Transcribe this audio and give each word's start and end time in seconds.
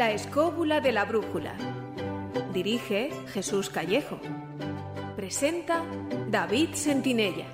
La 0.00 0.12
escóbula 0.12 0.80
de 0.80 0.92
la 0.92 1.04
brújula. 1.04 1.54
Dirige 2.54 3.10
Jesús 3.34 3.68
Callejo. 3.68 4.18
Presenta 5.14 5.84
David 6.30 6.70
Sentinella. 6.72 7.44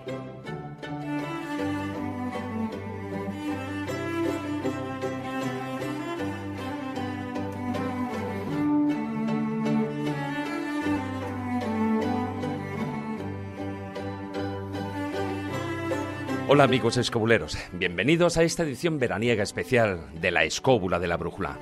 Hola 16.47 16.63
amigos 16.63 16.97
escobuleros, 16.97 17.59
bienvenidos 17.73 18.37
a 18.37 18.45
esta 18.45 18.63
edición 18.63 19.01
veraniega 19.01 19.43
especial 19.43 20.07
de 20.21 20.31
la 20.31 20.45
escóbula 20.45 21.01
de 21.01 21.09
la 21.09 21.17
brújula. 21.17 21.59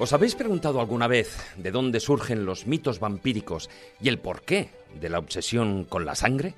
¿Os 0.00 0.12
habéis 0.12 0.36
preguntado 0.36 0.80
alguna 0.80 1.08
vez 1.08 1.36
de 1.56 1.72
dónde 1.72 1.98
surgen 1.98 2.46
los 2.46 2.68
mitos 2.68 3.00
vampíricos 3.00 3.68
y 4.00 4.08
el 4.08 4.20
porqué 4.20 4.70
de 5.00 5.08
la 5.08 5.18
obsesión 5.18 5.82
con 5.82 6.04
la 6.04 6.14
sangre? 6.14 6.54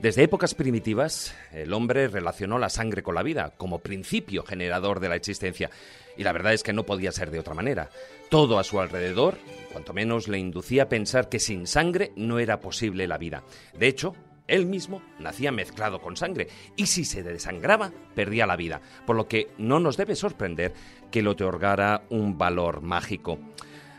Desde 0.00 0.24
épocas 0.24 0.56
primitivas, 0.56 1.36
el 1.52 1.72
hombre 1.72 2.08
relacionó 2.08 2.58
la 2.58 2.68
sangre 2.68 3.04
con 3.04 3.14
la 3.14 3.22
vida 3.22 3.54
como 3.56 3.78
principio 3.78 4.42
generador 4.42 4.98
de 4.98 5.08
la 5.08 5.14
existencia, 5.14 5.70
y 6.16 6.24
la 6.24 6.32
verdad 6.32 6.52
es 6.52 6.64
que 6.64 6.72
no 6.72 6.84
podía 6.84 7.12
ser 7.12 7.30
de 7.30 7.38
otra 7.38 7.54
manera. 7.54 7.90
Todo 8.28 8.58
a 8.58 8.64
su 8.64 8.80
alrededor, 8.80 9.38
cuanto 9.72 9.92
menos, 9.92 10.26
le 10.26 10.38
inducía 10.38 10.82
a 10.82 10.88
pensar 10.88 11.28
que 11.28 11.38
sin 11.38 11.68
sangre 11.68 12.10
no 12.16 12.40
era 12.40 12.58
posible 12.58 13.06
la 13.06 13.18
vida. 13.18 13.44
De 13.78 13.86
hecho, 13.86 14.16
él 14.46 14.66
mismo 14.66 15.00
nacía 15.18 15.52
mezclado 15.52 16.00
con 16.00 16.16
sangre 16.16 16.48
y 16.76 16.86
si 16.86 17.04
se 17.04 17.22
desangraba 17.22 17.92
perdía 18.14 18.46
la 18.46 18.56
vida, 18.56 18.80
por 19.06 19.16
lo 19.16 19.26
que 19.26 19.48
no 19.56 19.80
nos 19.80 19.96
debe 19.96 20.16
sorprender 20.16 20.74
que 21.14 21.22
le 21.22 21.28
otorgara 21.28 22.02
un 22.10 22.36
valor 22.38 22.80
mágico. 22.80 23.38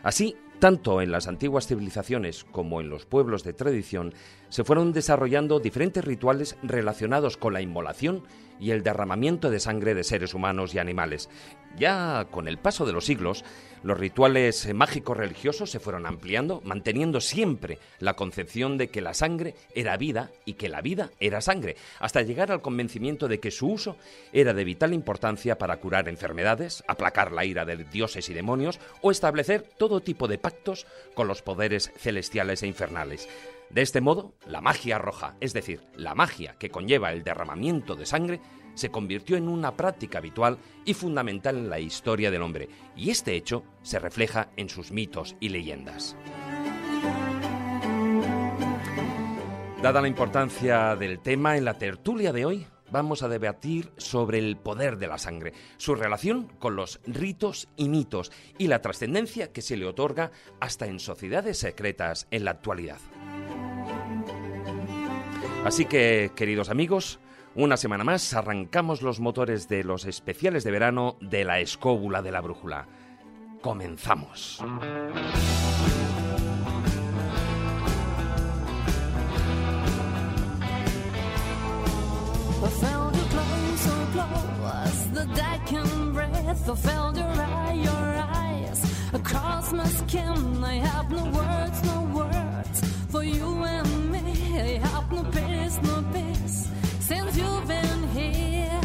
Así, 0.02 0.36
tanto 0.58 1.00
en 1.00 1.10
las 1.10 1.28
antiguas 1.28 1.66
civilizaciones 1.66 2.44
como 2.44 2.82
en 2.82 2.90
los 2.90 3.06
pueblos 3.06 3.42
de 3.42 3.54
tradición, 3.54 4.12
se 4.48 4.64
fueron 4.64 4.92
desarrollando 4.92 5.60
diferentes 5.60 6.04
rituales 6.04 6.56
relacionados 6.62 7.36
con 7.36 7.52
la 7.52 7.60
inmolación 7.60 8.22
y 8.58 8.70
el 8.70 8.82
derramamiento 8.82 9.50
de 9.50 9.60
sangre 9.60 9.94
de 9.94 10.04
seres 10.04 10.34
humanos 10.34 10.74
y 10.74 10.78
animales. 10.78 11.28
Ya 11.76 12.26
con 12.30 12.48
el 12.48 12.58
paso 12.58 12.86
de 12.86 12.92
los 12.92 13.04
siglos, 13.04 13.44
los 13.82 13.98
rituales 13.98 14.72
mágicos 14.74 15.16
religiosos 15.16 15.70
se 15.70 15.78
fueron 15.78 16.06
ampliando, 16.06 16.62
manteniendo 16.64 17.20
siempre 17.20 17.78
la 17.98 18.14
concepción 18.14 18.78
de 18.78 18.88
que 18.88 19.02
la 19.02 19.12
sangre 19.12 19.54
era 19.74 19.96
vida 19.98 20.30
y 20.46 20.54
que 20.54 20.70
la 20.70 20.80
vida 20.80 21.10
era 21.20 21.42
sangre, 21.42 21.76
hasta 22.00 22.22
llegar 22.22 22.50
al 22.50 22.62
convencimiento 22.62 23.28
de 23.28 23.40
que 23.40 23.50
su 23.50 23.68
uso 23.68 23.96
era 24.32 24.54
de 24.54 24.64
vital 24.64 24.94
importancia 24.94 25.58
para 25.58 25.76
curar 25.76 26.08
enfermedades, 26.08 26.82
aplacar 26.88 27.30
la 27.32 27.44
ira 27.44 27.66
de 27.66 27.76
dioses 27.84 28.28
y 28.30 28.34
demonios 28.34 28.80
o 29.02 29.10
establecer 29.10 29.62
todo 29.76 30.00
tipo 30.00 30.28
de 30.28 30.38
pactos 30.38 30.86
con 31.14 31.28
los 31.28 31.42
poderes 31.42 31.92
celestiales 31.96 32.62
e 32.62 32.66
infernales. 32.66 33.28
De 33.70 33.82
este 33.82 34.00
modo, 34.00 34.34
la 34.46 34.60
magia 34.60 34.98
roja, 34.98 35.36
es 35.40 35.52
decir, 35.52 35.82
la 35.94 36.14
magia 36.14 36.56
que 36.58 36.70
conlleva 36.70 37.12
el 37.12 37.24
derramamiento 37.24 37.94
de 37.96 38.06
sangre, 38.06 38.40
se 38.74 38.90
convirtió 38.90 39.36
en 39.36 39.48
una 39.48 39.76
práctica 39.76 40.18
habitual 40.18 40.58
y 40.84 40.94
fundamental 40.94 41.56
en 41.56 41.70
la 41.70 41.80
historia 41.80 42.30
del 42.30 42.42
hombre, 42.42 42.68
y 42.94 43.10
este 43.10 43.34
hecho 43.34 43.64
se 43.82 43.98
refleja 43.98 44.50
en 44.56 44.68
sus 44.68 44.92
mitos 44.92 45.34
y 45.40 45.48
leyendas. 45.48 46.16
Dada 49.82 50.00
la 50.00 50.08
importancia 50.08 50.96
del 50.96 51.20
tema 51.20 51.56
en 51.56 51.64
la 51.64 51.74
tertulia 51.74 52.32
de 52.32 52.44
hoy, 52.44 52.66
vamos 52.90 53.22
a 53.22 53.28
debatir 53.28 53.92
sobre 53.96 54.38
el 54.38 54.56
poder 54.56 54.96
de 54.98 55.06
la 55.06 55.18
sangre, 55.18 55.52
su 55.76 55.94
relación 55.94 56.48
con 56.58 56.76
los 56.76 57.00
ritos 57.06 57.68
y 57.76 57.88
mitos 57.88 58.32
y 58.58 58.68
la 58.68 58.80
trascendencia 58.80 59.52
que 59.52 59.62
se 59.62 59.76
le 59.76 59.86
otorga 59.86 60.30
hasta 60.60 60.86
en 60.86 60.98
sociedades 60.98 61.58
secretas 61.58 62.26
en 62.30 62.44
la 62.44 62.52
actualidad. 62.52 62.98
Así 65.66 65.84
que, 65.84 66.30
queridos 66.36 66.70
amigos, 66.70 67.18
una 67.56 67.76
semana 67.76 68.04
más 68.04 68.34
arrancamos 68.34 69.02
los 69.02 69.18
motores 69.18 69.68
de 69.68 69.82
los 69.82 70.04
especiales 70.04 70.62
de 70.62 70.70
verano 70.70 71.16
de 71.20 71.42
la 71.42 71.58
escóbula 71.58 72.22
de 72.22 72.30
la 72.30 72.40
brújula. 72.40 72.86
Comenzamos. 73.62 74.62
I 90.64 90.74
have 90.74 91.10
no 91.10 91.24
words, 91.24 91.82
no 91.84 92.02
words 92.14 92.80
for 93.10 93.22
you 93.24 93.64
and 93.64 94.12
me. 94.12 94.60
I 94.60 94.78
have 94.78 95.10
no 95.10 95.22
peace, 95.66 95.82
no 95.82 96.02
peace 96.12 96.68
since 97.00 97.36
you've 97.36 97.66
been 97.66 98.08
here. 98.14 98.80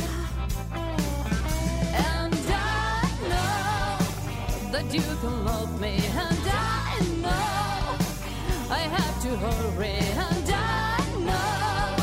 And 1.94 2.34
I 2.34 3.06
know 3.30 4.72
that 4.72 4.94
you 4.94 5.02
can 5.22 5.46
love 5.46 5.80
me, 5.80 5.98
and 5.98 6.48
I 6.48 7.00
know 7.22 7.98
I 8.70 8.80
have 8.80 9.22
to 9.22 9.30
hurry, 9.38 9.98
and 10.18 10.50
I 10.50 10.98
know 11.20 11.96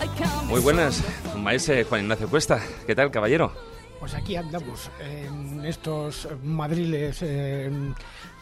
I 0.00 0.08
can't. 0.16 0.48
Muy 0.48 0.60
buenas, 0.60 1.02
maese 1.36 1.84
Juan 1.84 2.02
Ignacio 2.02 2.28
Cuesta. 2.28 2.60
¿Qué 2.86 2.94
tal, 2.94 3.10
caballero? 3.10 3.52
Pues 3.98 4.14
aquí 4.14 4.36
andamos, 4.36 4.90
en 5.00 5.64
estos 5.64 6.28
madriles 6.44 7.18
eh, 7.22 7.70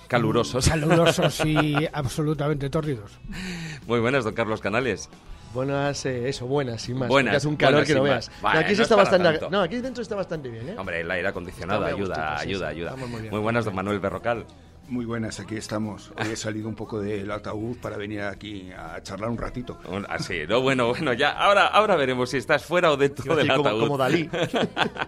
Calurosos. 0.08 0.68
calurosos 0.68 1.40
y 1.46 1.88
absolutamente 1.92 2.68
tórridos. 2.68 3.12
Muy 3.86 4.00
buenas, 4.00 4.24
don 4.24 4.34
Carlos 4.34 4.60
Canales. 4.60 5.08
Buenas, 5.54 6.04
eh, 6.04 6.28
eso, 6.28 6.46
buenas, 6.46 6.82
sin 6.82 6.98
más. 6.98 7.08
Buenas, 7.08 7.36
hace 7.36 7.46
un 7.46 7.54
calor 7.54 7.74
buenas, 7.74 7.88
que 7.88 7.94
no 7.94 8.02
veas. 8.02 8.30
aquí 8.42 8.74
no 8.74 8.82
está 8.82 8.96
bastante. 8.96 9.40
No, 9.48 9.60
aquí 9.62 9.76
dentro 9.76 10.02
está 10.02 10.16
bastante 10.16 10.48
bien, 10.48 10.70
¿eh? 10.70 10.74
Hombre, 10.76 11.00
el 11.00 11.10
aire 11.10 11.28
acondicionado 11.28 11.84
ayuda, 11.84 11.96
gustito, 11.96 12.42
ayuda, 12.42 12.70
sí, 12.70 12.74
ayuda. 12.74 12.96
muy. 12.96 13.30
Muy 13.30 13.38
buenas, 13.38 13.64
don 13.64 13.74
Manuel 13.74 14.00
Berrocal. 14.00 14.44
Muy 14.86 15.06
buenas, 15.06 15.40
aquí 15.40 15.56
estamos. 15.56 16.12
Hoy 16.18 16.32
he 16.32 16.36
salido 16.36 16.68
un 16.68 16.74
poco 16.74 17.00
del 17.00 17.30
ataúd 17.30 17.78
para 17.78 17.96
venir 17.96 18.20
aquí 18.20 18.70
a 18.70 19.02
charlar 19.02 19.30
un 19.30 19.38
ratito. 19.38 19.78
Así, 20.10 20.40
no, 20.46 20.60
bueno, 20.60 20.88
bueno, 20.88 21.14
ya, 21.14 21.30
ahora, 21.30 21.66
ahora 21.68 21.96
veremos 21.96 22.28
si 22.30 22.36
estás 22.36 22.64
fuera 22.66 22.92
o 22.92 22.96
dentro 22.98 23.34
del 23.34 23.46
decir 23.48 23.56
como- 23.56 23.68
ataúd. 23.70 23.80
como 23.80 23.96
Dalí. 23.96 24.28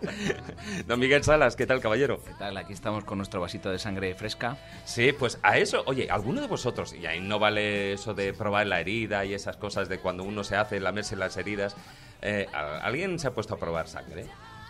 Don 0.87 0.99
Miguel 0.99 1.23
Salas, 1.25 1.57
¿qué 1.57 1.67
tal, 1.67 1.81
caballero? 1.83 2.23
¿Qué 2.25 2.33
tal? 2.39 2.57
Aquí 2.57 2.73
estamos 2.73 3.05
con 3.05 3.19
nuestro 3.19 3.43
vasito 3.43 3.71
de 3.71 3.79
sangre 3.79 4.15
fresca. 4.15 4.57
Sí, 4.87 5.13
pues 5.13 5.39
a 5.43 5.59
eso, 5.59 5.83
oye, 5.87 6.11
alguno 6.11 6.41
de 6.41 6.47
vosotros, 6.47 6.95
y 6.95 7.05
ahí 7.05 7.21
no 7.21 7.39
vale 7.39 7.93
eso 7.93 8.15
de 8.15 8.33
probar 8.33 8.67
la 8.67 8.81
herida 8.81 9.27
y 9.27 9.35
esas 9.35 9.59
cosas 9.59 9.91
de 9.91 9.99
cuando 9.99 10.25
uno 10.25 10.43
se 10.43 10.57
hace 10.57 10.81
lamerse 10.81 11.17
las 11.17 11.37
heridas, 11.37 11.77
eh, 12.23 12.47
¿a- 12.55 12.79
¿alguien 12.79 13.19
se 13.19 13.29
ha 13.29 13.33
puesto 13.35 13.55
a 13.55 13.59
probar 13.59 13.89
sangre? 13.89 14.27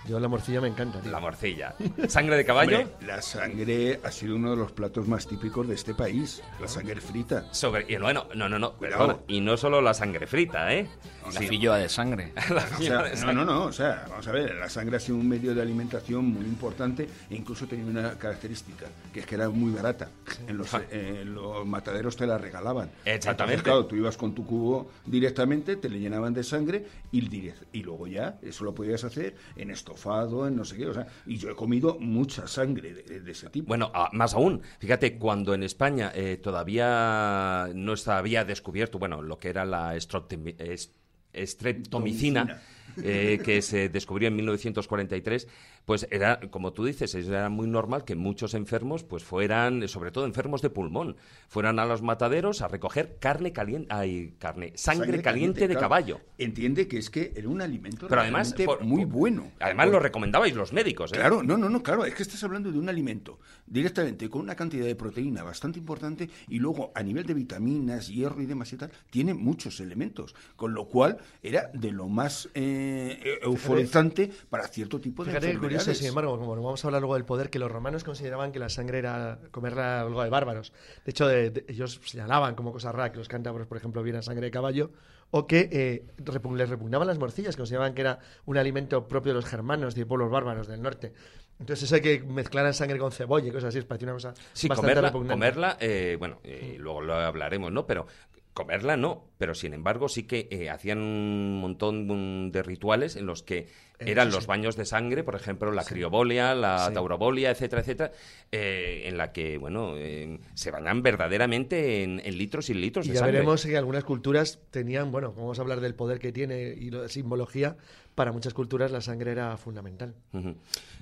Yo 0.08 0.20
la 0.20 0.28
morcilla 0.28 0.60
me 0.60 0.68
encanta, 0.68 1.00
tío. 1.00 1.10
La 1.10 1.18
morcilla. 1.20 1.74
¿Sangre 2.08 2.36
de 2.36 2.44
caballo? 2.44 2.78
Hombre, 2.78 3.06
la 3.06 3.20
sangre 3.20 3.98
ha 4.04 4.10
sido 4.12 4.36
uno 4.36 4.50
de 4.50 4.56
los 4.56 4.70
platos 4.72 5.08
más 5.08 5.26
típicos 5.26 5.66
de 5.66 5.74
este 5.74 5.94
país, 5.94 6.42
la 6.60 6.68
sangre 6.68 7.00
frita. 7.00 7.52
Sobre, 7.52 7.86
y 7.88 7.96
bueno, 7.96 8.26
no, 8.34 8.48
no, 8.48 8.58
no, 8.58 8.72
perdona, 8.74 9.16
y 9.26 9.40
no 9.40 9.56
solo 9.56 9.80
la 9.80 9.94
sangre 9.94 10.26
frita, 10.28 10.72
¿eh? 10.72 10.86
La 11.34 11.40
filloa 11.40 11.78
de 11.78 11.88
sangre. 11.88 12.32
La 12.50 12.64
O 12.78 12.80
sea, 12.80 13.02
de 13.02 13.10
no, 13.10 13.16
sangre. 13.16 13.34
no, 13.34 13.44
no, 13.44 13.64
o 13.64 13.72
sea, 13.72 14.06
vamos 14.08 14.28
a 14.28 14.30
ver, 14.32 14.54
la 14.54 14.68
sangre 14.68 14.96
ha 14.96 15.00
sido 15.00 15.18
un 15.18 15.28
medio 15.28 15.56
de 15.56 15.60
alimentación 15.60 16.24
muy 16.24 16.44
importante 16.44 17.08
e 17.28 17.34
incluso 17.34 17.66
tenía 17.66 17.84
una 17.86 18.16
característica, 18.16 18.86
que 19.12 19.20
es 19.20 19.26
que 19.26 19.34
era 19.34 19.48
muy 19.48 19.72
barata. 19.72 20.08
En 20.46 20.56
los, 20.56 20.70
eh, 20.92 21.24
los 21.26 21.66
mataderos 21.66 22.16
te 22.16 22.28
la 22.28 22.38
regalaban. 22.38 22.90
Exactamente. 23.04 23.30
Entonces, 23.58 23.62
claro, 23.62 23.86
tú 23.86 23.96
ibas 23.96 24.16
con 24.16 24.36
tu 24.36 24.46
cubo 24.46 24.88
directamente, 25.04 25.74
te 25.74 25.88
le 25.88 25.98
llenaban 25.98 26.32
de 26.32 26.44
sangre 26.44 26.86
y, 27.10 27.50
y 27.72 27.82
luego 27.82 28.06
ya, 28.06 28.38
eso 28.42 28.62
lo 28.64 28.72
podías 28.72 29.02
hacer 29.02 29.34
en 29.56 29.70
estofado, 29.96 30.46
en 30.46 30.56
no 30.56 30.64
sé 30.64 30.76
qué, 30.76 30.86
o 30.86 30.94
sea, 30.94 31.06
y 31.26 31.36
yo 31.38 31.50
he 31.50 31.54
comido 31.54 31.98
mucha 31.98 32.46
sangre 32.46 32.94
de, 32.94 33.20
de 33.20 33.32
ese 33.32 33.50
tipo. 33.50 33.68
Bueno, 33.68 33.90
ah, 33.94 34.10
más 34.12 34.34
aún, 34.34 34.60
fíjate, 34.78 35.18
cuando 35.18 35.54
en 35.54 35.62
España 35.62 36.12
eh, 36.14 36.36
todavía 36.36 37.70
no 37.74 37.96
se 37.96 38.10
había 38.10 38.44
descubierto, 38.44 38.98
bueno, 38.98 39.22
lo 39.22 39.38
que 39.38 39.48
era 39.48 39.64
la 39.64 39.96
estreptomicina, 39.96 42.60
eh, 43.02 43.40
que 43.42 43.62
se 43.62 43.88
descubrió 43.88 44.28
en 44.28 44.36
1943, 44.36 45.48
pues 45.86 46.08
era, 46.10 46.40
como 46.50 46.72
tú 46.72 46.84
dices, 46.84 47.14
era 47.14 47.48
muy 47.48 47.68
normal 47.68 48.04
que 48.04 48.16
muchos 48.16 48.54
enfermos, 48.54 49.04
pues 49.04 49.22
fueran, 49.22 49.86
sobre 49.86 50.10
todo 50.10 50.26
enfermos 50.26 50.60
de 50.60 50.68
pulmón, 50.68 51.16
fueran 51.48 51.78
a 51.78 51.86
los 51.86 52.02
mataderos 52.02 52.60
a 52.60 52.66
recoger 52.66 53.18
carne 53.20 53.52
caliente, 53.52 53.86
ay, 53.94 54.34
carne, 54.40 54.72
sangre, 54.74 55.22
caliente, 55.22 55.60
de 55.60 55.74
claro. 55.74 55.80
caballo. 55.82 56.20
Entiende 56.38 56.88
que 56.88 56.98
es 56.98 57.08
que 57.08 57.32
era 57.36 57.48
un 57.48 57.62
alimento 57.62 58.08
Pero 58.08 58.20
además, 58.20 58.52
por- 58.64 58.82
muy 58.82 59.04
por- 59.04 59.12
bueno. 59.14 59.52
Además 59.60 59.88
lo 59.90 60.00
recomendabais 60.00 60.56
los 60.56 60.72
médicos, 60.72 61.12
¿eh? 61.12 61.16
Claro, 61.16 61.44
no, 61.44 61.56
no, 61.56 61.70
no, 61.70 61.80
claro, 61.84 62.04
es 62.04 62.14
que 62.16 62.24
estás 62.24 62.42
hablando 62.42 62.72
de 62.72 62.80
un 62.80 62.88
alimento 62.88 63.38
directamente 63.64 64.28
con 64.28 64.40
una 64.42 64.56
cantidad 64.56 64.86
de 64.86 64.96
proteína 64.96 65.44
bastante 65.44 65.78
importante 65.78 66.28
y 66.48 66.58
luego 66.58 66.90
a 66.96 67.02
nivel 67.04 67.24
de 67.26 67.34
vitaminas, 67.34 68.08
hierro 68.08 68.42
y 68.42 68.46
demás 68.46 68.72
y 68.72 68.76
tal, 68.76 68.90
tiene 69.08 69.34
muchos 69.34 69.78
elementos, 69.78 70.34
con 70.56 70.74
lo 70.74 70.86
cual 70.88 71.18
era 71.44 71.70
de 71.72 71.92
lo 71.92 72.08
más 72.08 72.48
eh, 72.54 73.38
euforizante 73.42 74.32
para 74.50 74.66
cierto 74.66 75.00
tipo 75.00 75.24
de 75.24 75.30
que 75.38 75.75
curioso, 75.78 75.94
sin 75.98 76.08
embargo, 76.08 76.38
como 76.38 76.54
vamos 76.62 76.84
a 76.84 76.88
hablar 76.88 77.00
luego 77.02 77.14
del 77.14 77.24
poder, 77.24 77.50
que 77.50 77.58
los 77.58 77.70
romanos 77.70 78.04
consideraban 78.04 78.52
que 78.52 78.58
la 78.58 78.68
sangre 78.68 78.98
era 78.98 79.38
comerla 79.50 80.00
algo 80.02 80.22
de 80.22 80.30
bárbaros. 80.30 80.72
De 81.04 81.10
hecho, 81.10 81.26
de- 81.28 81.50
de- 81.50 81.64
ellos 81.68 82.00
señalaban 82.04 82.54
como 82.54 82.72
cosa 82.72 82.92
rara 82.92 83.12
que 83.12 83.18
los 83.18 83.28
cántabros, 83.28 83.66
por 83.66 83.76
ejemplo, 83.76 84.02
vieran 84.02 84.22
sangre 84.22 84.46
de 84.46 84.50
caballo, 84.50 84.90
o 85.30 85.46
que 85.46 85.68
eh, 85.72 86.04
repug- 86.18 86.56
les 86.56 86.68
repugnaban 86.68 87.06
las 87.08 87.18
morcillas, 87.18 87.56
consideraban 87.56 87.94
que 87.94 88.02
era 88.02 88.18
un 88.44 88.56
alimento 88.58 89.08
propio 89.08 89.32
de 89.32 89.36
los 89.40 89.44
germanos, 89.46 89.94
de 89.94 90.06
pueblos 90.06 90.30
bárbaros 90.30 90.68
del 90.68 90.82
norte. 90.82 91.12
Entonces, 91.58 91.84
eso 91.84 91.94
de 91.96 92.02
que 92.02 92.20
mezclaran 92.22 92.74
sangre 92.74 92.98
con 92.98 93.10
cebolla 93.12 93.48
y 93.48 93.50
cosas 93.50 93.68
así, 93.68 93.78
les 93.78 93.86
parecía 93.86 94.06
una 94.06 94.14
cosa 94.14 94.34
Sí, 94.52 94.68
bastante 94.68 94.92
comerla, 94.92 95.08
repugnante. 95.08 95.34
comerla 95.34 95.76
eh, 95.80 96.16
bueno, 96.18 96.38
eh, 96.44 96.76
luego 96.78 97.00
lo 97.00 97.14
hablaremos, 97.14 97.72
¿no? 97.72 97.86
Pero 97.86 98.06
comerla 98.52 98.96
no, 98.96 99.24
pero 99.36 99.54
sin 99.54 99.74
embargo 99.74 100.08
sí 100.08 100.22
que 100.22 100.48
eh, 100.50 100.70
hacían 100.70 100.98
un 100.98 101.60
montón 101.60 102.46
mm, 102.46 102.52
de 102.52 102.62
rituales 102.62 103.16
en 103.16 103.26
los 103.26 103.42
que 103.42 103.68
eran 103.98 104.28
eso 104.28 104.36
los 104.38 104.46
baños 104.46 104.76
de 104.76 104.84
sangre, 104.84 105.22
por 105.24 105.34
ejemplo, 105.36 105.70
la 105.72 105.84
criobolia, 105.84 106.54
la 106.54 106.90
taurobolia, 106.92 107.50
etcétera, 107.50 107.82
etcétera, 107.82 108.12
eh, 108.52 109.02
en 109.06 109.16
la 109.16 109.32
que, 109.32 109.58
bueno, 109.58 109.94
eh, 109.96 110.38
se 110.54 110.70
bañan 110.70 111.02
verdaderamente 111.02 112.02
en, 112.02 112.20
en 112.24 112.38
litros 112.38 112.68
y 112.70 112.74
litros 112.74 113.06
Y 113.06 113.10
de 113.10 113.14
ya 113.14 113.20
sangre. 113.20 113.32
veremos 113.38 113.64
que 113.64 113.76
algunas 113.76 114.04
culturas 114.04 114.58
tenían, 114.70 115.10
bueno, 115.12 115.32
vamos 115.36 115.58
a 115.58 115.62
hablar 115.62 115.80
del 115.80 115.94
poder 115.94 116.18
que 116.18 116.32
tiene 116.32 116.74
y 116.78 116.90
la 116.90 117.08
simbología, 117.08 117.76
para 118.14 118.32
muchas 118.32 118.54
culturas 118.54 118.90
la 118.90 119.00
sangre 119.00 119.32
era 119.32 119.56
fundamental. 119.56 120.14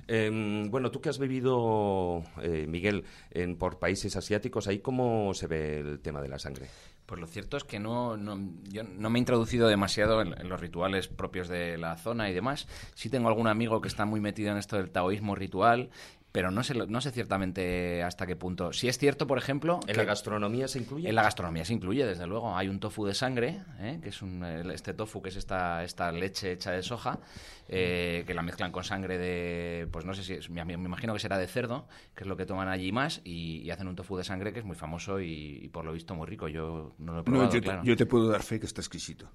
Em, 0.07 0.69
bueno, 0.69 0.91
tú 0.91 1.01
que 1.01 1.09
has 1.09 1.17
vivido, 1.17 2.23
eh, 2.41 2.65
Miguel, 2.67 3.05
en, 3.31 3.55
por 3.55 3.79
países 3.79 4.15
asiáticos, 4.15 4.67
¿ahí 4.67 4.79
cómo 4.79 5.33
se 5.33 5.47
ve 5.47 5.79
el 5.79 5.99
tema 5.99 6.21
de 6.21 6.27
la 6.27 6.37
sangre? 6.39 6.67
Pues 7.05 7.21
lo 7.21 7.27
cierto 7.27 7.57
es 7.57 7.63
que 7.63 7.79
no, 7.79 8.17
no- 8.17 8.39
yo 8.69 8.83
no 8.83 9.09
me 9.09 9.19
he 9.19 9.21
introducido 9.21 9.67
demasiado 9.67 10.21
en, 10.21 10.33
en 10.39 10.49
los 10.49 10.59
rituales 10.59 11.07
propios 11.07 11.47
de 11.47 11.77
la 11.77 11.97
zona 11.97 12.29
y 12.29 12.33
demás. 12.33 12.67
Sí 12.95 13.09
tengo 13.09 13.27
algún 13.27 13.47
amigo 13.47 13.79
que 13.81 13.87
está 13.87 14.05
muy 14.05 14.19
metido 14.21 14.51
en 14.51 14.57
esto 14.57 14.77
del 14.77 14.89
taoísmo 14.89 15.35
ritual, 15.35 15.89
pero 16.31 16.51
no 16.51 16.63
sé, 16.63 16.73
no 16.73 16.99
sé 16.99 17.11
ciertamente 17.11 18.03
hasta 18.03 18.25
qué 18.25 18.35
punto. 18.35 18.73
Si 18.73 18.89
es 18.89 18.97
cierto, 18.97 19.25
por 19.27 19.37
ejemplo, 19.37 19.79
¿En 19.81 19.87
que 19.87 19.93
la 19.93 20.03
gastronomía 20.03 20.67
se 20.67 20.79
incluye? 20.79 21.07
en 21.07 21.15
la 21.15 21.23
gastronomía 21.23 21.63
se 21.63 21.73
incluye, 21.73 22.05
desde 22.05 22.27
luego. 22.27 22.57
Hay 22.57 22.67
un 22.67 22.79
tofu 22.81 23.05
de 23.05 23.13
sangre, 23.13 23.61
¿eh? 23.79 23.99
que 24.03 24.09
es 24.09 24.21
un, 24.21 24.43
este 24.71 24.93
tofu, 24.93 25.21
que 25.21 25.29
es 25.29 25.37
esta, 25.37 25.83
esta 25.85 26.11
leche 26.11 26.51
hecha 26.51 26.71
de 26.71 26.83
soja, 26.83 27.19
eh, 27.67 28.23
que 28.27 28.33
la 28.33 28.41
mezclan 28.41 28.71
con 28.71 28.83
sangre 28.83 29.17
de, 29.17 29.87
pues 29.91 30.05
no 30.05 30.13
sé 30.13 30.23
si, 30.23 30.33
es- 30.33 30.49
me, 30.49 30.63
me 30.65 30.73
imagino 30.73 31.13
que 31.13 31.19
será 31.19 31.37
de 31.37 31.47
cerdo, 31.47 31.87
que 32.15 32.23
es 32.23 32.27
lo 32.27 32.37
que 32.37 32.45
toman 32.45 32.67
allí 32.67 32.91
más, 32.91 33.21
y, 33.23 33.61
y 33.63 33.71
hacen 33.71 33.87
un 33.87 33.95
tofu 33.95 34.17
de 34.17 34.23
sangre 34.23 34.53
que 34.53 34.59
es 34.59 34.65
muy 34.65 34.75
famoso 34.75 35.19
y, 35.19 35.59
y 35.63 35.69
por 35.69 35.83
lo 35.85 35.93
visto 35.93 36.13
muy 36.15 36.27
rico. 36.27 36.47
Yo 36.47 36.93
no 36.99 37.13
lo 37.13 37.19
he 37.19 37.21
No, 37.21 37.23
probado, 37.23 37.45
yo, 37.51 37.59
te, 37.59 37.61
claro. 37.61 37.83
yo 37.83 37.95
te 37.95 38.05
puedo 38.05 38.27
dar 38.29 38.43
fe 38.43 38.59
que 38.59 38.65
está 38.65 38.81
exquisito. 38.81 39.27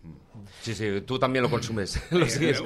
Sí, 0.60 0.74
sí, 0.74 1.00
tú 1.06 1.18
también 1.18 1.42
lo 1.42 1.50
consumes. 1.50 2.00
Lo 2.12 2.26
sigues 2.26 2.60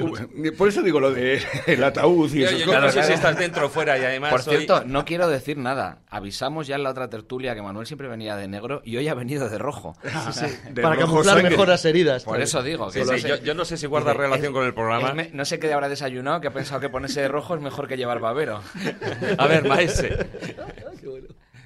Eh, 0.44 0.52
Por 0.52 0.68
eso 0.68 0.82
digo 0.82 1.00
lo 1.00 1.12
de 1.12 1.40
el 1.66 1.82
ataúd 1.84 2.30
y 2.34 2.40
Yo, 2.40 2.46
esas 2.48 2.58
yo 2.60 2.66
cosas. 2.66 2.82
no 2.82 2.90
sé 2.90 3.02
si 3.04 3.12
estás 3.12 3.36
dentro 3.38 3.66
o 3.66 3.68
fuera 3.68 3.96
y 3.98 4.02
además 4.04 4.30
Por 4.30 4.42
cierto, 4.42 4.84
no 4.84 5.04
quiero 5.04 5.28
decir 5.28 5.56
nada. 5.58 6.02
Avisamos 6.08 6.66
ya 6.66 6.76
en 6.76 6.82
la 6.82 6.90
otra 6.90 7.08
tertulia 7.08 7.54
que 7.54 7.62
Manuel 7.62 7.86
siempre 7.86 8.08
venía 8.08 8.36
de 8.36 8.48
negro 8.48 8.82
y 8.84 8.96
hoy 8.96 9.08
ha 9.08 9.14
venido 9.14 9.48
de 9.48 9.58
rojo. 9.58 9.96
De 10.74 10.82
para 10.82 10.94
rojo 10.96 11.06
camuflar 11.08 11.36
sangre. 11.36 11.50
mejor 11.50 11.68
las 11.68 11.84
heridas. 11.84 12.24
Por 12.24 12.40
eso 12.40 12.62
digo 12.62 12.90
que 12.90 13.04
Sí, 13.04 13.18
sí, 13.20 13.28
yo, 13.28 13.36
yo 13.36 13.54
no 13.54 13.64
sé 13.64 13.76
si 13.76 13.86
guarda 13.86 14.12
relación 14.12 14.46
es- 14.46 14.52
con 14.52 14.64
el 14.66 14.74
programa. 14.74 15.12
me- 15.14 15.30
no 15.32 15.44
sé 15.44 15.53
qué 15.58 15.72
habrá 15.72 15.88
desayunado 15.88 16.40
que 16.40 16.48
ha 16.48 16.52
pensado 16.52 16.80
que 16.80 16.88
ponerse 16.88 17.20
de 17.20 17.28
rojo 17.28 17.54
es 17.54 17.60
mejor 17.60 17.88
que 17.88 17.96
llevar 17.96 18.20
babero. 18.20 18.60
A 19.38 19.46
ver, 19.46 19.66
maese. 19.66 20.26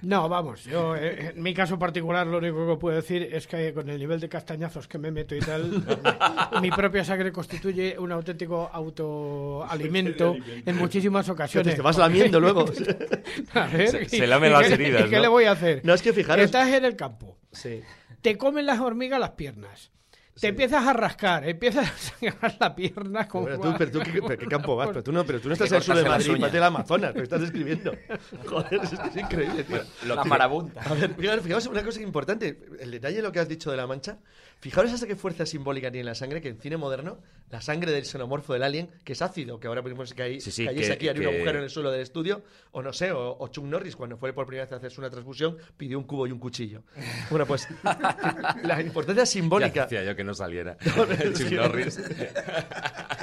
No, 0.01 0.29
vamos, 0.29 0.63
yo 0.65 0.95
eh, 0.95 1.33
en 1.35 1.43
mi 1.43 1.53
caso 1.53 1.77
particular 1.77 2.25
lo 2.25 2.39
único 2.39 2.69
que 2.69 2.81
puedo 2.81 2.95
decir 2.95 3.31
es 3.33 3.49
que 3.49 3.75
con 3.75 3.89
el 3.91 3.99
nivel 3.99 4.21
de 4.21 4.29
castañazos 4.29 4.87
que 4.87 4.97
me 4.97 5.11
meto 5.11 5.35
y 5.35 5.41
tal, 5.41 5.83
mi, 6.63 6.71
propia 6.71 7.03
sangre 7.05 7.33
constituye 7.33 7.99
un 7.99 8.13
auténtico 8.13 8.71
autoalimento 8.73 10.37
en 10.67 10.77
muchísimas 10.77 11.29
ocasiones. 11.29 11.75
Te 11.75 11.83
vas 11.83 11.99
lamiendo 11.99 12.39
luego. 12.39 12.65
A 13.55 13.67
ver, 13.67 13.89
Se- 13.89 14.03
¿y- 14.05 14.09
se 14.21 14.27
lamen 14.29 14.53
las 14.53 14.71
heridas, 14.71 15.07
¿y 15.07 15.11
qué 15.11 15.17
¿no? 15.17 15.23
le 15.23 15.29
voy 15.29 15.45
a 15.47 15.51
hacer? 15.53 15.81
No, 15.83 15.95
es 15.95 16.03
que 16.03 16.13
fijaros- 16.13 16.45
Estás 16.45 16.69
en 16.69 16.85
el 16.85 16.95
campo, 16.95 17.37
Sí. 17.51 17.81
te 18.23 18.39
comen 18.39 18.67
las 18.67 18.79
hormigas 18.79 19.19
las 19.19 19.31
piernas. 19.31 19.91
Te 20.41 20.49
empiezas 20.49 20.87
a 20.87 20.93
rascar, 20.93 21.49
empiezas 21.49 21.89
a 21.89 21.97
sangrar 21.97 22.57
la 22.61 22.75
pierna 22.75 23.27
con 23.27 23.45
Pero 23.45 23.61
tú, 23.61 23.75
pero 23.77 23.91
tú, 23.91 24.01
¿qué, 24.01 24.23
pero 24.27 24.39
qué 24.39 24.47
campo 24.47 24.77
vas? 24.77 24.89
Pero 24.89 25.03
tú 25.03 25.13
no, 25.13 25.25
pero 25.25 25.41
tú 25.41 25.49
no 25.49 25.55
estás 25.55 25.71
en 25.71 25.77
el 25.77 25.83
sur 25.83 25.97
de 25.97 26.05
Madrid, 26.05 26.33
vete 26.33 26.51
del 26.53 26.63
Amazonas, 26.63 27.15
lo 27.15 27.23
estás 27.23 27.41
describiendo. 27.41 27.93
Joder, 28.47 28.81
es, 28.83 28.91
que 28.91 29.09
es 29.09 29.17
increíble, 29.17 29.65
tío. 29.65 29.83
la 30.07 30.25
marabunta. 30.25 30.81
A 30.83 30.95
ver, 30.95 31.15
fijaos 31.43 31.67
una 31.67 31.83
cosa 31.83 32.01
importante, 32.01 32.59
el 32.81 32.91
detalle 32.91 33.17
de 33.17 33.23
lo 33.23 33.33
que 33.33 33.41
has 33.41 33.49
dicho 33.49 33.71
de 33.71 33.77
la 33.77 33.87
mancha. 33.87 34.19
Fijaros 34.61 34.93
hasta 34.93 35.07
qué 35.07 35.15
fuerza 35.15 35.47
simbólica 35.47 35.91
tiene 35.93 36.05
la 36.05 36.17
sangre, 36.17 36.41
que 36.41 36.49
en 36.49 36.59
cine 36.59 36.77
moderno, 36.77 37.19
la 37.51 37.61
sangre 37.61 37.93
del 37.93 38.05
xenomorfo 38.05 38.53
del 38.55 38.65
alien, 38.65 38.91
que 39.05 39.13
es 39.13 39.23
ácido, 39.23 39.61
que 39.61 39.69
ahora 39.69 39.83
mismo 39.83 40.03
que 40.17 40.21
hay, 40.23 40.41
Sí, 40.41 40.51
sí, 40.51 40.65
que- 40.67 40.71
aquí, 40.93 41.09
haría 41.09 41.13
un 41.13 41.19
que- 41.31 41.37
agujero 41.37 41.59
en 41.59 41.65
el 41.65 41.71
suelo 41.71 41.93
del 41.93 42.01
estudio, 42.01 42.43
o 42.73 42.83
no 42.83 42.93
sé, 42.93 43.13
o, 43.13 43.37
o 43.39 43.49
Chuck 43.49 43.65
Norris, 43.65 43.95
cuando 43.95 44.17
fue 44.17 44.33
por 44.33 44.47
primera 44.47 44.65
vez 44.65 44.73
a 44.73 44.77
hacerse 44.77 45.01
una 45.01 45.11
transfusión, 45.11 45.57
pidió 45.77 45.97
un 45.97 46.05
cubo 46.05 46.27
y 46.27 46.33
un 46.33 46.39
cuchillo. 46.41 46.83
Bueno, 47.31 47.47
pues 47.47 47.69
la 48.65 48.81
importancia 48.83 49.23
Ya 49.23 49.27
simbólica. 49.27 49.83
decía 49.83 50.03
yo 50.05 50.17
que 50.17 50.25
no 50.25 50.35
saliera. 50.35 50.77
es 51.21 51.39
Chuck 51.39 51.53
Norris. 51.53 52.01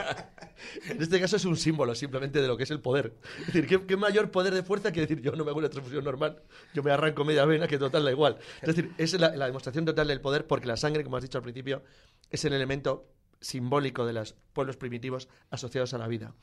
En 0.89 1.01
este 1.01 1.19
caso 1.19 1.35
es 1.35 1.45
un 1.45 1.57
símbolo 1.57 1.95
simplemente 1.95 2.41
de 2.41 2.47
lo 2.47 2.57
que 2.57 2.63
es 2.63 2.71
el 2.71 2.79
poder. 2.79 3.13
Es 3.41 3.47
decir, 3.47 3.67
¿qué, 3.67 3.85
qué 3.85 3.97
mayor 3.97 4.31
poder 4.31 4.53
de 4.53 4.63
fuerza 4.63 4.91
que 4.91 5.01
decir 5.01 5.21
yo 5.21 5.31
no 5.33 5.43
me 5.43 5.51
hago 5.51 5.59
una 5.59 5.69
transfusión 5.69 6.03
normal, 6.03 6.41
yo 6.73 6.83
me 6.83 6.91
arranco 6.91 7.23
media 7.25 7.45
vena, 7.45 7.67
que 7.67 7.77
total 7.77 8.03
da 8.05 8.11
igual. 8.11 8.37
Es 8.61 8.67
decir, 8.75 8.91
es 8.97 9.19
la, 9.19 9.35
la 9.35 9.45
demostración 9.47 9.85
total 9.85 10.07
del 10.07 10.21
poder 10.21 10.45
porque 10.47 10.67
la 10.67 10.77
sangre, 10.77 11.03
como 11.03 11.17
has 11.17 11.23
dicho 11.23 11.37
al 11.37 11.43
principio, 11.43 11.83
es 12.29 12.43
el 12.45 12.53
elemento 12.53 13.07
simbólico 13.41 14.05
de 14.05 14.13
los 14.13 14.33
pueblos 14.53 14.77
primitivos 14.77 15.27
asociados 15.51 15.93
a 15.93 15.97
la 15.97 16.07
vida. 16.07 16.33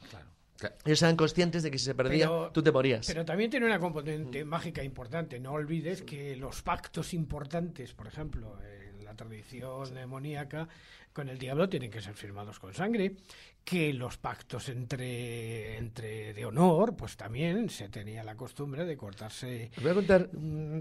Ellos 0.85 1.03
eran 1.03 1.17
conscientes 1.17 1.65
de 1.65 1.71
que 1.73 1.79
si 1.79 1.87
se 1.87 1.95
perdía, 1.95 2.27
Pero- 2.27 2.51
tú 2.53 2.63
te 2.63 2.71
morías. 2.71 3.07
Pero 3.09 3.25
también 3.25 3.51
tiene 3.51 3.67
una 3.67 3.81
componente 3.81 4.45
mágica 4.45 4.85
importante. 4.85 5.41
No 5.41 5.53
olvides 5.53 6.03
que 6.03 6.37
los 6.37 6.63
pactos 6.63 7.15
importantes, 7.15 7.93
por 7.95 8.07
ejemplo, 8.07 8.57
en 8.63 8.92
la 9.13 9.17
tradición 9.17 9.95
demoníaca, 9.95 10.69
con 11.13 11.29
el 11.29 11.39
diablo 11.39 11.69
tienen 11.69 11.91
que 11.91 12.01
ser 12.01 12.15
firmados 12.15 12.59
con 12.59 12.73
sangre. 12.73 13.17
Que 13.63 13.93
los 13.93 14.17
pactos 14.17 14.69
entre, 14.71 15.77
entre 15.77 16.35
de 16.35 16.45
honor, 16.45 16.97
pues 16.97 17.17
también 17.17 17.69
se 17.69 17.89
tenía 17.89 18.25
la 18.25 18.35
costumbre 18.35 18.85
de 18.85 18.97
cortarse 18.97 19.71
Os 19.77 19.83
voy 19.83 19.93
a 19.93 19.95
contar 19.95 20.31
mm, 20.33 20.79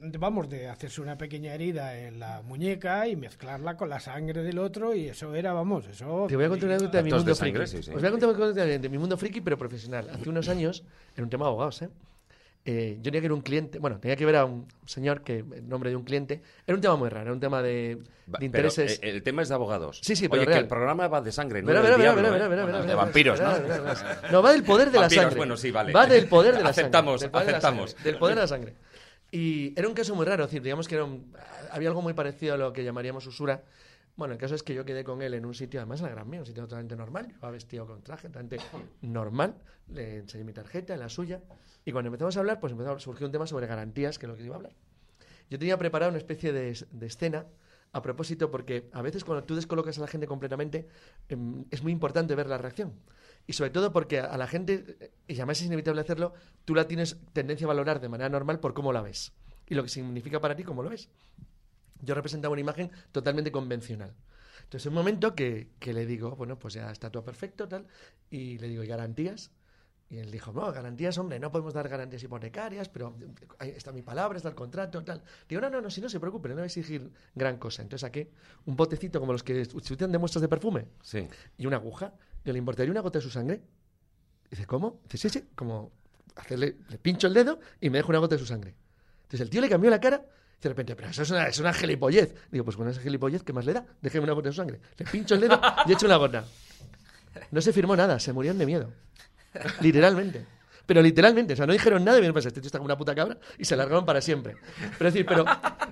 mm, 0.00 0.12
vamos, 0.18 0.48
de 0.48 0.68
hacerse 0.68 1.00
una 1.00 1.16
pequeña 1.16 1.54
herida 1.54 1.96
en 1.96 2.18
la 2.18 2.42
muñeca 2.42 3.06
y 3.06 3.14
mezclarla 3.14 3.76
con 3.76 3.90
la 3.90 4.00
sangre 4.00 4.42
del 4.42 4.58
otro 4.58 4.92
y 4.92 5.06
eso 5.06 5.36
era, 5.36 5.52
vamos, 5.52 5.86
eso... 5.86 6.26
Te 6.28 6.34
voy 6.34 6.46
a 6.46 6.48
contar 6.48 6.66
una 6.70 6.76
anécdota 6.76 6.98
de 6.98 7.04
mi 7.04 7.12
mundo 7.12 7.34
sangre, 7.36 7.66
friki. 7.66 7.76
sí, 7.76 7.82
sí. 7.84 7.94
Os 7.94 8.00
voy 8.00 8.08
a 8.08 8.10
contar 8.10 8.28
una 8.30 8.38
anécdota 8.38 8.64
de, 8.66 8.78
de 8.80 8.88
mi 8.88 8.98
mundo 8.98 9.16
friki, 9.16 9.40
pero 9.40 9.56
profesional. 9.56 10.10
Hace 10.10 10.28
unos 10.28 10.48
años, 10.48 10.82
en 11.16 11.22
un 11.22 11.30
tema 11.30 11.44
de 11.44 11.50
abogados, 11.50 11.82
¿eh? 11.82 11.90
Eh, 12.66 12.96
yo 12.96 13.04
tenía 13.04 13.20
que 13.20 13.28
ver 13.28 13.32
un 13.34 13.42
cliente, 13.42 13.78
bueno, 13.78 14.00
tenía 14.00 14.16
que 14.16 14.24
ver 14.24 14.36
a 14.36 14.46
un 14.46 14.66
señor 14.86 15.22
que, 15.22 15.40
en 15.40 15.68
nombre 15.68 15.90
de 15.90 15.96
un 15.96 16.02
cliente, 16.04 16.40
era 16.66 16.74
un 16.74 16.80
tema 16.80 16.96
muy 16.96 17.10
raro, 17.10 17.24
era 17.26 17.32
un 17.34 17.40
tema 17.40 17.60
de, 17.60 17.70
de 17.70 17.96
Va, 17.96 18.38
pero, 18.38 18.44
intereses. 18.46 19.00
eh, 19.02 19.10
el 19.10 19.22
tema 19.22 19.42
es 19.42 19.50
de 19.50 19.54
abogados. 19.54 20.00
Sí, 20.02 20.16
sí, 20.16 20.30
pero 20.30 20.42
Oye, 20.44 20.52
que 20.52 20.58
el 20.60 20.66
programa 20.66 21.06
va 21.08 21.20
de 21.20 21.30
sangre, 21.30 21.60
no 21.62 21.70
¿eh? 21.72 22.86
de 22.86 22.94
vampiros, 22.94 23.38
¿no? 23.38 23.52
No, 24.32 24.42
va 24.42 24.52
del 24.52 24.62
poder 24.64 24.90
de 24.90 24.98
la 24.98 25.10
sangre. 25.10 25.36
bueno, 25.36 25.56
sí, 25.58 25.70
vale. 25.70 25.92
Va 25.92 26.06
del 26.06 26.26
poder 26.26 26.56
de 26.56 26.62
la 26.62 26.70
Aceptamos, 26.70 27.20
sangre. 27.20 27.38
del 27.38 27.48
aceptamos. 27.50 27.90
sangre, 27.90 28.04
Del 28.10 28.18
poder 28.18 28.34
de 28.36 28.40
la 28.40 28.48
sangre. 28.48 28.74
Y 29.30 29.78
era 29.78 29.88
un 29.88 29.94
caso 29.94 30.14
muy 30.14 30.24
raro, 30.24 30.44
es 30.44 30.50
decir, 30.50 30.62
digamos 30.62 30.88
que 30.88 30.94
era 30.94 31.04
un- 31.04 31.34
había 31.70 31.88
algo 31.88 32.00
muy 32.02 32.14
parecido 32.14 32.54
a 32.54 32.56
lo 32.56 32.72
que 32.72 32.82
llamaríamos 32.84 33.26
usura. 33.26 33.62
Bueno, 34.16 34.34
el 34.34 34.38
caso 34.38 34.54
es 34.54 34.62
que 34.62 34.74
yo 34.74 34.84
quedé 34.84 35.02
con 35.02 35.22
él 35.22 35.34
en 35.34 35.44
un 35.44 35.54
sitio, 35.54 35.80
además 35.80 36.00
en 36.00 36.06
la 36.06 36.12
Gran 36.12 36.30
Vía, 36.30 36.40
un 36.40 36.46
sitio 36.46 36.62
totalmente 36.62 36.94
normal. 36.94 37.28
Yo 37.28 37.36
iba 37.36 37.50
vestido 37.50 37.86
con 37.86 38.02
traje, 38.02 38.28
totalmente 38.28 38.58
normal. 39.02 39.56
Le 39.88 40.18
enseñé 40.18 40.44
mi 40.44 40.52
tarjeta, 40.52 40.96
la 40.96 41.08
suya. 41.08 41.42
Y 41.84 41.90
cuando 41.90 42.08
empezamos 42.08 42.36
a 42.36 42.40
hablar, 42.40 42.60
pues 42.60 42.72
empezó 42.72 42.92
a 42.92 43.00
surgir 43.00 43.26
un 43.26 43.32
tema 43.32 43.46
sobre 43.46 43.66
garantías, 43.66 44.18
que 44.18 44.26
es 44.26 44.30
lo 44.30 44.36
que 44.36 44.44
iba 44.44 44.54
a 44.54 44.58
hablar. 44.58 44.72
Yo 45.50 45.58
tenía 45.58 45.76
preparado 45.78 46.10
una 46.10 46.18
especie 46.18 46.52
de, 46.52 46.78
de 46.90 47.06
escena 47.06 47.46
a 47.92 48.02
propósito, 48.02 48.50
porque 48.50 48.88
a 48.92 49.02
veces 49.02 49.24
cuando 49.24 49.44
tú 49.44 49.54
descolocas 49.54 49.98
a 49.98 50.00
la 50.00 50.08
gente 50.08 50.26
completamente, 50.26 50.88
em, 51.28 51.64
es 51.70 51.82
muy 51.82 51.92
importante 51.92 52.34
ver 52.34 52.48
la 52.48 52.58
reacción. 52.58 52.92
Y 53.46 53.52
sobre 53.52 53.70
todo 53.70 53.92
porque 53.92 54.20
a, 54.20 54.26
a 54.26 54.36
la 54.36 54.46
gente, 54.46 54.96
eh, 55.00 55.10
y 55.28 55.34
además 55.34 55.60
es 55.60 55.66
inevitable 55.66 56.00
hacerlo, 56.00 56.34
tú 56.64 56.74
la 56.74 56.88
tienes 56.88 57.18
tendencia 57.32 57.66
a 57.66 57.68
valorar 57.68 58.00
de 58.00 58.08
manera 58.08 58.28
normal 58.28 58.58
por 58.60 58.74
cómo 58.74 58.92
la 58.92 59.02
ves. 59.02 59.32
Y 59.68 59.74
lo 59.74 59.82
que 59.82 59.88
significa 59.88 60.40
para 60.40 60.56
ti 60.56 60.64
cómo 60.64 60.82
lo 60.82 60.90
ves. 60.90 61.08
Yo 62.00 62.14
representaba 62.14 62.52
una 62.52 62.60
imagen 62.60 62.90
totalmente 63.12 63.50
convencional. 63.52 64.14
Entonces, 64.64 64.86
un 64.86 64.94
momento 64.94 65.34
que, 65.34 65.70
que 65.78 65.92
le 65.92 66.06
digo, 66.06 66.36
bueno, 66.36 66.58
pues 66.58 66.74
ya 66.74 66.90
está 66.90 67.10
todo 67.10 67.24
perfecto, 67.24 67.68
tal, 67.68 67.86
y 68.30 68.58
le 68.58 68.68
digo, 68.68 68.82
¿y 68.82 68.86
garantías? 68.86 69.50
Y 70.10 70.18
él 70.18 70.30
dijo, 70.30 70.52
no, 70.52 70.70
garantías, 70.72 71.16
hombre, 71.18 71.40
no 71.40 71.50
podemos 71.50 71.72
dar 71.74 71.88
garantías 71.88 72.22
hipotecarias, 72.22 72.88
pero 72.88 73.16
ahí 73.58 73.70
está 73.70 73.90
mi 73.90 74.02
palabra, 74.02 74.36
está 74.36 74.48
el 74.50 74.54
contrato, 74.54 75.02
tal. 75.02 75.22
Digo, 75.48 75.60
no, 75.60 75.70
no, 75.70 75.80
no, 75.80 75.90
si 75.90 76.00
no 76.00 76.08
se 76.08 76.20
preocupe, 76.20 76.48
no 76.48 76.54
voy 76.56 76.62
a 76.62 76.66
exigir 76.66 77.10
gran 77.34 77.56
cosa. 77.58 77.82
Entonces 77.82 78.02
saqué 78.02 78.30
un 78.66 78.76
botecito 78.76 79.18
como 79.18 79.32
los 79.32 79.42
que 79.42 79.64
se 79.64 79.76
utilizan 79.76 80.12
de 80.12 80.18
muestras 80.18 80.42
de 80.42 80.48
perfume 80.48 80.86
Sí. 81.02 81.26
y 81.56 81.66
una 81.66 81.76
aguja. 81.78 82.12
Yo 82.44 82.52
le 82.52 82.58
importaría 82.58 82.90
una 82.92 83.00
gota 83.00 83.18
de 83.18 83.22
su 83.22 83.30
sangre. 83.30 83.62
Dice, 84.50 84.66
¿cómo? 84.66 85.00
Dice, 85.10 85.28
sí, 85.28 85.40
sí, 85.40 85.48
como 85.54 85.90
hacerle, 86.36 86.76
le 86.90 86.98
pincho 86.98 87.26
el 87.26 87.34
dedo 87.34 87.58
y 87.80 87.88
me 87.90 87.98
dejo 87.98 88.10
una 88.10 88.18
gota 88.18 88.34
de 88.34 88.40
su 88.40 88.46
sangre. 88.46 88.74
Entonces 89.22 89.40
el 89.40 89.50
tío 89.50 89.62
le 89.62 89.68
cambió 89.70 89.90
la 89.90 90.00
cara 90.00 90.24
y 90.24 90.28
de 90.64 90.68
repente, 90.70 90.96
pero 90.96 91.08
eso 91.10 91.22
es 91.22 91.30
una, 91.30 91.46
es 91.46 91.58
una 91.58 91.72
gilipollez. 91.72 92.34
Digo, 92.50 92.64
pues 92.64 92.76
con 92.76 92.88
esa 92.88 93.00
gilipollez, 93.00 93.42
¿qué 93.42 93.52
más 93.52 93.64
le 93.64 93.72
da? 93.74 93.84
Déjeme 94.02 94.24
una 94.24 94.32
gota 94.32 94.48
de 94.48 94.54
sangre. 94.54 94.80
Le 94.98 95.04
pincho 95.06 95.34
el 95.36 95.42
dedo 95.42 95.60
y 95.86 95.92
echo 95.92 96.06
una 96.06 96.16
gota. 96.16 96.44
No 97.50 97.60
se 97.60 97.72
firmó 97.72 97.96
nada, 97.96 98.18
se 98.18 98.32
murieron 98.32 98.58
de 98.58 98.66
miedo. 98.66 98.90
Literalmente. 99.80 100.46
Pero 100.86 101.00
literalmente, 101.00 101.54
o 101.54 101.56
sea, 101.56 101.64
no 101.66 101.72
dijeron 101.72 102.04
nada 102.04 102.18
y 102.18 102.20
me 102.20 102.30
pensé, 102.34 102.48
este 102.48 102.60
tío 102.60 102.66
está 102.66 102.76
como 102.76 102.84
una 102.86 102.98
puta 102.98 103.14
cabra 103.14 103.38
y 103.56 103.64
se 103.64 103.74
largaron 103.74 104.04
para 104.04 104.20
siempre. 104.20 104.56
Pero 104.98 105.08
es 105.08 105.14
decir, 105.14 105.24
pero, 105.24 105.42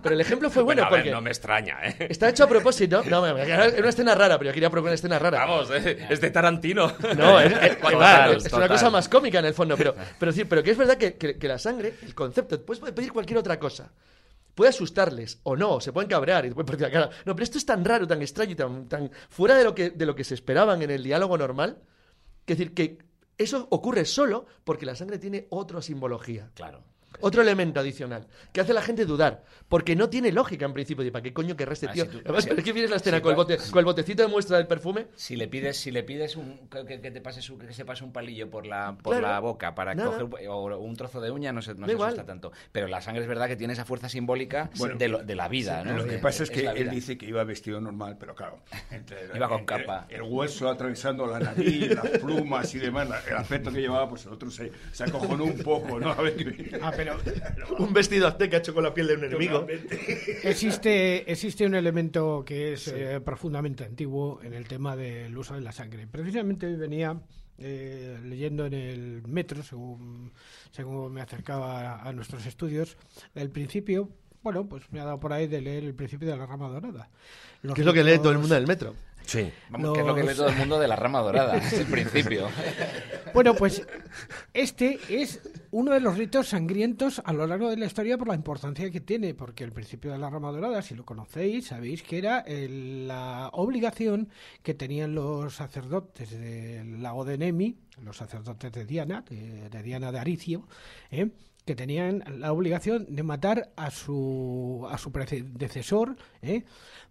pero 0.03 0.15
el 0.15 0.21
ejemplo 0.21 0.51
fue 0.51 0.63
bueno, 0.63 0.83
Bueno, 0.83 0.89
a 0.89 0.91
ver, 0.91 1.01
porque 1.01 1.11
no 1.13 1.23
me 1.23 1.31
extraña, 1.31 1.79
¿eh? 1.83 2.09
está 2.11 2.29
hecho 2.29 2.45
a 2.45 2.47
propósito. 2.47 3.03
No, 3.09 3.27
era 3.27 3.69
una 3.79 3.89
escena 3.89 4.15
rara, 4.15 4.37
pero 4.37 4.51
yo 4.51 4.55
quería 4.55 4.69
proponer 4.69 4.91
una 4.91 4.95
escena 4.97 5.19
rara. 5.19 5.47
Vamos, 5.47 5.71
eh, 5.71 6.07
es 6.11 6.21
de 6.21 6.31
Tarantino. 6.31 6.93
No, 7.17 7.41
es, 7.41 7.53
es- 7.53 7.79
Total, 7.81 7.97
claro, 7.97 8.33
es 8.33 8.53
una 8.53 8.69
cosa 8.69 8.91
más 8.91 9.09
cómica 9.09 9.39
en 9.39 9.47
el 9.47 9.55
fondo, 9.55 9.79
pero, 9.79 9.95
pero, 10.19 10.31
decir, 10.31 10.47
pero 10.47 10.63
que 10.63 10.73
es 10.73 10.77
verdad 10.77 10.99
que, 10.99 11.15
que- 11.15 11.39
que 11.39 11.49
la 11.49 11.59
sangre, 11.59 11.95
el 12.03 12.15
concepto, 12.15 12.61
puedes 12.63 12.85
pedir 12.93 13.13
cualquier 13.15 13.39
otra 13.39 13.59
cosa. 13.59 13.91
Puede 14.55 14.71
asustarles 14.71 15.41
o 15.45 15.57
no, 15.57 15.81
se 15.81 15.93
pueden 15.93 16.09
cabrear 16.09 16.45
y 16.45 16.49
te 16.49 16.55
pueden 16.55 16.67
partir 16.67 16.87
la 16.87 16.93
cara. 16.93 17.11
No, 17.25 17.35
pero 17.35 17.45
esto 17.45 17.59
es 17.59 17.67
tan 17.67 17.85
raro, 17.85 18.07
tan 18.07 18.21
extraño 18.21 18.53
y 18.53 18.57
tan, 18.57 18.89
tan 18.89 19.11
fuera 19.29 19.57
de 19.57 19.65
lo, 19.65 19.75
que, 19.75 19.91
de 19.91 20.07
lo 20.07 20.15
que 20.15 20.25
se 20.25 20.35
esperaban 20.35 20.83
en 20.83 20.91
el 20.91 21.03
diálogo 21.03 21.39
normal, 21.39 21.83
que 22.45 22.55
decir 22.55 22.75
que 22.75 22.99
eso 23.39 23.67
ocurre 23.71 24.05
solo 24.05 24.47
porque 24.65 24.87
la 24.87 24.95
sangre 24.95 25.19
tiene 25.19 25.47
otra 25.51 25.81
simbología. 25.81 26.51
Claro. 26.55 26.85
Otro 27.23 27.41
elemento 27.43 27.81
adicional 27.81 28.27
que 28.53 28.61
hace 28.61 28.73
a 28.73 28.75
la 28.75 28.83
gente 28.83 29.05
dudar, 29.07 29.45
porque 29.69 29.97
no 29.97 30.09
tiene 30.09 30.31
lógica 30.33 30.67
en 30.67 30.73
principio. 30.73 31.05
de 31.05 31.11
¿Para 31.13 31.23
qué 31.23 31.33
coño 31.33 31.57
querrá 31.57 31.73
este 31.73 31.87
Ah, 31.89 31.93
tío? 31.93 32.05
si 32.05 32.11
tú- 32.11 32.19
Además, 32.25 32.43
si- 32.45 32.49
pero 32.51 32.59
es 32.61 32.65
que 32.65 32.73
vienes 32.73 32.91
la 32.91 32.97
escena 32.97 33.17
si 33.19 33.23
con, 33.23 33.31
el 33.33 33.37
bote- 33.37 33.59
con 33.71 33.79
el 33.79 33.85
botecito 33.85 34.23
de 34.23 34.29
muestra 34.29 34.57
del 34.59 34.67
perfume. 34.67 35.07
Si 35.17 35.37
le 35.37 35.49
pides, 35.49 35.77
si 35.79 35.91
le 35.91 36.03
pides 36.03 36.37
un, 36.37 36.69
que, 36.69 36.99
te 36.99 37.21
pase 37.21 37.41
su- 37.43 37.57
que 37.59 37.73
se 37.73 37.85
pase 37.85 38.05
un 38.05 38.13
palillo 38.13 38.51
por 38.51 38.67
la, 38.67 38.97
por 39.03 39.17
Claro. 39.17 39.33
la 39.35 39.41
boca 39.41 39.75
para 39.75 39.95
Nada. 39.95 40.19
coger 40.19 40.49
o 40.49 40.79
un 40.79 40.97
trozo 40.97 41.21
de 41.21 41.31
uña, 41.31 41.53
no 41.53 41.63
se, 41.63 41.75
no 41.75 41.87
se 41.87 41.93
igual. 41.93 42.09
asusta 42.11 42.27
tanto. 42.27 42.53
Pero 42.73 42.89
la 42.89 43.01
sangre 43.01 43.23
es 43.23 43.29
verdad 43.29 43.49
que 43.49 43.57
tiene 43.57 43.73
esa 43.73 43.85
fuerza 43.85 44.09
simbólica 44.09 44.71
Bueno, 44.77 44.97
de, 44.97 45.09
lo- 45.09 45.23
de 45.23 45.35
la 45.35 45.49
vida, 45.49 45.83
¿no? 45.85 45.97
Lo 45.99 46.05
que 46.05 46.17
Eh, 46.17 46.19
pasa 46.19 46.43
es 46.43 46.51
que 46.51 46.67
él 46.67 46.91
dice 46.91 47.17
que 47.17 47.27
iba 47.27 47.43
vestido 47.45 47.81
normal, 47.81 48.17
pero 48.19 48.35
claro, 48.35 48.61
entre 48.91 49.27
Iba 49.35 49.49
con 49.49 49.65
capa. 49.65 50.07
El, 50.09 50.23
hueso 50.23 50.69
atravesando 50.69 51.27
la 51.27 51.39
nariz, 51.41 51.91
las 51.95 52.09
plumas 52.21 52.75
y 52.75 52.79
demás, 52.79 53.09
el 53.29 53.37
aspecto 53.37 53.71
que 53.73 53.81
llevaba, 53.81 54.09
pues 54.09 54.27
el 54.27 54.33
otro 54.33 54.51
se, 54.51 54.71
se 54.93 55.05
acojonó 55.05 55.45
un 55.45 55.59
poco, 55.59 55.99
¿no? 56.01 56.11
A 56.11 56.17
ver 56.23 56.33
Ah, 56.83 56.93
pero 56.97 57.12
Un 57.79 57.93
vestido 57.93 58.27
azteca 58.27 58.59
hecho 58.59 58.75
con 58.75 58.85
la 58.85 58.93
piel 58.93 59.07
de 59.09 59.15
un 59.15 59.25
enemigo. 59.25 59.67
existe, 60.43 61.31
existe 61.31 61.67
un 61.67 61.75
elemento 61.75 62.45
que 62.45 62.75
es 62.75 62.89
eh, 62.89 63.21
profundamente 63.25 63.85
antiguo 63.85 64.41
en 64.43 64.55
el 64.55 64.67
tema 64.67 64.97
del 64.97 65.37
uso 65.37 65.55
de 65.55 65.61
la 65.61 65.73
sangre. 65.73 66.07
Precisamente 66.07 66.67
hoy 66.67 66.77
venía 66.77 67.21
eh, 67.59 68.19
leyendo 68.25 68.67
en 68.67 68.75
el 68.75 69.23
metro, 69.27 69.63
según, 69.63 70.33
según 70.71 71.13
me 71.13 71.21
acercaba 71.21 71.97
a, 71.97 72.09
a 72.09 72.13
nuestros 72.13 72.45
estudios, 72.47 72.97
el 73.35 73.51
principio, 73.51 74.09
bueno, 74.43 74.69
pues 74.69 74.91
me 74.91 75.01
ha 75.01 75.05
dado 75.05 75.21
por 75.21 75.33
ahí 75.33 75.47
de 75.47 75.61
leer 75.61 75.85
el 75.85 75.95
principio 75.95 76.29
de 76.29 76.37
la 76.37 76.47
rama 76.47 76.69
dorada. 76.69 77.09
Los 77.63 77.75
Que 77.75 77.83
es 77.83 77.87
lo 77.87 77.93
que 77.93 78.03
lee 78.03 78.19
todo 78.19 78.33
el 78.33 78.39
mundo 78.39 78.55
del 78.55 78.67
metro. 78.67 78.95
Sí. 79.27 79.51
Vamos, 79.71 79.93
que 79.95 80.01
es 80.01 80.07
lo 80.07 80.15
que 80.15 80.23
los- 80.25 80.37
todo 80.37 80.49
el 80.49 80.57
mundo 80.57 80.79
de 80.79 80.89
la 80.89 80.97
rama 80.97 81.21
dorada, 81.21 81.57
es 81.57 81.73
el 81.75 81.87
principio. 81.87 82.49
Bueno, 83.35 83.55
pues 83.55 83.83
este 84.53 84.99
es 85.09 85.41
uno 85.71 85.93
de 85.93 86.01
los 86.01 86.19
ritos 86.19 86.49
sangrientos 86.49 87.23
a 87.25 87.33
lo 87.33 87.47
largo 87.47 87.71
de 87.71 87.79
la 87.79 87.87
historia 87.87 88.19
por 88.19 88.29
la 88.29 88.35
importancia 88.35 88.91
que 88.91 89.01
tiene, 89.01 89.33
porque 89.33 89.65
el 89.65 89.73
principio 89.73 90.13
de 90.13 90.19
la 90.19 90.29
rama 90.29 90.53
dorada, 90.53 90.83
si 90.83 90.95
lo 90.95 91.07
conocéis, 91.07 91.69
sabéis 91.69 92.03
que 92.03 92.19
era 92.19 92.41
el- 92.41 93.09
la 93.09 93.49
obligación 93.55 94.29
que 94.63 94.75
tenían 94.75 95.15
los 95.15 95.55
sacerdotes 95.55 96.31
del 96.39 97.03
lago 97.03 97.25
de 97.25 97.39
Nemi, 97.39 97.79
los 98.03 98.19
sacerdotes 98.19 98.71
de 98.71 98.85
Diana, 98.85 99.25
de, 99.31 99.71
de 99.71 99.83
Diana 99.83 100.13
de 100.13 100.19
Aricio, 100.19 100.69
¿eh? 101.11 101.31
que 101.65 101.75
tenían 101.75 102.23
la 102.39 102.53
obligación 102.53 103.07
de 103.09 103.23
matar 103.23 103.71
a 103.77 103.91
su, 103.91 104.87
a 104.91 104.99
su 104.99 105.11
predecesor 105.11 106.17
¿eh? 106.43 106.65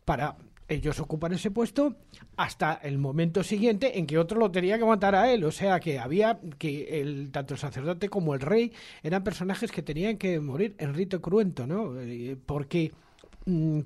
para 0.06 0.36
ellos 0.72 1.00
ocupar 1.00 1.34
ese 1.34 1.51
puesto 1.51 1.96
hasta 2.38 2.74
el 2.74 2.98
momento 2.98 3.44
siguiente 3.44 4.00
en 4.00 4.08
que 4.08 4.18
otro 4.18 4.40
lo 4.40 4.51
tenía 4.51 4.78
que 4.78 4.86
matar 4.86 5.16
a 5.16 5.32
él. 5.32 5.44
O 5.44 5.51
sea 5.51 5.80
que 5.80 6.00
había 6.00 6.40
que 6.58 7.01
el, 7.01 7.32
tanto 7.32 7.54
el 7.54 7.60
sacerdote 7.60 8.10
como 8.10 8.34
el 8.34 8.40
rey 8.40 8.72
eran 9.04 9.24
personajes 9.24 9.72
que 9.72 9.82
tenían 9.82 10.18
que 10.18 10.40
morir 10.40 10.75
en 10.78 10.94
rito 10.94 11.22
cruento, 11.22 11.68
¿no? 11.68 12.00
Eh, 12.00 12.38
Porque 12.46 12.92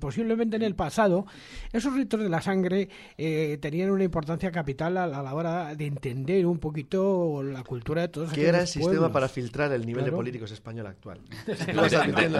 posiblemente 0.00 0.56
en 0.56 0.62
el 0.62 0.74
pasado 0.74 1.26
esos 1.72 1.94
ritos 1.94 2.20
de 2.20 2.28
la 2.28 2.40
sangre 2.42 2.88
eh, 3.16 3.58
tenían 3.60 3.90
una 3.90 4.04
importancia 4.04 4.50
capital 4.50 4.96
a 4.98 5.06
la, 5.06 5.18
a 5.20 5.22
la 5.22 5.34
hora 5.34 5.74
de 5.74 5.86
entender 5.86 6.44
un 6.46 6.58
poquito 6.58 7.42
la 7.42 7.62
cultura 7.64 8.02
de 8.02 8.08
todos 8.08 8.28
Qué 8.28 8.34
aquellos 8.40 8.52
gran 8.52 8.66
sistema 8.66 8.90
pueblos. 8.90 9.10
para 9.12 9.28
filtrar 9.28 9.72
el 9.72 9.80
nivel 9.86 10.04
de 10.04 10.10
Claro. 10.10 10.16
políticos 10.18 10.50
español 10.52 10.86
actual. 10.86 11.20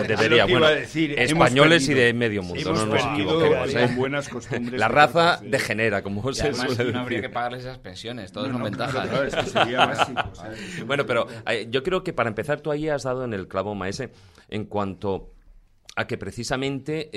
Debería, 0.06 0.46
que 0.46 0.52
bueno, 0.52 0.66
a 0.66 0.70
decir, 0.70 1.18
españoles 1.18 1.88
y 1.88 1.94
de 1.94 2.12
medio 2.12 2.42
mundo, 2.42 2.72
no 2.72 2.86
nos 2.86 3.04
equivoquemos. 3.06 3.74
¿eh? 3.74 3.88
buenas 3.96 4.28
costumbres. 4.28 4.78
La 4.78 4.88
raza 4.88 5.38
Sí. 5.38 5.48
degenera, 5.48 6.02
como 6.02 6.28
Y 6.30 6.34
se 6.34 6.42
además 6.48 6.72
suele 6.74 6.92
no 6.92 7.00
habría 7.00 7.20
que 7.20 7.28
pagarles 7.30 7.62
esas 7.62 7.78
pensiones, 7.78 8.32
todo 8.32 8.44
No, 8.46 8.52
son 8.52 8.58
no, 8.60 8.64
ventajas. 8.64 9.08
claro, 9.08 9.44
sería 9.46 9.86
básico, 9.86 10.34
¿sabes? 10.34 10.86
Bueno, 10.86 11.06
pero 11.06 11.26
eh, 11.48 11.66
yo 11.70 11.82
creo 11.82 12.02
que 12.04 12.12
para 12.12 12.28
empezar 12.28 12.60
tú 12.60 12.70
ahí 12.70 12.88
has 12.88 13.02
dado 13.04 13.24
en 13.24 13.32
el 13.34 13.48
clavo, 13.48 13.74
Maese, 13.74 14.10
en 14.48 14.64
cuanto 14.66 15.32
a 15.96 16.06
que 16.06 16.18
precisamente 16.18 17.10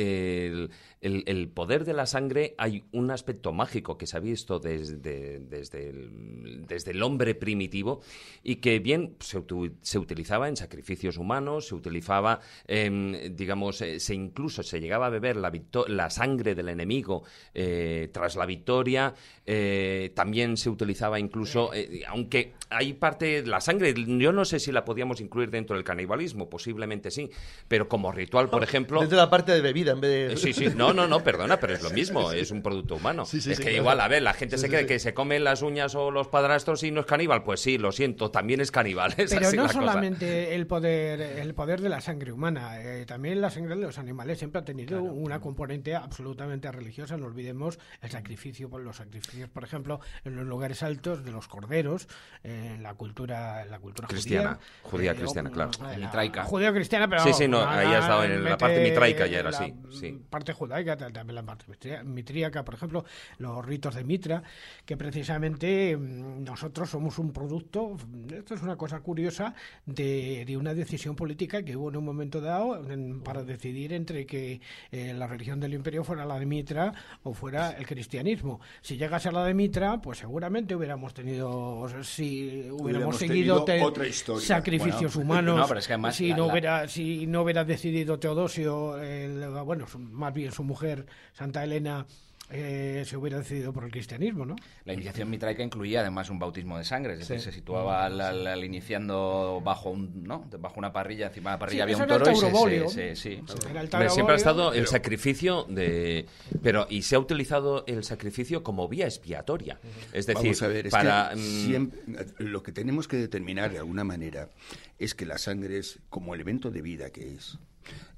el, 0.47 0.71
el- 1.01 1.23
el 1.27 1.47
poder 1.47 1.85
de 1.85 1.93
la 1.93 2.05
sangre 2.05 2.55
hay 2.57 2.83
un 2.91 3.09
aspecto 3.11 3.53
mágico 3.53 3.97
que 3.97 4.05
se 4.05 4.17
ha 4.17 4.19
visto 4.19 4.59
desde, 4.59 5.39
desde, 5.39 5.89
el, 5.89 6.65
desde 6.67 6.91
el 6.91 7.01
hombre 7.03 7.35
primitivo 7.35 8.01
y 8.43 8.57
que 8.57 8.79
bien 8.79 9.15
se, 9.19 9.41
se 9.81 9.99
utilizaba 9.99 10.49
en 10.49 10.57
sacrificios 10.57 11.17
humanos, 11.17 11.67
se 11.67 11.75
utilizaba, 11.75 12.41
em, 12.67 13.35
digamos, 13.35 13.81
eh, 13.81 13.99
se 13.99 14.13
incluso 14.13 14.61
se 14.63 14.79
llegaba 14.81 15.05
a 15.07 15.09
beber 15.09 15.37
la, 15.37 15.51
la 15.87 16.09
sangre 16.09 16.53
del 16.55 16.69
enemigo 16.69 17.23
eh, 17.53 18.09
tras 18.11 18.35
la 18.35 18.45
victoria, 18.45 19.13
eh, 19.45 20.11
también 20.15 20.57
se 20.57 20.69
utilizaba 20.69 21.19
incluso, 21.19 21.71
aunque 22.07 22.53
hay 22.69 22.93
parte, 22.93 23.45
la 23.45 23.61
sangre, 23.61 23.93
yo 23.95 24.31
no 24.31 24.45
sé 24.45 24.59
si 24.59 24.71
la 24.71 24.85
podíamos 24.85 25.21
incluir 25.21 25.49
dentro 25.49 25.75
del 25.75 25.83
canibalismo, 25.85 26.49
posiblemente 26.49 27.09
sí, 27.09 27.29
pero 27.67 27.87
como 27.87 28.11
ritual, 28.11 28.49
por 28.49 28.63
ejemplo... 28.63 28.99
Dentro 28.99 29.17
de 29.17 29.23
la 29.23 29.29
parte 29.29 29.51
de 29.53 29.61
bebida 29.61 29.93
en 29.93 30.01
vez 30.01 30.29
de. 30.31 30.37
Sí, 30.37 30.53
sí, 30.53 30.67
no, 30.75 30.88
no, 30.93 31.07
no, 31.07 31.23
perdona, 31.23 31.59
pero 31.59 31.73
es 31.73 31.81
lo 31.81 31.89
mismo, 31.89 32.31
es 32.31 32.51
un 32.51 32.61
producto 32.61 32.95
humano. 32.95 33.25
Sí, 33.25 33.41
sí, 33.41 33.51
es 33.51 33.57
sí, 33.57 33.63
que 33.63 33.69
claro. 33.69 33.81
igual, 33.83 34.01
a 34.01 34.07
ver, 34.07 34.21
la 34.23 34.33
gente 34.33 34.57
Sí, 34.57 34.61
se 34.61 34.67
sí, 34.67 34.71
cree 34.71 34.81
sí. 34.83 34.87
que 34.87 34.99
se 34.99 35.13
comen 35.13 35.43
las 35.43 35.61
uñas 35.61 35.95
o 35.95 36.11
los 36.11 36.27
padrastros 36.27 36.83
y 36.83 36.91
no 36.91 37.01
es 37.01 37.05
caníbal. 37.05 37.43
Pues 37.43 37.61
sí, 37.61 37.77
lo 37.77 37.91
siento, 37.91 38.31
también 38.31 38.61
es 38.61 38.71
caníbal. 38.71 39.13
es 39.17 39.29
Pero 39.33 39.51
no 39.53 39.63
cosa. 39.63 39.73
solamente 39.73 40.55
el 40.55 40.67
poder, 40.67 41.21
el 41.21 41.53
poder 41.53 41.81
de 41.81 41.89
la 41.89 42.01
sangre 42.01 42.31
humana, 42.31 42.81
eh, 42.81 43.05
también 43.05 43.41
la 43.41 43.49
sangre 43.49 43.75
de 43.75 43.81
los 43.81 43.97
animales 43.97 44.37
siempre 44.39 44.61
ha 44.61 44.65
tenido 44.65 45.01
una 45.03 45.39
componente 45.39 45.95
absolutamente 45.95 46.71
religiosa. 46.71 47.17
No 47.17 47.25
olvidemos 47.27 47.79
el 48.01 48.09
sacrificio, 48.11 48.69
por 48.69 48.81
los 48.81 48.97
sacrificios, 48.97 49.49
por 49.49 49.63
ejemplo, 49.63 49.99
en 50.23 50.35
los 50.35 50.45
lugares 50.45 50.83
altos 50.83 51.23
de 51.23 51.31
los 51.31 51.47
corderos, 51.47 52.07
eh, 52.43 52.73
en 52.75 52.83
la 52.83 52.93
cultura, 52.93 53.61
en 53.63 53.71
la 53.71 53.79
cultura 53.79 54.07
Cristiana, 54.07 54.59
judía 54.83 55.11
eh, 55.11 55.15
cristiana, 55.15 55.49
o- 55.49 55.53
claro. 55.53 55.71
Mitraica. 55.97 56.43
Judeo-cristiana, 56.43 57.07
pero 57.07 57.23
Sí, 57.23 57.33
sí, 57.33 57.47
no, 57.47 57.59
ah, 57.59 57.77
ahí 57.79 57.93
has 57.93 58.07
dado 58.07 58.23
en 58.23 58.43
la 58.43 58.57
parte 58.57 58.81
mitraica 58.81 59.27
ya 59.27 59.39
era 59.39 59.49
así, 59.49 59.73
sí. 59.91 60.19
Parte 60.29 60.53
judaica, 60.53 60.78
ta- 60.83 61.09
también 61.11 61.35
la 61.35 61.43
parte 61.43 61.65
mitríaca, 62.03 62.63
por 62.63 62.73
ejemplo, 62.75 63.05
los 63.37 63.65
ritos 63.65 63.95
de 63.95 64.03
Mitra, 64.03 64.43
que 64.85 64.97
precisamente 64.97 65.95
mm, 65.97 66.43
nosotros 66.43 66.89
somos 66.89 67.17
un 67.19 67.31
producto, 67.31 67.97
esto 68.33 68.53
es 68.55 68.61
una 68.61 68.75
cosa 68.75 68.99
curiosa, 69.01 69.53
de, 69.85 70.43
de 70.45 70.57
una 70.57 70.73
decisión 70.73 71.15
política 71.15 71.63
que 71.63 71.75
hubo 71.75 71.89
en 71.89 71.97
un 71.97 72.05
momento 72.05 72.41
dado 72.41 72.89
en- 72.91 73.21
para 73.21 73.43
decidir 73.43 73.93
entre 73.93 74.25
que 74.25 74.61
eh, 74.91 75.13
la 75.13 75.27
religión 75.27 75.59
del 75.59 75.73
imperio 75.73 76.03
fuera 76.03 76.25
la 76.25 76.39
de 76.39 76.45
Mitra 76.45 76.93
o 77.23 77.33
fuera 77.33 77.71
el 77.71 77.85
cristianismo. 77.85 78.59
Si 78.81 78.97
llegase 78.97 79.29
a 79.29 79.31
la 79.31 79.43
de 79.43 79.53
Mitra, 79.53 80.01
pues 80.01 80.19
seguramente 80.19 80.75
hubiéramos 80.75 81.13
tenido, 81.13 81.87
si 82.03 82.47
hubiéramos, 82.71 82.81
Hubiéramos 82.81 83.17
seguido 83.17 83.63
tenido 83.63 83.65
te- 83.65 83.83
otra 83.83 84.07
historia. 84.07 84.45
sacrificios 84.47 85.15
Bueno. 85.15 85.31
humanos, 85.31 85.57
No, 85.59 85.67
pero 85.67 85.79
es 85.79 85.87
que 85.87 85.93
además 85.93 86.15
si 86.15 86.29
la- 86.29 86.37
no 86.37 86.45
la- 86.47 86.51
hubiera 86.53 86.87
si 86.87 87.27
no 87.27 87.41
hubiera 87.43 87.63
decidido 87.63 88.19
Teodosio, 88.19 88.97
el- 89.01 89.47
bueno, 89.65 89.85
más 89.99 90.33
bien 90.33 90.51
su 90.51 90.63
mujer, 90.69 91.05
Santa 91.33 91.63
Elena, 91.63 92.05
eh, 92.51 93.03
se 93.05 93.15
hubiera 93.17 93.37
decidido 93.37 93.71
por 93.73 93.83
el 93.83 93.91
cristianismo, 93.91 94.45
¿no? 94.45 94.55
La 94.85 94.93
iniciación 94.93 95.29
mitraica 95.29 95.63
incluía 95.63 96.01
además 96.01 96.29
un 96.29 96.39
bautismo 96.39 96.77
de 96.77 96.83
sangre, 96.83 97.13
es 97.13 97.19
decir, 97.19 97.39
se 97.39 97.51
situaba 97.51 98.05
al, 98.05 98.19
al- 98.21 98.47
al 98.47 98.63
iniciando 98.65 99.61
bajo 99.63 99.89
un, 99.91 100.23
¿no? 100.23 100.45
bajo 100.59 100.79
una 100.79 100.91
parrilla, 100.91 101.27
encima 101.27 101.51
de 101.51 101.55
la 101.55 101.59
parrilla 101.59 101.77
Sí, 101.85 101.93
había 101.93 101.97
un 101.97 102.07
toro 102.07 102.31
y 102.31 102.35
se, 102.35 102.89
se- 102.89 102.89
se- 102.89 103.15
sí. 103.15 103.41
Era 103.69 103.81
el 103.81 103.89
Hombre, 103.93 104.09
siempre 104.09 104.33
ha 104.33 104.37
estado 104.37 104.73
el 104.73 104.87
sacrificio 104.87 105.65
de... 105.69 106.25
Pero, 106.63 106.87
y 106.89 107.03
se 107.03 107.15
ha 107.15 107.19
utilizado 107.19 107.83
el 107.87 108.03
sacrificio 108.03 108.63
como 108.63 108.87
vía 108.87 109.05
expiatoria. 109.05 109.79
Es 110.13 110.25
decir, 110.25 110.43
Vamos 110.43 110.61
a 110.63 110.67
ver, 110.67 110.87
es 110.87 110.91
para... 110.91 111.29
que 111.29 111.35
mm, 111.35 111.65
siempre- 111.65 111.99
lo 112.39 112.63
que 112.63 112.71
tenemos 112.71 113.07
que 113.07 113.17
determinar 113.17 113.71
de 113.71 113.77
alguna 113.79 114.03
manera 114.03 114.49
es 114.97 115.15
que 115.15 115.25
la 115.25 115.37
sangre 115.37 115.77
es 115.77 115.99
como 116.09 116.33
elemento 116.35 116.71
de 116.71 116.81
vida 116.81 117.09
que 117.11 117.33
es. 117.35 117.57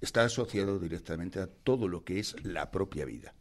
Está 0.01 0.23
asociado 0.23 0.79
directamente 0.79 1.39
a 1.39 1.47
todo 1.47 1.87
lo 1.87 2.03
que 2.03 2.19
es 2.19 2.35
la 2.43 2.71
propia 2.71 3.05
vida. 3.05 3.33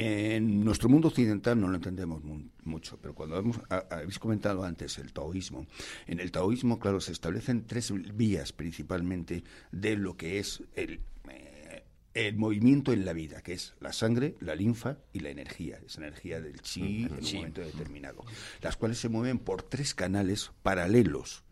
En 0.00 0.64
nuestro 0.64 0.88
mundo 0.88 1.08
occidental 1.08 1.60
no 1.60 1.66
lo 1.66 1.74
entendemos 1.74 2.22
mu- 2.22 2.44
mucho, 2.62 2.98
pero 3.02 3.14
cuando 3.16 3.36
hemos- 3.36 3.58
habéis 3.68 4.20
comentado 4.20 4.62
antes 4.62 4.96
el 4.98 5.12
taoísmo, 5.12 5.66
en 6.06 6.20
el 6.20 6.30
taoísmo, 6.30 6.78
claro, 6.78 7.00
se 7.00 7.10
establecen 7.10 7.66
tres 7.66 7.92
vías 8.16 8.52
principalmente 8.52 9.42
de 9.72 9.96
lo 9.96 10.16
que 10.16 10.38
es 10.38 10.62
el, 10.76 11.00
eh, 11.28 11.82
el 12.14 12.36
movimiento 12.36 12.92
en 12.92 13.04
la 13.04 13.12
vida, 13.12 13.42
que 13.42 13.54
es 13.54 13.74
la 13.80 13.92
sangre, 13.92 14.36
la 14.38 14.54
linfa 14.54 14.98
y 15.12 15.18
la 15.18 15.30
energía, 15.30 15.80
esa 15.84 16.00
energía 16.00 16.40
del 16.40 16.60
chi 16.60 16.80
en 17.06 17.12
un 17.14 17.24
momento 17.38 17.60
determinado, 17.62 18.24
las 18.62 18.76
cuales 18.76 18.98
se 18.98 19.08
mueven 19.08 19.40
por 19.40 19.64
tres 19.64 19.94
canales 19.96 20.52
paralelos 20.62 21.42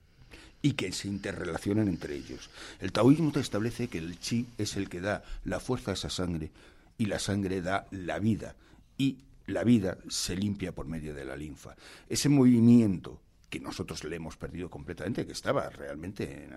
y 0.63 0.75
que 0.75 0.93
se 0.93 1.09
interrelacionan 1.09 1.89
entre 1.89 2.15
ellos. 2.15 2.49
El 2.81 2.93
taoísmo 2.93 3.33
te 3.33 3.41
establece 3.41 3.89
que 3.89 3.99
el 3.99 4.21
chi 4.21 4.47
es 4.57 4.77
el 4.77 4.89
que 4.89 5.01
da 5.01 5.25
la 5.45 5.59
fuerza 5.59 5.91
a 5.91 5.95
esa 5.95 6.11
sangre 6.11 6.51
y 6.99 7.07
la 7.07 7.19
sangre 7.19 7.63
da 7.63 7.87
la 7.91 8.19
vida 8.19 8.57
y 8.99 9.19
la 9.47 9.65
vida 9.65 9.99
se 10.09 10.35
limpia 10.37 10.75
por 10.75 10.87
medio 10.87 11.15
de 11.15 11.25
la 11.25 11.37
linfa. 11.37 11.77
Ese 12.09 12.29
movimiento 12.29 13.21
que 13.49 13.61
nosotros 13.61 14.03
le 14.03 14.17
hemos 14.17 14.37
perdido 14.37 14.69
completamente, 14.69 15.25
que 15.25 15.31
estaba 15.31 15.71
realmente 15.71 16.49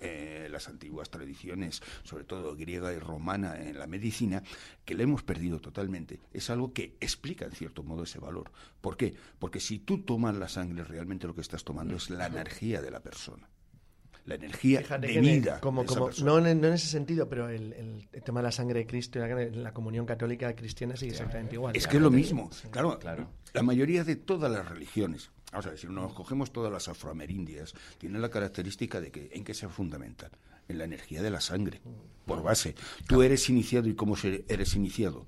en 0.00 0.50
las 0.50 0.66
antiguas 0.66 1.10
tradiciones, 1.10 1.82
sobre 2.04 2.24
todo 2.24 2.56
griega 2.56 2.90
y 2.94 2.98
romana 2.98 3.60
en 3.60 3.78
la 3.78 3.86
medicina, 3.86 4.42
que 4.86 4.94
le 4.94 5.02
hemos 5.02 5.22
perdido 5.22 5.60
totalmente, 5.60 6.20
es 6.32 6.48
algo 6.48 6.72
que 6.72 6.96
explica 7.00 7.44
en 7.44 7.52
cierto 7.52 7.82
modo 7.82 8.04
ese 8.04 8.18
valor. 8.18 8.50
¿Por 8.80 8.96
qué? 8.96 9.14
Porque 9.38 9.60
si 9.60 9.78
tú 9.78 9.98
tomas 9.98 10.36
la 10.36 10.48
sangre, 10.48 10.84
realmente 10.84 11.26
lo 11.26 11.34
que 11.34 11.42
estás 11.42 11.64
tomando 11.64 11.96
es 11.96 12.08
la 12.08 12.28
energía 12.28 12.80
de 12.80 12.92
la 12.92 13.00
persona. 13.00 13.46
La 14.28 14.34
energía 14.34 14.80
Fíjate 14.80 15.06
de 15.06 15.12
que 15.14 15.18
el- 15.20 15.24
vida. 15.24 15.60
como, 15.60 15.84
de 15.84 16.22
no, 16.22 16.38
en, 16.46 16.60
no 16.60 16.66
en 16.68 16.74
ese 16.74 16.86
sentido, 16.86 17.28
pero 17.28 17.48
el, 17.48 17.72
el- 17.72 18.08
el 18.12 18.22
tema 18.22 18.40
de 18.40 18.44
la 18.44 18.52
sangre 18.52 18.80
de 18.80 18.86
Cristo 18.86 19.18
y 19.18 19.22
la, 19.22 19.28
la 19.62 19.72
comunión 19.72 20.04
católica 20.04 20.54
cristiana 20.54 20.96
sigue 20.96 21.12
exactamente 21.12 21.54
igual. 21.54 21.74
Es 21.74 21.86
que 21.86 21.96
es 21.96 22.02
lo 22.02 22.10
mismo. 22.10 22.50
Sí. 22.52 22.68
Claro, 22.68 22.98
Claro. 22.98 23.30
la 23.54 23.62
mayoría 23.62 24.04
de 24.04 24.16
todas 24.16 24.52
las 24.52 24.68
religiones, 24.68 25.30
vamos 25.50 25.66
a 25.66 25.70
ver, 25.70 25.78
si 25.78 25.86
nos 25.86 26.12
cogemos 26.12 26.52
todas 26.52 26.70
las 26.70 26.88
afroamerindias, 26.88 27.72
tienen 27.96 28.20
la 28.20 28.28
característica 28.28 29.00
de 29.00 29.10
que 29.10 29.30
en 29.32 29.44
qué 29.44 29.54
se 29.54 29.66
fundamentan, 29.68 30.30
en 30.68 30.76
la 30.76 30.84
energía 30.84 31.22
de 31.22 31.30
la 31.30 31.40
sangre, 31.40 31.80
por 32.26 32.42
base. 32.42 32.74
Tú 33.06 33.22
eres 33.22 33.48
iniciado 33.48 33.88
y 33.88 33.94
cómo 33.94 34.14
se- 34.14 34.44
eres 34.48 34.74
iniciado, 34.74 35.26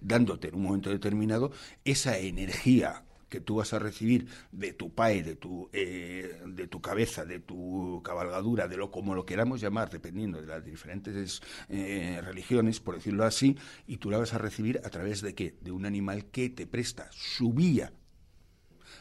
dándote 0.00 0.48
en 0.48 0.54
un 0.54 0.62
momento 0.62 0.88
determinado 0.88 1.52
esa 1.84 2.16
energía 2.16 3.04
que 3.30 3.40
tú 3.40 3.56
vas 3.56 3.72
a 3.72 3.78
recibir 3.78 4.26
de 4.52 4.74
tu 4.74 4.92
pae, 4.94 5.22
de 5.22 5.36
tu, 5.36 5.70
eh, 5.72 6.42
de 6.46 6.66
tu 6.66 6.82
cabeza, 6.82 7.24
de 7.24 7.40
tu 7.40 8.02
cabalgadura, 8.04 8.68
de 8.68 8.76
lo 8.76 8.90
como 8.90 9.14
lo 9.14 9.24
queramos 9.24 9.60
llamar, 9.60 9.88
dependiendo 9.88 10.40
de 10.40 10.46
las 10.48 10.64
diferentes 10.64 11.40
eh, 11.68 12.20
religiones, 12.22 12.80
por 12.80 12.96
decirlo 12.96 13.24
así, 13.24 13.56
y 13.86 13.96
tú 13.96 14.10
la 14.10 14.18
vas 14.18 14.34
a 14.34 14.38
recibir 14.38 14.80
a 14.84 14.90
través 14.90 15.22
de 15.22 15.34
qué? 15.34 15.56
De 15.62 15.70
un 15.72 15.86
animal 15.86 16.26
que 16.26 16.50
te 16.50 16.66
presta 16.66 17.08
su 17.12 17.52
vía 17.54 17.92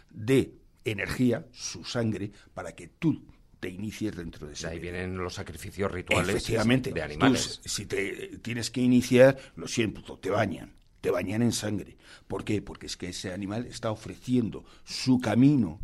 de 0.09 0.53
energía, 0.85 1.45
su 1.51 1.83
sangre, 1.83 2.31
para 2.53 2.73
que 2.73 2.87
tú 2.87 3.25
te 3.59 3.69
inicies 3.69 4.15
dentro 4.15 4.47
de 4.47 4.53
ese 4.53 4.67
ahí 4.67 4.79
vienen 4.79 5.17
los 5.17 5.33
sacrificios 5.33 5.91
rituales 5.91 6.29
Efectivamente. 6.35 6.91
de 6.91 6.99
Tú, 6.99 7.05
animales. 7.05 7.59
si 7.65 7.85
te 7.85 8.37
tienes 8.41 8.71
que 8.71 8.81
iniciar, 8.81 9.37
lo 9.55 9.67
siento, 9.67 10.17
te 10.17 10.29
bañan. 10.29 10.78
Te 11.01 11.11
bañan 11.11 11.41
en 11.41 11.51
sangre. 11.51 11.97
¿Por 12.27 12.43
qué? 12.43 12.61
Porque 12.61 12.87
es 12.87 12.97
que 12.97 13.09
ese 13.09 13.31
animal 13.33 13.65
está 13.65 13.91
ofreciendo 13.91 14.65
su 14.83 15.19
camino 15.19 15.79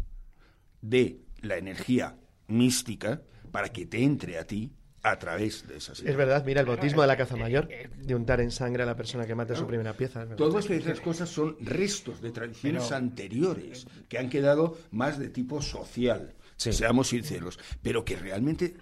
de 0.81 1.21
la 1.41 1.57
energía 1.57 2.17
mística 2.47 3.21
para 3.51 3.69
que 3.69 3.85
te 3.85 4.03
entre 4.03 4.37
a 4.37 4.45
ti 4.45 4.71
a 5.01 5.17
través 5.19 5.67
de 5.67 5.77
esas 5.77 5.99
Es 6.01 6.15
verdad, 6.17 6.43
mira, 6.45 6.61
el 6.61 6.65
bautismo 6.67 7.01
de 7.01 7.07
la 7.07 7.15
caza 7.15 7.35
mayor, 7.35 7.67
de 7.97 8.15
untar 8.15 8.41
en 8.41 8.49
sangre 8.49 8.83
a 8.83 8.85
la 8.87 8.95
persona 8.95 9.25
que 9.27 9.35
mata 9.35 9.55
su 9.55 9.67
primera 9.67 9.93
pieza. 9.93 10.23
es. 10.23 10.35
Todas 10.35 10.69
esas 10.69 10.99
cosas 10.99 11.29
son 11.29 11.55
restos 11.61 12.21
de 12.21 12.31
tradiciones 12.31 12.91
anteriores 12.91 13.85
que 14.09 14.17
han 14.17 14.29
quedado 14.29 14.77
más 14.91 15.19
de 15.19 15.29
tipo 15.29 15.61
social, 15.61 16.33
Sí. 16.57 16.73
seamos 16.73 17.09
sinceros, 17.09 17.59
pero 17.83 18.03
que 18.03 18.15
realmente 18.15 18.75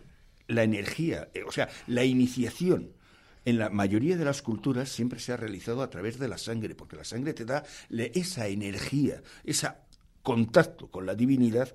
la 0.48 0.63
energía, 0.63 1.30
eh, 1.34 1.44
o 1.44 1.52
sea, 1.52 1.70
la 1.88 2.06
iniciación 2.06 2.94
en 3.46 3.58
la 3.58 3.70
mayoría 3.70 4.18
de 4.18 4.26
las 4.26 4.42
culturas 4.42 4.90
siempre 4.90 5.20
se 5.20 5.34
ha 5.34 5.38
realizado 5.38 5.82
a 5.82 5.90
través 5.90 6.20
de 6.20 6.28
la 6.28 6.38
sangre, 6.38 6.76
porque 6.76 6.96
la 6.96 7.04
sangre 7.04 7.34
te 7.34 7.46
da 7.46 7.64
esa 7.90 8.48
energía, 8.48 9.22
ese 9.44 9.70
contacto 10.22 10.90
con 10.90 11.06
la 11.06 11.16
divinidad 11.16 11.74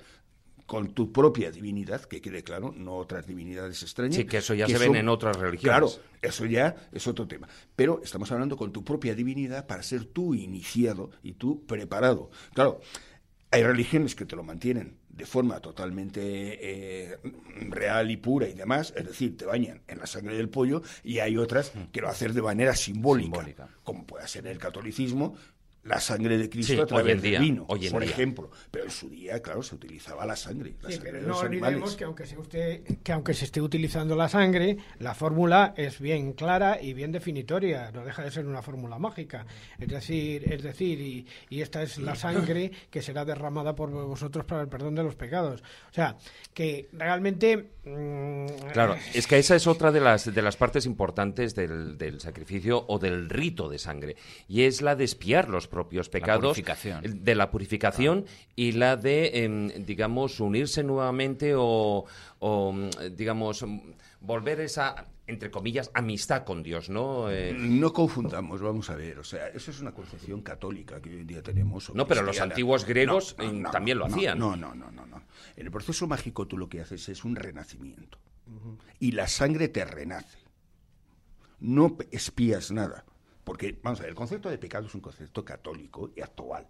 con 0.69 0.93
tu 0.93 1.11
propia 1.11 1.51
divinidad, 1.51 2.03
que 2.03 2.21
quede 2.21 2.43
claro, 2.43 2.75
no 2.77 2.97
otras 2.97 3.27
divinidades 3.27 3.83
extrañas. 3.83 4.17
Sí, 4.17 4.27
que 4.27 4.37
eso 4.37 4.53
ya 4.53 4.67
se 4.67 4.77
ven 4.77 4.97
en 4.97 5.09
otras 5.09 5.35
religiones. 5.35 5.63
Claro, 5.63 5.91
eso 6.21 6.45
ya 6.45 6.77
es 6.93 7.07
otro 7.07 7.27
tema. 7.27 7.49
Pero 7.75 8.03
estamos 8.05 8.31
hablando 8.33 8.55
con 8.55 8.71
tu 8.71 8.85
propia 8.85 9.15
divinidad 9.15 9.67
para 9.67 9.83
ser 9.83 10.05
tú 10.05 10.35
iniciado 10.35 11.11
y 11.23 11.33
tú 11.33 11.65
preparado. 11.65 12.31
Claro, 12.53 12.83
hay 13.51 13.63
religiones 13.63 14.15
que 14.15 14.27
te 14.27 14.37
lo 14.37 14.45
mantienen 14.45 14.99
de 15.19 15.27
forma 15.27 15.59
totalmente 15.61 16.21
eh, 16.23 17.19
real 17.69 18.11
y 18.11 18.17
pura 18.17 18.49
y 18.49 18.55
demás, 18.55 18.95
es 18.97 19.05
decir, 19.05 19.37
te 19.37 19.45
bañan 19.45 19.83
en 19.89 19.99
la 19.99 20.07
sangre 20.07 20.37
del 20.37 20.49
pollo, 20.49 20.81
y 21.03 21.19
hay 21.19 21.37
otras 21.37 21.73
que 21.93 22.01
lo 22.01 22.09
hacen 22.09 22.33
de 22.33 22.41
manera 22.41 22.75
simbólica, 22.77 23.39
Simbólica. 23.39 23.69
como 23.83 24.07
puede 24.07 24.29
ser 24.29 24.47
el 24.47 24.59
catolicismo, 24.59 25.35
la 25.85 26.01
sangre 26.01 26.37
de 26.37 26.51
Cristo 26.51 26.75
Sí, 26.75 26.81
a 26.81 26.87
través 26.87 27.23
día, 27.23 27.41
vino, 27.41 27.65
hoy 27.69 27.87
en 27.87 27.93
por 27.93 28.03
día. 28.03 28.11
ejemplo. 28.11 28.51
Pero 28.71 28.85
en 28.85 28.91
su 28.91 29.09
día, 29.09 29.41
claro, 29.41 29.63
se 29.63 29.75
utilizaba 29.75 30.27
la 30.27 30.37
sangre, 30.37 30.75
la 30.83 30.91
Sí, 30.91 30.97
sangre 30.97 31.11
pero 31.13 31.23
de 31.23 31.29
no 31.29 31.35
los 31.35 31.43
olvidemos 31.43 31.71
animales. 31.71 31.97
que 31.97 32.05
aunque, 32.05 32.27
se 32.27 32.39
usted, 32.39 32.83
que 33.03 33.13
aunque 33.13 33.33
se 33.35 33.45
esté 33.47 33.61
utilizando 33.63 34.15
la 34.17 34.29
sangre, 34.29 34.77
la 34.99 35.15
fórmula 35.15 35.73
es 35.77 35.99
bien 36.01 36.33
clara 36.35 36.79
y 36.83 36.93
bien 36.93 37.11
definitoria, 37.13 37.91
no 37.93 38.05
deja 38.05 38.23
de 38.23 38.31
ser 38.31 38.47
una 38.47 38.61
fórmula 38.61 38.99
mágica. 38.99 39.47
Es 39.79 39.89
decir, 39.89 40.53
es 40.53 40.63
decir 40.63 41.01
y, 41.01 41.27
y 41.49 41.63
esta 41.63 41.83
es 41.83 41.97
la 41.99 42.15
sangre 42.17 42.71
que 42.91 43.01
será 43.01 43.25
derramada 43.25 43.75
por 43.75 43.91
vosotros 43.91 44.45
para 44.45 44.61
el 44.63 44.69
perdón 44.69 44.95
de 44.95 45.05
los 45.05 45.15
pecados. 45.15 45.63
O 45.91 45.95
sea, 45.95 46.17
que 46.53 46.89
realmente... 46.93 47.71
mm, 47.85 48.47
Claro, 48.73 48.97
es 49.15 49.27
que 49.27 49.39
esa 49.39 49.57
es 49.57 49.67
otra 49.67 49.91
de 49.93 50.01
las, 50.01 50.35
de 50.35 50.43
las 50.43 50.57
partes 50.57 50.85
importantes 50.87 51.55
del, 51.55 51.97
del 51.97 52.21
sacrificio 52.21 52.85
o 52.89 52.99
del 52.99 53.31
rito 53.31 53.69
de 53.69 53.79
sangre, 53.79 54.17
y 54.49 54.63
es 54.63 54.83
la 54.83 54.95
de 54.97 55.05
espiar 55.05 55.49
los 55.49 55.67
propios 55.79 56.09
pecados, 56.09 56.61
de 57.05 57.35
la 57.37 57.53
purificación 57.53 58.25
y 58.57 58.73
la 58.73 58.97
de, 58.97 59.45
em, 59.45 59.69
digamos, 59.87 60.41
unirse 60.41 60.83
nuevamente 60.83 61.55
o, 61.57 62.05
o, 62.41 62.73
mm, 62.73 62.91
digamos, 63.15 63.63
mm, 63.63 63.79
volver 64.21 64.59
esa, 64.61 65.07
entre 65.29 65.53
comillas, 65.53 65.93
amistad 65.95 66.43
con 66.43 66.65
Dios, 66.65 66.91
¿no? 66.91 67.31
Eh, 67.31 67.55
No 67.57 67.93
confundamos, 67.93 68.61
vamos 68.61 68.91
a 68.91 68.97
ver, 68.97 69.21
o 69.21 69.25
sea, 69.25 69.47
eso 69.55 69.71
es 69.71 69.81
una 69.81 69.93
concepción 69.93 70.43
católica 70.43 71.01
que 71.01 71.11
hoy 71.11 71.21
en 71.21 71.27
día 71.29 71.43
tenemos. 71.45 71.95
No, 71.95 72.09
pero 72.09 72.23
los 72.23 72.41
antiguos 72.41 72.85
griegos, 72.85 73.37
eh, 73.39 73.63
también 73.71 73.99
lo 73.99 74.09
no, 74.09 74.17
hacían. 74.17 74.37
No, 74.37 74.57
no, 74.57 74.75
no, 74.75 74.91
no, 74.91 75.07
no. 75.07 75.23
En 75.55 75.65
el 75.65 75.71
proceso 75.71 76.09
mágico 76.09 76.49
tú 76.49 76.59
lo 76.59 76.69
que 76.69 76.81
haces 76.81 77.09
es 77.09 77.25
un 77.25 77.37
renacimiento. 77.37 78.19
Y 78.99 79.13
la 79.13 79.29
sangre 79.29 79.69
te 79.69 79.85
renace. 79.85 80.39
No 81.61 81.97
espías 82.11 82.73
nada. 82.73 83.05
Porque, 83.49 83.79
vamos 83.83 83.99
a 84.01 84.03
ver, 84.03 84.11
el 84.11 84.15
concepto 84.15 84.51
de 84.51 84.59
pecado 84.59 84.87
es 84.87 84.95
un 84.95 85.01
concepto 85.01 85.43
católico 85.43 86.11
y 86.15 86.21
actual. 86.21 86.67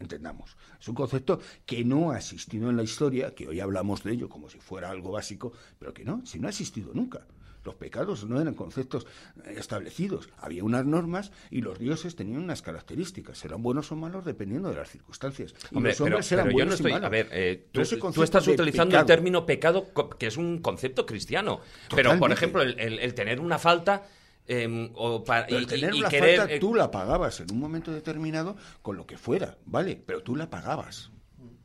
Entendamos. 0.00 0.56
Es 0.80 0.88
un 0.88 0.94
concepto 0.96 1.40
que 1.64 1.84
no 1.84 2.10
ha 2.10 2.18
existido 2.18 2.68
en 2.68 2.76
la 2.76 2.82
historia, 2.82 3.34
que 3.36 3.46
hoy 3.48 3.60
hablamos 3.60 4.02
de 4.02 4.12
ello 4.12 4.28
como 4.28 4.50
si 4.50 4.58
fuera 4.58 4.90
algo 4.90 5.12
básico, 5.12 5.52
pero 5.78 5.94
que 5.94 6.04
no, 6.04 6.26
si 6.26 6.40
no 6.40 6.48
ha 6.48 6.50
existido 6.50 6.90
nunca. 6.92 7.24
Los 7.64 7.76
pecados 7.76 8.24
no 8.24 8.40
eran 8.40 8.54
conceptos 8.54 9.06
eh, 9.44 9.54
establecidos. 9.58 10.28
Había 10.38 10.64
unas 10.64 10.84
normas 10.84 11.30
y 11.50 11.62
los 11.62 11.78
dioses 11.78 12.14
tenían 12.16 12.42
unas 12.42 12.62
características. 12.62 13.44
Eran 13.44 13.62
buenos 13.62 13.90
o 13.90 13.96
malos 13.96 14.24
dependiendo 14.24 14.68
de 14.70 14.76
las 14.76 14.90
circunstancias. 14.90 15.54
Y 15.72 15.76
Hombre, 15.76 15.92
los 15.92 15.98
pero, 15.98 16.14
hombres 16.16 16.32
eran 16.32 16.44
pero 16.46 16.58
yo 16.58 16.64
no 16.64 16.68
buenos 16.68 16.74
y 16.74 16.82
estoy. 16.82 16.92
malos. 16.92 17.06
A 17.06 17.10
ver, 17.10 17.28
eh, 17.32 17.68
tú, 17.72 17.80
Pero 18.12 18.22
estás 18.24 18.46
utilizando 18.48 18.90
pecado- 18.90 19.00
el 19.02 19.06
término 19.06 19.46
pecado, 19.46 19.86
que 20.18 20.26
es 20.26 20.36
un 20.36 20.58
concepto 20.58 21.06
cristiano. 21.06 21.60
Pero, 21.94 22.18
por 22.18 22.30
ejemplo, 22.32 22.60
el, 22.62 22.78
el- 22.78 22.98
el 22.98 23.14
tener 23.14 23.40
una 23.40 23.58
falta. 23.58 24.04
Em, 24.48 24.90
o 24.94 25.24
para, 25.24 25.46
Pero 25.46 25.58
y, 25.60 25.62
el 25.64 25.68
tener 25.68 25.94
y- 25.94 25.96
y 25.96 26.00
una 26.00 26.08
querer, 26.08 26.38
falta 26.38 26.54
eh, 26.54 26.58
tú 26.60 26.74
la 26.74 26.90
pagabas 26.90 27.40
en 27.40 27.50
un 27.52 27.58
momento 27.60 27.92
determinado 27.92 28.56
con 28.82 28.96
lo 28.96 29.06
que 29.06 29.16
fuera, 29.18 29.58
¿vale? 29.66 30.02
Pero 30.06 30.22
tú 30.22 30.36
la 30.36 30.48
pagabas. 30.50 31.10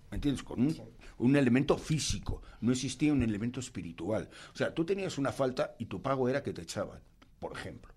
¿Me 0.09 0.15
entiendes? 0.15 0.43
Con 0.43 0.59
un, 0.61 0.77
un 1.19 1.35
elemento 1.35 1.77
físico. 1.77 2.41
No 2.59 2.71
existía 2.71 3.13
un 3.13 3.23
elemento 3.23 3.59
espiritual. 3.59 4.29
O 4.53 4.57
sea, 4.57 4.73
tú 4.73 4.83
tenías 4.85 5.17
una 5.17 5.31
falta 5.31 5.75
y 5.79 5.85
tu 5.85 6.01
pago 6.01 6.27
era 6.27 6.43
que 6.43 6.51
te 6.53 6.61
echaban, 6.63 6.99
por 7.39 7.53
ejemplo. 7.53 7.90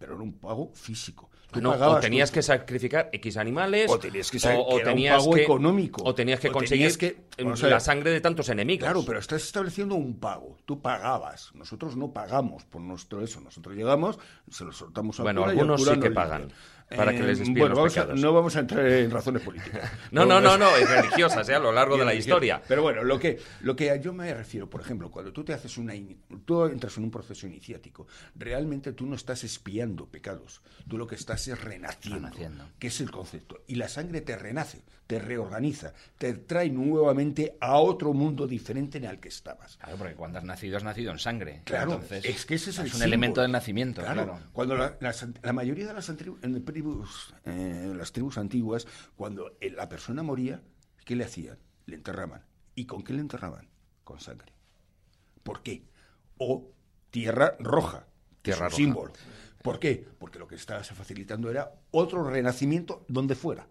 Pero 0.00 0.14
era 0.14 0.22
un 0.22 0.32
pago 0.32 0.70
físico. 0.74 1.28
Tú 1.52 1.60
no, 1.60 1.72
o 1.72 2.00
tenías 2.00 2.30
tu- 2.30 2.34
que 2.34 2.42
sacrificar 2.42 3.10
X 3.12 3.36
animales. 3.36 3.90
O 3.90 3.98
tenías 3.98 4.30
que 4.30 4.38
o- 4.48 4.76
un 4.76 5.08
pago 5.08 5.32
que- 5.34 5.42
económico. 5.42 6.02
O 6.04 6.14
tenías 6.14 6.40
que 6.40 6.48
O 6.48 6.52
conseguir 6.52 6.96
tenías 6.96 6.96
que- 6.96 7.68
la 7.68 7.80
sangre 7.80 8.10
de 8.12 8.20
tantos 8.20 8.48
enemigos. 8.48 8.84
Claro, 8.84 9.02
pero 9.04 9.18
estás 9.18 9.42
estableciendo 9.42 9.96
un 9.96 10.18
pago. 10.18 10.56
Tú 10.64 10.80
pagabas. 10.80 11.50
Nosotros 11.54 11.96
no 11.96 12.12
pagamos 12.12 12.64
por 12.64 12.80
nuestro 12.80 13.20
eso. 13.22 13.40
Nosotros 13.40 13.76
llegamos, 13.76 14.18
se 14.50 14.64
lo 14.64 14.72
soltamos 14.72 15.20
a 15.20 15.24
Bueno, 15.24 15.42
y 15.42 15.50
algunos 15.50 15.80
cura 15.82 15.94
sí 15.94 16.00
que 16.00 16.06
limpia. 16.08 16.24
Para 16.96 17.12
que 17.12 17.22
les 17.22 17.40
Eh, 17.40 17.44
bueno, 17.48 17.68
los 17.68 17.76
vamos 17.78 17.96
a- 17.96 18.00
pecados. 18.02 18.20
no 18.20 18.32
vamos 18.32 18.56
a 18.56 18.60
entrar 18.60 18.86
en 18.86 19.10
razones 19.10 19.42
políticas. 19.42 19.90
No, 20.10 20.26
no, 20.26 20.40
no, 20.40 20.58
no, 20.58 20.74
es 20.76 20.88
religiosas, 20.90 21.48
¿eh? 21.48 21.54
a 21.54 21.58
lo 21.60 21.70
largo 21.72 21.96
de 21.96 22.04
la 22.04 22.14
historia. 22.14 22.60
Pero 22.66 22.82
bueno, 22.82 23.04
lo 23.04 23.18
que, 23.18 23.38
lo 23.60 23.76
que 23.76 23.98
yo 24.02 24.12
me 24.12 24.32
refiero, 24.34 24.68
por 24.68 24.80
ejemplo, 24.80 25.10
cuando 25.10 25.32
tú 25.32 25.44
te 25.44 25.52
haces 25.54 25.78
una 25.78 25.94
tú 26.44 26.64
entras 26.66 26.96
en 26.98 27.04
un 27.04 27.10
proceso 27.10 27.46
iniciático, 27.46 28.06
realmente 28.34 28.92
tú 28.92 29.06
no 29.06 29.14
estás 29.14 29.44
espiando 29.44 30.06
pecados, 30.06 30.62
tú 30.88 30.98
lo 30.98 31.06
que 31.06 31.14
estás 31.14 31.46
es 31.48 31.60
renaciendo, 31.62 32.26
Renaciendo. 32.28 32.64
que 32.78 32.88
es 32.88 33.00
el 33.00 33.10
concepto. 33.10 33.62
Y 33.66 33.76
la 33.76 33.88
sangre 33.88 34.20
te 34.20 34.36
renace, 34.36 34.82
te 35.10 35.18
reorganiza, 35.18 35.92
te 36.18 36.34
trae 36.34 36.70
nuevamente 36.70 37.56
a 37.60 37.78
otro 37.78 38.12
mundo 38.12 38.46
diferente 38.46 38.98
en 38.98 39.06
el 39.06 39.18
que 39.18 39.28
estabas. 39.28 39.76
Claro, 39.76 39.96
porque 39.96 40.14
cuando 40.14 40.38
has 40.38 40.44
nacido, 40.44 40.76
has 40.76 40.84
nacido 40.84 41.10
en 41.10 41.18
sangre. 41.18 41.62
Claro, 41.64 41.94
Entonces, 41.94 42.24
es 42.26 42.46
que 42.46 42.54
ese 42.54 42.70
es 42.70 42.78
el 42.78 42.84
un 42.84 42.90
símbolo. 42.90 43.06
elemento 43.06 43.40
del 43.42 43.50
nacimiento, 43.50 44.02
Claro, 44.02 44.24
claro. 44.26 44.40
cuando 44.52 44.76
la, 44.76 45.52
mayoría 45.52 45.88
de 45.88 45.94
las 45.94 46.08
en 46.10 46.64
tribus, 46.64 47.34
eh, 47.44 47.92
las 47.96 48.12
tribus 48.12 48.38
antiguas, 48.38 48.86
cuando 49.16 49.56
eh, 49.60 49.70
la 49.70 49.88
persona 49.88 50.22
moría, 50.22 50.62
¿qué 51.04 51.16
le 51.16 51.24
hacían? 51.24 51.58
Le 51.86 51.96
enterraban. 51.96 52.44
¿Y 52.76 52.86
con 52.86 53.02
qué 53.02 53.12
le 53.12 53.18
enterraban? 53.20 53.68
Con 54.04 54.20
sangre. 54.20 54.52
¿Por 55.42 55.60
qué? 55.64 55.82
O 56.38 56.70
tierra 57.10 57.56
roja, 57.58 58.06
Tierra 58.42 58.66
es 58.68 58.72
roja. 58.74 58.76
símbolo. 58.76 59.12
¿Por 59.60 59.80
qué? 59.80 60.06
Porque 60.20 60.38
lo 60.38 60.46
que 60.46 60.54
estaba 60.54 60.84
facilitando 60.84 61.50
era 61.50 61.72
otro 61.90 62.22
renacimiento 62.30 63.04
donde 63.08 63.34
fuera. 63.34 63.66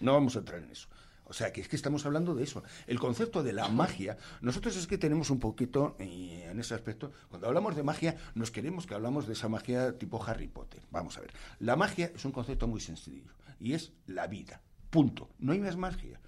No 0.00 0.12
vamos 0.12 0.36
a 0.36 0.40
entrar 0.40 0.62
en 0.62 0.70
eso. 0.70 0.88
O 1.24 1.34
sea, 1.34 1.52
que 1.52 1.60
es 1.60 1.68
que 1.68 1.76
estamos 1.76 2.06
hablando 2.06 2.34
de 2.34 2.44
eso. 2.44 2.62
El 2.86 2.98
concepto 2.98 3.42
de 3.42 3.52
la 3.52 3.68
magia, 3.68 4.16
nosotros 4.40 4.76
es 4.76 4.86
que 4.86 4.96
tenemos 4.96 5.28
un 5.28 5.38
poquito, 5.38 5.94
en 5.98 6.58
ese 6.58 6.74
aspecto, 6.74 7.12
cuando 7.28 7.46
hablamos 7.46 7.76
de 7.76 7.82
magia, 7.82 8.16
nos 8.34 8.50
queremos 8.50 8.86
que 8.86 8.94
hablamos 8.94 9.26
de 9.26 9.34
esa 9.34 9.48
magia 9.48 9.98
tipo 9.98 10.24
Harry 10.24 10.48
Potter. 10.48 10.80
Vamos 10.90 11.18
a 11.18 11.20
ver. 11.20 11.32
La 11.58 11.76
magia 11.76 12.10
es 12.14 12.24
un 12.24 12.32
concepto 12.32 12.66
muy 12.66 12.80
sencillo, 12.80 13.32
y 13.60 13.74
es 13.74 13.92
la 14.06 14.26
vida. 14.26 14.62
Punto. 14.88 15.28
No 15.38 15.52
hay 15.52 15.60
más 15.60 15.76
magia. 15.76 16.18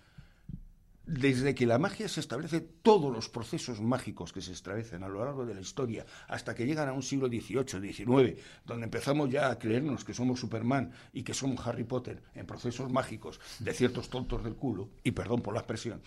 Desde 1.10 1.56
que 1.56 1.66
la 1.66 1.80
magia 1.80 2.08
se 2.08 2.20
establece, 2.20 2.60
todos 2.60 3.12
los 3.12 3.28
procesos 3.28 3.80
mágicos 3.80 4.32
que 4.32 4.40
se 4.40 4.52
establecen 4.52 5.02
a 5.02 5.08
lo 5.08 5.24
largo 5.24 5.44
de 5.44 5.54
la 5.54 5.60
historia, 5.60 6.06
hasta 6.28 6.54
que 6.54 6.64
llegan 6.64 6.88
a 6.88 6.92
un 6.92 7.02
siglo 7.02 7.26
XVIII, 7.26 7.92
XIX, 7.92 8.40
donde 8.64 8.84
empezamos 8.84 9.28
ya 9.28 9.50
a 9.50 9.58
creernos 9.58 10.04
que 10.04 10.14
somos 10.14 10.38
Superman 10.38 10.92
y 11.12 11.24
que 11.24 11.34
somos 11.34 11.66
Harry 11.66 11.82
Potter 11.82 12.22
en 12.36 12.46
procesos 12.46 12.92
mágicos 12.92 13.40
de 13.58 13.74
ciertos 13.74 14.08
tontos 14.08 14.44
del 14.44 14.54
culo, 14.54 14.90
y 15.02 15.10
perdón 15.10 15.42
por 15.42 15.52
la 15.52 15.60
expresión, 15.60 16.00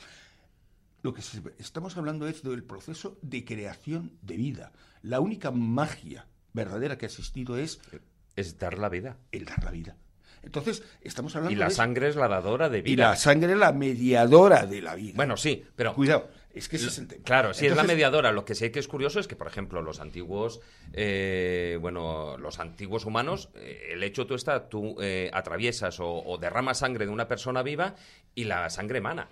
lo 1.01 1.13
que 1.13 1.21
estamos 1.59 1.97
hablando 1.97 2.25
es 2.25 2.41
del 2.41 2.63
proceso 2.63 3.19
de 3.21 3.43
creación 3.43 4.17
de 4.21 4.37
vida. 4.37 4.71
La 5.01 5.19
única 5.19 5.51
magia 5.51 6.29
verdadera 6.53 6.97
que 6.97 7.07
ha 7.07 7.09
existido 7.09 7.57
es 7.57 7.81
Es 8.37 8.57
dar 8.57 8.77
la 8.79 8.87
vida. 8.87 9.17
el 9.33 9.43
dar 9.43 9.65
la 9.65 9.71
vida. 9.71 9.97
Entonces, 10.43 10.83
estamos 11.01 11.35
hablando 11.35 11.53
Y 11.53 11.55
la 11.55 11.69
de 11.69 11.71
sangre 11.71 12.09
es 12.09 12.15
la 12.15 12.27
dadora 12.27 12.69
de 12.69 12.79
y 12.79 12.81
vida. 12.81 13.09
la 13.09 13.15
sangre 13.15 13.53
es 13.53 13.57
la 13.57 13.71
mediadora 13.71 14.65
de 14.65 14.81
la 14.81 14.95
vida. 14.95 15.13
Bueno, 15.15 15.37
sí, 15.37 15.63
pero... 15.75 15.93
Cuidado, 15.93 16.29
es 16.53 16.69
que 16.69 16.75
ese 16.75 16.87
es 16.87 16.97
el 16.99 17.07
tema. 17.07 17.23
Claro, 17.23 17.53
sí 17.53 17.65
es 17.65 17.71
la 17.71 17.81
Entonces, 17.81 17.95
mediadora. 17.95 18.31
Lo 18.31 18.45
que 18.45 18.53
sí 18.53 18.69
que 18.69 18.79
es 18.79 18.87
curioso 18.87 19.19
es 19.19 19.27
que, 19.27 19.35
por 19.35 19.47
ejemplo, 19.47 19.81
los 19.81 19.99
antiguos, 19.99 20.59
eh, 20.91 21.77
bueno, 21.81 22.37
los 22.37 22.59
antiguos 22.59 23.05
humanos, 23.05 23.49
eh, 23.55 23.89
el 23.93 24.03
hecho 24.03 24.27
tú 24.27 24.35
está, 24.35 24.69
tú 24.69 24.95
eh, 25.01 25.31
atraviesas 25.33 25.99
o, 25.99 26.09
o 26.09 26.37
derramas 26.37 26.79
sangre 26.79 27.05
de 27.05 27.11
una 27.11 27.27
persona 27.27 27.63
viva 27.63 27.95
y 28.35 28.43
la 28.43 28.69
sangre 28.69 28.99
emana. 28.99 29.29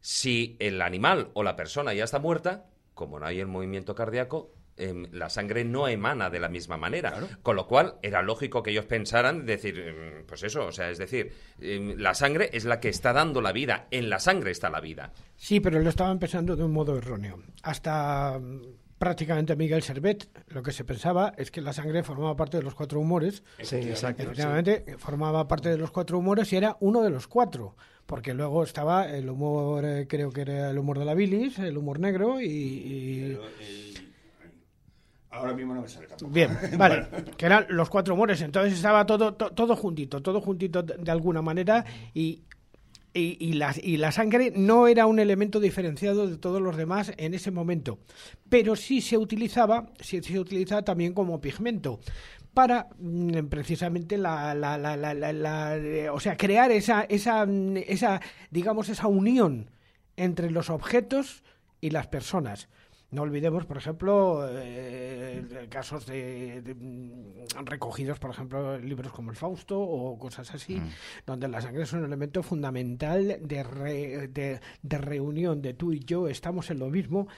Si 0.00 0.56
el 0.58 0.80
animal 0.82 1.30
o 1.34 1.42
la 1.42 1.54
persona 1.54 1.94
ya 1.94 2.04
está 2.04 2.18
muerta, 2.18 2.64
como 2.94 3.20
no 3.20 3.26
hay 3.26 3.40
el 3.40 3.46
movimiento 3.46 3.94
cardíaco, 3.94 4.55
em, 4.76 5.06
la 5.12 5.28
sangre 5.30 5.64
no 5.64 5.88
emana 5.88 6.28
de 6.30 6.40
la 6.40 6.48
misma 6.48 6.76
manera. 6.76 7.10
Claro. 7.10 7.28
Con 7.42 7.56
lo 7.56 7.66
cual, 7.66 7.94
era 8.02 8.22
lógico 8.22 8.62
que 8.62 8.70
ellos 8.70 8.84
pensaran, 8.86 9.46
decir, 9.46 9.78
em, 9.78 10.24
pues 10.26 10.42
eso, 10.42 10.66
o 10.66 10.72
sea, 10.72 10.90
es 10.90 10.98
decir, 10.98 11.32
em, 11.60 11.94
la 11.98 12.14
sangre 12.14 12.50
es 12.52 12.64
la 12.64 12.78
que 12.80 12.88
está 12.88 13.12
dando 13.12 13.40
la 13.40 13.52
vida, 13.52 13.86
en 13.90 14.10
la 14.10 14.18
sangre 14.18 14.50
está 14.50 14.68
la 14.70 14.80
vida. 14.80 15.12
Sí, 15.36 15.60
pero 15.60 15.80
lo 15.80 15.88
estaban 15.88 16.18
pensando 16.18 16.56
de 16.56 16.64
un 16.64 16.72
modo 16.72 16.96
erróneo. 16.96 17.42
Hasta 17.62 18.40
prácticamente 18.98 19.56
Miguel 19.56 19.82
Servet, 19.82 20.26
lo 20.48 20.62
que 20.62 20.72
se 20.72 20.82
pensaba 20.84 21.34
es 21.36 21.50
que 21.50 21.60
la 21.60 21.72
sangre 21.74 22.02
formaba 22.02 22.34
parte 22.34 22.56
de 22.56 22.62
los 22.62 22.74
cuatro 22.74 22.98
humores. 23.00 23.42
Sí, 23.60 23.76
exacto. 23.76 24.22
sí. 24.22 24.28
Efectivamente, 24.28 24.84
formaba 24.98 25.46
parte 25.46 25.68
de 25.68 25.76
los 25.76 25.90
cuatro 25.90 26.18
humores 26.18 26.50
y 26.52 26.56
era 26.56 26.76
uno 26.80 27.02
de 27.02 27.10
los 27.10 27.26
cuatro. 27.28 27.76
Porque 28.06 28.34
luego 28.34 28.62
estaba 28.62 29.08
el 29.10 29.28
humor, 29.28 29.84
eh, 29.84 30.06
creo 30.08 30.30
que 30.30 30.42
era 30.42 30.70
el 30.70 30.78
humor 30.78 30.98
de 30.98 31.04
la 31.04 31.14
bilis, 31.14 31.58
el 31.58 31.76
humor 31.76 31.98
negro 31.98 32.40
y- 32.40 32.46
y 32.46 33.38
Ahora 35.36 35.52
mismo 35.54 35.74
no 35.74 35.82
me 35.82 35.88
sale 35.88 36.06
tampoco. 36.06 36.30
Bien, 36.32 36.50
vale, 36.78 37.06
que 37.36 37.46
eran 37.46 37.66
los 37.70 37.88
cuatro 37.90 38.14
humores, 38.14 38.40
entonces 38.42 38.74
estaba 38.74 39.04
todo, 39.06 39.34
to- 39.34 39.50
todo 39.52 39.76
juntito, 39.76 40.22
todo 40.22 40.40
juntito 40.40 40.82
de, 40.82 41.10
alguna 41.10 41.42
manera 41.42 41.84
y, 42.14 42.42
y, 43.14 43.36
y 43.40 43.52
la, 43.54 43.74
y 43.82 43.96
la 43.96 44.12
sangre 44.12 44.52
no 44.54 44.86
era 44.88 45.06
un 45.06 45.18
elemento 45.18 45.60
diferenciado 45.60 46.26
de 46.26 46.36
todos 46.38 46.60
los 46.60 46.76
demás 46.76 47.12
en 47.16 47.34
ese 47.34 47.50
momento, 47.50 47.98
pero 48.48 48.76
sí 48.76 49.00
se 49.00 49.16
utilizaba, 49.18 49.86
sí 50.00 50.22
se 50.22 50.38
utilizaba 50.38 50.82
también 50.82 51.12
como 51.12 51.40
pigmento 51.40 52.00
para 52.54 52.88
mm, 52.98 53.46
precisamente 53.50 54.16
la, 54.16 54.54
la, 54.54 54.78
la, 54.78 54.96
la, 54.96 55.12
la- 55.14 55.32
la- 55.32 55.76
eh, 55.76 56.08
o 56.10 56.18
sea 56.20 56.36
crear 56.36 56.70
esa, 56.72 57.02
esa, 57.02 57.44
mm, 57.44 57.76
esa 57.86 58.20
digamos 58.50 58.88
esa 58.88 59.06
unión 59.08 59.70
entre 60.16 60.50
los 60.50 60.70
objetos 60.70 61.42
y 61.82 61.90
las 61.90 62.06
personas. 62.06 62.68
No 63.12 63.22
olvidemos, 63.22 63.64
por 63.66 63.76
ejemplo, 63.76 64.46
eh, 64.50 65.66
casos 65.70 66.06
de, 66.06 66.60
de, 66.60 66.74
mm, 66.74 67.64
recogidos, 67.64 68.18
por 68.18 68.30
ejemplo, 68.30 68.78
libros 68.78 69.12
como 69.12 69.30
el 69.30 69.36
Fausto 69.36 69.78
o 69.80 70.18
cosas 70.18 70.52
así, 70.52 70.82
donde 71.24 71.46
la 71.46 71.60
sangre 71.60 71.84
es 71.84 71.92
un 71.92 72.04
elemento 72.04 72.42
fundamental 72.42 73.38
de, 73.42 73.62
re- 73.62 74.28
de, 74.28 74.60
de 74.82 74.98
reunión 74.98 75.62
de 75.62 75.72
tú 75.74 75.92
y 75.92 76.00
yo, 76.00 76.26
estamos 76.26 76.68
en 76.70 76.80
lo 76.80 76.90
mismo, 76.90 77.28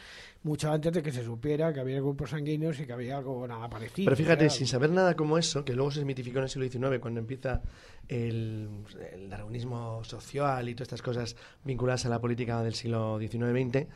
mucho 0.42 0.72
antes 0.72 0.90
de 0.92 1.02
que 1.02 1.12
se 1.12 1.22
supiera 1.22 1.72
que 1.74 1.80
había 1.80 2.00
grupos 2.00 2.30
sanguíneos 2.30 2.80
y 2.80 2.86
que 2.86 2.92
había 2.94 3.18
algo 3.18 3.46
nada 3.46 3.68
parecido. 3.68 4.06
Pero 4.06 4.16
fíjate, 4.16 4.44
Era- 4.46 4.54
sin 4.54 4.66
saber 4.66 4.90
nada 4.90 5.16
como 5.16 5.36
eso, 5.36 5.66
que 5.66 5.74
luego 5.74 5.90
se 5.90 6.02
mitificó 6.04 6.38
en 6.38 6.44
el 6.44 6.50
siglo 6.50 6.66
XIX 6.88 6.98
cuando 6.98 7.20
empieza 7.20 7.60
el, 8.08 8.68
el 9.12 9.28
darwinismo 9.28 10.02
social 10.02 10.66
y 10.68 10.74
todas 10.74 10.86
estas 10.86 11.02
cosas 11.02 11.36
vinculadas 11.62 12.06
a 12.06 12.08
la 12.08 12.20
política 12.20 12.62
del 12.62 12.74
siglo 12.74 13.18
XIX-XX, 13.18 13.86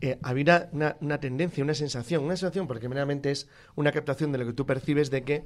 eh, 0.00 0.18
había 0.22 0.68
una, 0.72 0.96
una 1.00 1.18
tendencia, 1.18 1.64
una 1.64 1.74
sensación, 1.74 2.24
una 2.24 2.36
sensación 2.36 2.66
porque 2.66 2.88
meramente 2.88 3.30
es 3.30 3.48
una 3.74 3.92
captación 3.92 4.32
de 4.32 4.38
lo 4.38 4.46
que 4.46 4.52
tú 4.52 4.64
percibes 4.64 5.10
de 5.10 5.22
que 5.22 5.44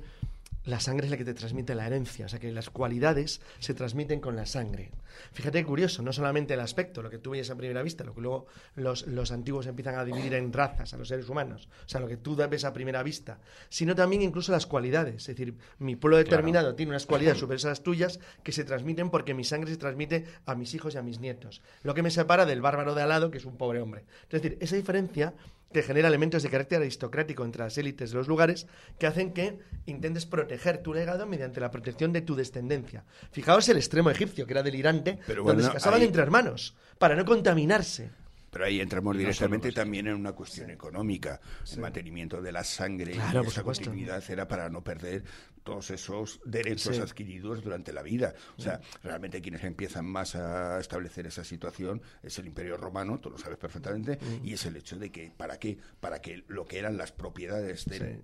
la 0.64 0.80
sangre 0.80 1.06
es 1.06 1.10
la 1.10 1.16
que 1.16 1.24
te 1.24 1.34
transmite 1.34 1.74
la 1.74 1.86
herencia, 1.86 2.26
o 2.26 2.28
sea 2.28 2.38
que 2.38 2.52
las 2.52 2.70
cualidades 2.70 3.40
se 3.58 3.74
transmiten 3.74 4.20
con 4.20 4.36
la 4.36 4.46
sangre. 4.46 4.92
Fíjate 5.32 5.60
qué 5.60 5.66
curioso, 5.66 6.02
no 6.02 6.12
solamente 6.12 6.54
el 6.54 6.60
aspecto, 6.60 7.02
lo 7.02 7.10
que 7.10 7.18
tú 7.18 7.30
ves 7.30 7.50
a 7.50 7.56
primera 7.56 7.82
vista, 7.82 8.04
lo 8.04 8.14
que 8.14 8.20
luego 8.20 8.46
los, 8.74 9.06
los 9.06 9.32
antiguos 9.32 9.66
empiezan 9.66 9.96
a 9.96 10.04
dividir 10.04 10.34
en 10.34 10.52
razas 10.52 10.94
a 10.94 10.96
los 10.96 11.08
seres 11.08 11.28
humanos, 11.28 11.68
o 11.84 11.88
sea, 11.88 12.00
lo 12.00 12.08
que 12.08 12.16
tú 12.16 12.36
ves 12.36 12.64
a 12.64 12.72
primera 12.72 13.02
vista, 13.02 13.40
sino 13.68 13.94
también 13.94 14.22
incluso 14.22 14.52
las 14.52 14.66
cualidades, 14.66 15.28
es 15.28 15.36
decir, 15.36 15.56
mi 15.78 15.96
pueblo 15.96 16.16
determinado 16.16 16.74
tiene 16.74 16.90
unas 16.90 17.06
cualidades 17.06 17.38
superiores 17.38 17.64
a 17.64 17.70
las 17.70 17.82
tuyas 17.82 18.20
que 18.42 18.52
se 18.52 18.64
transmiten 18.64 19.10
porque 19.10 19.34
mi 19.34 19.44
sangre 19.44 19.70
se 19.70 19.76
transmite 19.76 20.26
a 20.46 20.54
mis 20.54 20.74
hijos 20.74 20.94
y 20.94 20.98
a 20.98 21.02
mis 21.02 21.20
nietos, 21.20 21.62
lo 21.82 21.94
que 21.94 22.02
me 22.02 22.10
separa 22.10 22.46
del 22.46 22.60
bárbaro 22.60 22.94
de 22.94 23.02
al 23.02 23.08
lado, 23.08 23.30
que 23.30 23.38
es 23.38 23.44
un 23.44 23.56
pobre 23.56 23.80
hombre. 23.80 24.04
Es 24.30 24.42
decir, 24.42 24.58
esa 24.60 24.76
diferencia 24.76 25.34
que 25.72 25.82
genera 25.82 26.08
elementos 26.08 26.42
de 26.42 26.50
carácter 26.50 26.80
aristocrático 26.80 27.44
entre 27.44 27.62
las 27.64 27.76
élites 27.78 28.10
de 28.10 28.16
los 28.18 28.28
lugares 28.28 28.66
que 28.98 29.06
hacen 29.06 29.32
que 29.32 29.58
intentes 29.86 30.26
proteger 30.26 30.78
tu 30.78 30.94
legado 30.94 31.26
mediante 31.26 31.60
la 31.60 31.70
protección 31.70 32.12
de 32.12 32.20
tu 32.20 32.34
descendencia. 32.34 33.04
Fijaos 33.32 33.68
el 33.68 33.76
extremo 33.78 34.10
egipcio, 34.10 34.46
que 34.46 34.52
era 34.52 34.62
delirante, 34.62 35.18
Pero 35.26 35.42
donde 35.44 35.62
se 35.64 35.70
casaban 35.72 36.00
ahí- 36.00 36.06
entre 36.06 36.22
hermanos, 36.22 36.74
para 36.98 37.16
no 37.16 37.24
contaminarse. 37.24 38.10
Pero 38.52 38.66
ahí 38.66 38.82
entramos 38.82 39.16
directamente 39.16 39.72
también 39.72 40.08
en 40.08 40.14
una 40.14 40.32
cuestión 40.32 40.68
económica. 40.68 41.40
El 41.72 41.80
mantenimiento 41.80 42.42
de 42.42 42.52
la 42.52 42.62
sangre 42.62 43.12
Claro, 43.12 43.44
y 43.44 43.46
esa 43.46 43.62
continuidad 43.62 44.22
era 44.30 44.46
para 44.46 44.68
no 44.68 44.84
perder 44.84 45.24
todos 45.64 45.90
esos 45.90 46.38
derechos 46.44 46.96
Sí. 46.96 47.00
adquiridos 47.00 47.62
durante 47.62 47.94
la 47.94 48.02
vida. 48.02 48.34
O 48.58 48.60
sea, 48.60 48.82
realmente 49.02 49.40
quienes 49.40 49.64
empiezan 49.64 50.04
más 50.04 50.34
a 50.34 50.78
establecer 50.78 51.26
esa 51.26 51.44
situación 51.44 52.02
es 52.22 52.38
el 52.38 52.46
Imperio 52.46 52.76
Romano, 52.76 53.18
tú 53.20 53.30
lo 53.30 53.38
sabes 53.38 53.56
perfectamente, 53.56 54.18
y 54.44 54.52
es 54.52 54.66
el 54.66 54.76
hecho 54.76 54.98
de 54.98 55.10
que, 55.10 55.32
¿para 55.34 55.58
qué? 55.58 55.78
Para 56.00 56.20
que 56.20 56.44
lo 56.48 56.66
que 56.66 56.78
eran 56.78 56.98
las 56.98 57.10
propiedades 57.10 57.86
del, 57.86 58.22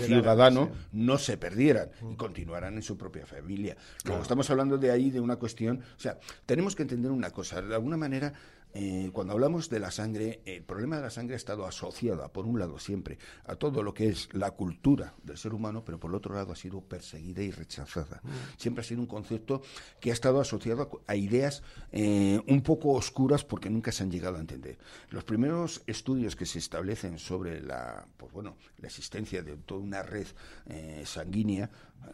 ciudadano 0.00 0.70
no 0.92 1.18
se 1.18 1.38
perdieran 1.38 1.90
y 2.08 2.14
continuaran 2.14 2.74
en 2.74 2.82
su 2.82 2.96
propia 2.96 3.26
familia. 3.26 3.76
Luego 4.04 4.22
estamos 4.22 4.48
hablando 4.50 4.78
de 4.78 4.92
ahí 4.92 5.10
de 5.10 5.18
una 5.18 5.36
cuestión, 5.36 5.82
o 5.96 6.00
sea, 6.00 6.20
tenemos 6.46 6.76
que 6.76 6.82
entender 6.82 7.10
una 7.10 7.30
cosa, 7.30 7.60
de 7.60 7.74
alguna 7.74 7.96
manera 7.96 8.32
eh, 8.74 9.10
cuando 9.12 9.32
hablamos 9.32 9.70
de 9.70 9.78
la 9.78 9.92
sangre, 9.92 10.40
el 10.44 10.64
problema 10.64 10.96
de 10.96 11.02
la 11.02 11.10
sangre 11.10 11.34
ha 11.34 11.36
estado 11.36 11.64
asociada, 11.64 12.32
por 12.32 12.44
un 12.44 12.58
lado, 12.58 12.78
siempre 12.80 13.18
a 13.44 13.54
todo 13.54 13.82
lo 13.84 13.94
que 13.94 14.08
es 14.08 14.28
la 14.32 14.50
cultura 14.50 15.14
del 15.22 15.38
ser 15.38 15.54
humano, 15.54 15.84
pero 15.84 16.00
por 16.00 16.10
el 16.10 16.16
otro 16.16 16.34
lado 16.34 16.52
ha 16.52 16.56
sido 16.56 16.80
perseguida 16.80 17.42
y 17.42 17.52
rechazada. 17.52 18.20
Siempre 18.56 18.82
ha 18.82 18.84
sido 18.84 19.00
un 19.00 19.06
concepto 19.06 19.62
que 20.00 20.10
ha 20.10 20.12
estado 20.12 20.40
asociado 20.40 21.02
a 21.06 21.14
ideas 21.14 21.62
eh, 21.92 22.40
un 22.48 22.62
poco 22.62 22.90
oscuras 22.90 23.44
porque 23.44 23.70
nunca 23.70 23.92
se 23.92 24.02
han 24.02 24.10
llegado 24.10 24.38
a 24.38 24.40
entender. 24.40 24.76
Los 25.10 25.22
primeros 25.22 25.82
estudios 25.86 26.34
que 26.34 26.46
se 26.46 26.58
establecen 26.58 27.18
sobre 27.18 27.62
la, 27.62 28.06
pues 28.16 28.32
bueno, 28.32 28.56
la 28.78 28.88
existencia 28.88 29.42
de 29.42 29.56
toda 29.56 29.80
una 29.80 30.02
red 30.02 30.26
eh, 30.66 31.04
sanguínea, 31.06 31.70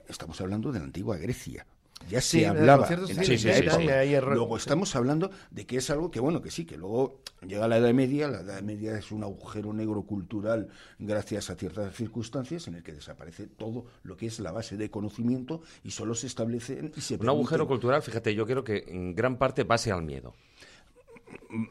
estamos 0.08 0.40
hablando 0.40 0.72
de 0.72 0.78
la 0.78 0.84
antigua 0.84 1.16
Grecia. 1.16 1.66
Ya 2.08 2.20
Sí, 2.20 2.40
se 2.40 2.44
en 2.44 2.50
hablaba. 2.50 2.88
en 2.88 3.06
sí, 3.06 3.14
sí, 3.24 3.38
sí, 3.38 3.50
sí. 3.52 4.16
Luego 4.20 4.56
estamos 4.56 4.96
hablando 4.96 5.30
de 5.50 5.66
que 5.66 5.76
es 5.76 5.90
algo 5.90 6.10
que, 6.10 6.18
bueno, 6.20 6.40
que 6.40 6.50
sí, 6.50 6.64
que 6.64 6.76
luego 6.76 7.20
llega 7.46 7.68
la 7.68 7.76
Edad 7.78 7.92
Media, 7.92 8.28
la 8.28 8.40
Edad 8.40 8.62
Media 8.62 8.96
es 8.98 9.12
un 9.12 9.22
agujero 9.22 9.72
negro 9.72 10.02
cultural 10.02 10.68
gracias 10.98 11.50
a 11.50 11.54
ciertas 11.54 11.94
circunstancias 11.94 12.66
en 12.68 12.74
el 12.76 12.82
que 12.82 12.92
desaparece 12.92 13.46
todo 13.46 13.86
lo 14.02 14.16
que 14.16 14.26
es 14.26 14.40
la 14.40 14.50
base 14.52 14.76
de 14.76 14.90
conocimiento 14.90 15.62
y 15.84 15.90
solo 15.92 16.14
se 16.14 16.26
establecen 16.26 16.92
y 16.96 17.00
se 17.00 17.16
Un 17.16 17.28
agujero 17.28 17.66
cultural, 17.66 18.02
fíjate, 18.02 18.34
yo 18.34 18.46
creo 18.46 18.64
que 18.64 18.84
en 18.88 19.14
gran 19.14 19.36
parte 19.36 19.64
base 19.64 19.92
al 19.92 20.02
miedo. 20.02 20.34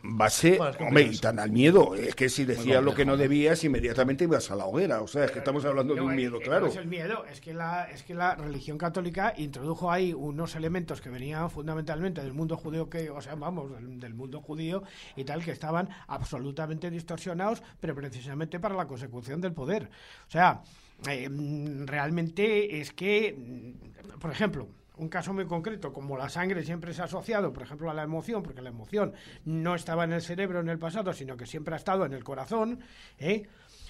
Base, 0.04 0.58
Bueno, 0.58 0.78
hombre, 0.88 1.04
y 1.04 1.18
tan 1.18 1.40
al 1.40 1.52
miedo, 1.52 1.96
es 1.96 2.14
que 2.16 2.28
si 2.30 2.44
decías 2.46 2.84
lo 2.84 2.94
que 2.94 3.06
no 3.06 3.16
debías, 3.18 3.64
inmediatamente 3.64 4.26
ibas 4.26 4.52
a 4.52 4.56
la 4.56 4.66
hoguera, 4.66 5.02
o 5.02 5.08
sea, 5.08 5.26
es 5.26 5.32
que 5.32 5.40
estamos 5.40 5.64
hablando 5.66 5.96
de 5.96 6.02
un 6.02 6.16
miedo, 6.16 6.38
es- 6.40 6.44
claro. 6.44 6.66
No 6.66 6.72
es 6.72 6.78
el 6.78 6.88
miedo, 6.88 7.26
es 7.26 7.40
que, 7.42 7.54
la, 7.54 7.86
es 7.90 8.04
que 8.04 8.14
la 8.14 8.36
religión 8.36 8.78
católica 8.78 9.34
introdujo 9.38 9.92
ahí 9.92 10.14
unos 10.14 10.56
elementos 10.56 11.02
que 11.02 11.10
venían 11.10 11.50
fundamentalmente 11.50 12.22
del 12.22 12.34
mundo 12.34 12.58
judío, 12.58 12.90
que, 12.90 13.10
o 13.10 13.22
sea, 13.22 13.36
vamos, 13.36 13.72
del, 13.72 14.00
del 14.00 14.14
mundo 14.14 14.42
judío 14.42 14.84
y 15.16 15.24
tal, 15.24 15.44
que 15.44 15.52
estaban 15.52 15.88
absolutamente 16.08 16.90
distorsionados, 16.90 17.64
pero 17.80 17.96
precisamente 17.96 18.60
para 18.60 18.76
la 18.76 18.86
consecución 18.88 19.40
del 19.42 19.54
poder. 19.54 19.90
O 20.28 20.32
sea, 20.32 20.62
eh, 21.10 21.30
mm, 21.30 21.86
realmente 21.86 22.80
es 22.82 22.92
que, 22.92 23.34
mm, 23.38 24.20
por 24.20 24.32
ejemplo, 24.32 24.68
un 25.00 25.10
caso 25.10 25.34
muy 25.34 25.46
concreto, 25.46 25.94
como 25.94 26.18
la 26.18 26.30
sangre 26.30 26.64
siempre 26.64 26.94
se 26.94 27.02
ha 27.02 27.06
asociado, 27.06 27.54
por 27.54 27.64
ejemplo, 27.64 27.90
a 27.90 27.94
la 27.94 28.04
emoción, 28.04 28.44
porque 28.44 28.62
la 28.62 28.70
emoción 28.70 29.14
no 29.46 29.76
estaba 29.76 30.04
en 30.04 30.14
el 30.14 30.22
cerebro 30.22 30.60
en 30.60 30.70
el 30.70 30.78
pasado, 30.78 31.14
sino 31.14 31.38
que 31.38 31.46
siempre 31.46 31.74
ha 31.74 31.78
estado 31.78 32.06
en 32.06 32.14
el 32.14 32.24
corazón, 32.24 32.80
¿eh? 33.18 33.48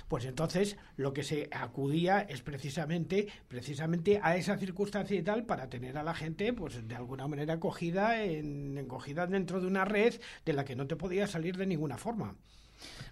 pues 0.07 0.25
entonces 0.25 0.77
lo 0.97 1.13
que 1.13 1.23
se 1.23 1.49
acudía 1.51 2.21
es 2.21 2.41
precisamente 2.41 3.27
precisamente 3.47 4.19
a 4.23 4.35
esa 4.35 4.57
circunstancia 4.57 5.17
y 5.17 5.21
tal 5.21 5.45
para 5.45 5.69
tener 5.69 5.97
a 5.97 6.03
la 6.03 6.15
gente 6.15 6.51
pues 6.51 6.87
de 6.87 6.95
alguna 6.95 7.27
manera 7.27 7.59
cogida 7.59 8.23
en, 8.23 8.77
en 8.77 8.87
cogida 8.87 9.27
dentro 9.27 9.61
de 9.61 9.67
una 9.67 9.85
red 9.85 10.15
de 10.45 10.53
la 10.53 10.65
que 10.65 10.75
no 10.75 10.87
te 10.87 10.95
podías 10.95 11.29
salir 11.29 11.57
de 11.57 11.67
ninguna 11.67 11.97
forma. 11.97 12.35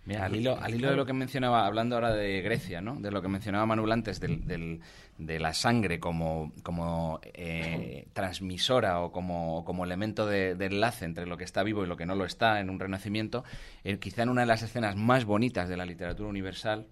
Mira, 0.05 0.25
al 0.25 0.35
hilo, 0.35 0.57
al 0.59 0.73
hilo 0.73 0.89
de 0.89 0.95
lo 0.95 1.05
que 1.05 1.11
mencionaba, 1.13 1.65
hablando 1.65 1.95
ahora 1.95 2.13
de 2.13 2.41
Grecia, 2.41 2.79
¿no? 2.79 2.95
De 2.95 3.11
lo 3.11 3.21
que 3.21 3.27
mencionaba 3.27 3.65
Manuel 3.65 3.91
antes, 3.91 4.19
del, 4.19 4.47
del- 4.47 4.79
de 5.17 5.39
la 5.39 5.53
sangre 5.53 5.99
como, 5.99 6.53
como 6.63 7.19
eh, 7.23 8.07
transmisora 8.13 9.01
o 9.01 9.11
como, 9.11 9.65
como 9.65 9.83
elemento 9.83 10.25
de, 10.25 10.55
de 10.55 10.65
enlace 10.67 11.05
entre 11.05 11.25
lo 11.25 11.37
que 11.37 11.43
está 11.43 11.63
vivo 11.63 11.83
y 11.83 11.87
lo 11.87 11.97
que 11.97 12.05
no 12.05 12.15
lo 12.15 12.23
está 12.23 12.59
en 12.61 12.69
un 12.69 12.79
renacimiento, 12.79 13.43
eh, 13.83 13.97
quizá 13.99 14.23
en 14.23 14.29
una 14.29 14.41
de 14.41 14.47
las 14.47 14.61
escenas 14.63 14.95
más 14.95 15.25
bonitas 15.25 15.67
de 15.67 15.75
la 15.77 15.85
literatura 15.85 16.29
universal, 16.29 16.87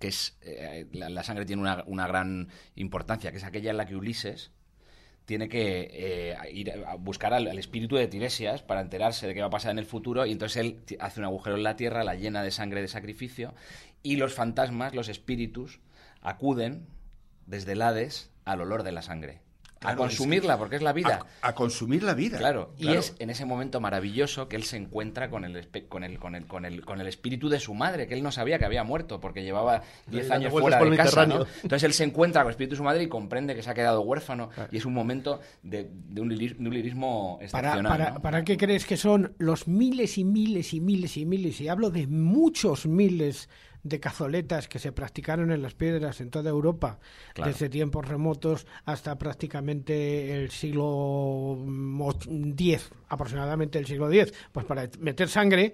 que 0.00 0.08
es 0.08 0.36
eh, 0.42 0.86
la, 0.92 1.08
la 1.08 1.22
sangre 1.22 1.44
tiene 1.44 1.62
una, 1.62 1.84
una 1.86 2.06
gran 2.08 2.48
importancia, 2.74 3.30
que 3.30 3.36
es 3.36 3.44
aquella 3.44 3.70
en 3.70 3.76
la 3.76 3.86
que 3.86 3.94
Ulises 3.94 4.50
tiene 5.24 5.48
que 5.48 5.88
eh, 5.92 6.36
ir 6.52 6.72
a 6.86 6.96
buscar 6.96 7.32
al, 7.32 7.46
al 7.46 7.58
espíritu 7.58 7.96
de 7.96 8.08
Tiresias 8.08 8.62
para 8.62 8.80
enterarse 8.80 9.26
de 9.26 9.34
qué 9.34 9.40
va 9.40 9.46
a 9.46 9.50
pasar 9.50 9.70
en 9.70 9.78
el 9.78 9.86
futuro 9.86 10.26
y 10.26 10.32
entonces 10.32 10.56
él 10.56 10.80
hace 10.98 11.20
un 11.20 11.26
agujero 11.26 11.56
en 11.56 11.62
la 11.62 11.76
tierra, 11.76 12.04
la 12.04 12.14
llena 12.14 12.42
de 12.42 12.50
sangre 12.50 12.80
de 12.80 12.88
sacrificio 12.88 13.54
y 14.02 14.16
los 14.16 14.34
fantasmas, 14.34 14.94
los 14.94 15.08
espíritus, 15.08 15.80
acuden 16.22 16.86
desde 17.46 17.72
el 17.72 17.82
Hades 17.82 18.30
al 18.44 18.60
olor 18.60 18.82
de 18.82 18.92
la 18.92 19.02
sangre. 19.02 19.41
A 19.84 19.90
es 19.92 19.96
consumirla, 19.96 20.58
porque 20.58 20.76
es 20.76 20.82
la 20.82 20.92
vida. 20.92 21.20
A, 21.42 21.48
a 21.48 21.54
consumir 21.54 22.02
la 22.02 22.14
vida. 22.14 22.38
Claro, 22.38 22.72
y 22.78 22.82
Claro. 22.82 23.00
es 23.00 23.14
en 23.18 23.30
ese 23.30 23.44
momento 23.44 23.80
maravilloso 23.80 24.48
que 24.48 24.56
él 24.56 24.64
se 24.64 24.76
encuentra 24.76 25.30
con 25.30 25.44
el, 25.44 25.56
espe- 25.56 25.88
con 25.88 26.04
el, 26.04 26.18
con 26.18 26.34
el, 26.34 26.46
con 26.46 26.64
el, 26.64 26.84
con 26.84 27.00
el 27.00 27.06
espíritu 27.06 27.48
de 27.48 27.60
su 27.60 27.74
madre, 27.74 28.06
que 28.06 28.14
él 28.14 28.22
no 28.22 28.32
sabía 28.32 28.58
que 28.58 28.64
había 28.64 28.84
muerto 28.84 29.20
porque 29.20 29.42
llevaba 29.42 29.82
10 30.08 30.28
dando 30.28 30.46
años 30.48 30.52
fuera 30.60 30.78
de 30.78 30.88
el 30.88 30.96
casa. 30.96 31.24
Entonces 31.24 31.82
él 31.84 31.92
se 31.92 32.04
encuentra 32.04 32.42
con 32.42 32.48
el 32.48 32.52
espíritu 32.52 32.72
de 32.74 32.78
su 32.78 32.84
madre 32.84 33.02
y 33.02 33.08
comprende 33.08 33.54
que 33.54 33.62
se 33.62 33.70
ha 33.70 33.74
quedado 33.74 34.02
huérfano 34.02 34.50
y 34.70 34.76
es 34.78 34.84
un 34.86 34.94
momento 34.94 35.40
de, 35.62 35.88
de 35.92 36.20
un, 36.20 36.30
liris- 36.30 36.56
de 36.56 36.68
un 36.68 36.74
lirismo 36.74 37.38
¿Para, 37.50 37.68
excepcional. 37.68 37.92
para, 37.98 38.10
¿no? 38.12 38.20
¿Para 38.22 38.44
qué 38.44 38.56
crees 38.56 38.86
que 38.86 38.96
son 38.96 39.34
los 39.38 39.68
miles 39.68 40.18
y 40.18 40.24
miles 40.24 40.72
y 40.74 40.80
miles 40.80 41.16
y 41.16 41.24
miles? 41.24 41.60
Y 41.60 41.68
hablo 41.68 41.90
de 41.90 42.06
muchos 42.06 42.86
miles 42.86 43.48
de 43.82 43.98
cazoletas 44.00 44.68
que 44.68 44.78
se 44.78 44.92
practicaron 44.92 45.50
en 45.50 45.60
las 45.62 45.74
piedras 45.74 46.20
en 46.20 46.30
toda 46.30 46.50
Europa, 46.50 46.98
Claro. 47.34 47.50
desde 47.52 47.68
tiempos 47.68 48.06
remotos 48.06 48.66
hasta 48.84 49.18
prácticamente 49.18 50.36
el 50.36 50.50
siglo 50.50 51.58
X, 52.56 52.90
aproximadamente 53.08 53.78
el 53.78 53.86
siglo 53.86 54.10
X. 54.10 54.32
Pues 54.52 54.66
para 54.66 54.88
meter 55.00 55.28
sangre 55.28 55.72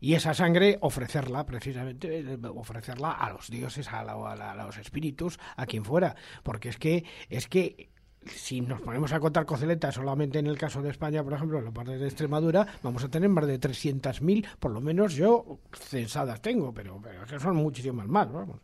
y 0.00 0.14
esa 0.14 0.34
sangre 0.34 0.78
ofrecerla 0.80 1.46
precisamente 1.46 2.18
eh, 2.20 2.38
ofrecerla 2.54 3.12
a 3.12 3.32
los 3.32 3.48
dioses 3.50 3.88
a, 3.88 4.02
la- 4.04 4.12
a 4.32 4.36
la- 4.36 4.52
a 4.52 4.64
los 4.66 4.76
espíritus 4.76 5.38
a 5.56 5.66
quien 5.66 5.84
fuera 5.84 6.14
porque 6.42 6.68
es 6.68 6.76
que 6.78 7.04
es 7.30 7.48
que 7.48 7.88
si 8.26 8.60
nos 8.60 8.80
ponemos 8.80 9.12
a 9.12 9.20
contar 9.20 9.46
coceletas 9.46 9.94
solamente 9.94 10.38
en 10.38 10.46
el 10.46 10.58
caso 10.58 10.82
de 10.82 10.90
España, 10.90 11.22
por 11.22 11.32
ejemplo, 11.32 11.58
en 11.58 11.66
la 11.66 11.70
parte 11.70 11.98
de 11.98 12.06
Extremadura, 12.06 12.66
vamos 12.82 13.04
a 13.04 13.08
tener 13.08 13.28
más 13.28 13.46
de 13.46 13.60
300.000, 13.60 14.46
por 14.58 14.70
lo 14.70 14.80
menos 14.80 15.14
yo 15.14 15.58
censadas 15.72 16.40
tengo, 16.40 16.72
pero, 16.72 17.00
pero 17.02 17.24
que 17.26 17.38
son 17.38 17.56
muchísimas 17.56 18.06
más, 18.06 18.30
vamos. 18.32 18.60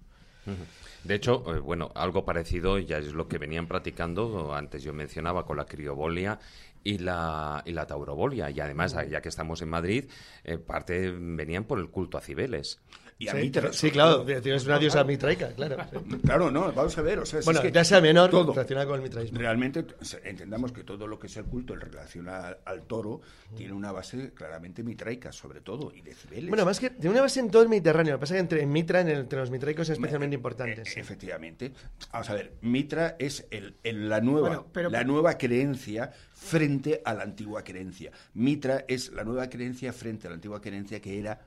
De 1.05 1.15
hecho, 1.15 1.45
eh, 1.55 1.61
bueno, 1.61 1.91
algo 1.95 2.25
parecido 2.25 2.79
ya 2.79 2.99
es 2.99 3.13
lo 3.13 3.29
que 3.29 3.39
venían 3.39 3.67
practicando, 3.67 4.55
antes 4.55 4.83
yo 4.83 4.93
mencionaba 4.93 5.47
con 5.47 5.57
la 5.57 5.65
criobolia 5.65 6.39
y 6.83 6.99
la, 6.99 7.63
y 7.65 7.73
la 7.73 7.87
taurobolia. 7.87 8.51
Y 8.51 8.61
además, 8.61 8.97
ya 9.09 9.21
que 9.21 9.29
estamos 9.29 9.63
en 9.63 9.69
Madrid, 9.69 10.11
eh, 10.45 10.59
parte 10.59 11.11
venían 11.11 11.65
por 11.65 11.79
el 11.79 11.91
culto 11.91 12.19
a 12.19 12.21
Cibeles. 12.21 12.81
Y 13.21 13.29
a 13.29 13.33
Sí, 13.33 13.37
Mitra, 13.39 13.71
sí, 13.73 13.91
claro, 13.91 14.25
tienes 14.25 14.65
una 14.65 14.79
diosa 14.79 15.05
mitraica, 15.05 15.53
claro. 15.53 15.77
sí. 15.93 16.17
Claro, 16.25 16.51
no, 16.51 16.73
vamos 16.73 16.97
a 16.97 17.03
ver, 17.03 17.19
o 17.19 17.27
sea, 17.27 17.43
si 17.43 17.45
Bueno, 17.45 17.61
es 17.61 17.67
que 17.67 17.71
ya 17.71 17.85
sea 17.85 18.01
menor, 18.01 18.31
todo, 18.31 18.53
relacionada 18.55 18.87
con 18.87 18.97
el 18.97 19.03
mitraísmo. 19.03 19.39
Realmente 19.39 19.85
entendamos 20.25 20.73
que 20.73 20.85
todo 20.85 21.07
lo 21.07 21.19
que 21.19 21.27
es 21.27 21.37
el 21.37 21.45
culto 21.45 21.75
en 21.75 21.81
relación 21.83 22.31
a- 22.31 22.57
al 22.65 22.83
toro 22.85 23.21
tiene 23.55 23.75
una 23.75 23.93
base 23.93 24.33
claramente 24.33 24.83
mitraica, 24.83 25.33
sobre 25.33 25.61
todo, 25.61 25.93
y 25.95 26.01
de 26.01 26.15
cibeles. 26.15 26.49
Bueno, 26.49 26.65
más 26.65 26.81
que 26.81 26.89
tiene 26.89 27.11
una 27.11 27.21
base 27.21 27.41
en 27.41 27.51
todo 27.51 27.63
el 27.63 27.69
Mediterráneo. 27.69 28.15
Lo 28.15 28.19
que 28.19 28.23
pasa 28.23 28.35
es 28.35 28.39
que 28.39 28.41
entre 28.41 28.63
en 28.63 28.73
Mitra, 28.73 29.01
en 29.03 29.09
el- 29.09 29.19
entre 29.21 29.39
los 29.39 29.51
mitraicos 29.51 29.87
es 29.91 29.99
especialmente 29.99 30.35
Eh, 30.37 30.39
importante. 30.39 30.81
eh, 30.81 30.85
sí. 30.87 30.99
Efectivamente. 31.01 31.73
Vamos 32.13 32.31
a 32.31 32.35
ver, 32.35 32.55
Mitra 32.63 33.17
es 33.19 33.47
el, 33.51 33.77
el- 33.83 34.09
la, 34.09 34.23
nueva, 34.23 34.49
Bueno, 34.49 34.67
pero- 34.73 34.89
la 34.89 35.05
nueva 35.05 35.37
creencia 35.37 36.11
frente 36.33 37.03
a 37.05 37.13
la 37.13 37.25
antigua 37.25 37.63
creencia. 37.65 38.13
Mitra 38.33 38.87
es 38.89 39.13
la 39.13 39.25
nueva 39.25 39.51
creencia 39.51 39.93
frente 39.93 40.27
a 40.27 40.31
la 40.31 40.35
antigua 40.37 40.63
creencia 40.63 41.01
que 41.03 41.19
era 41.19 41.39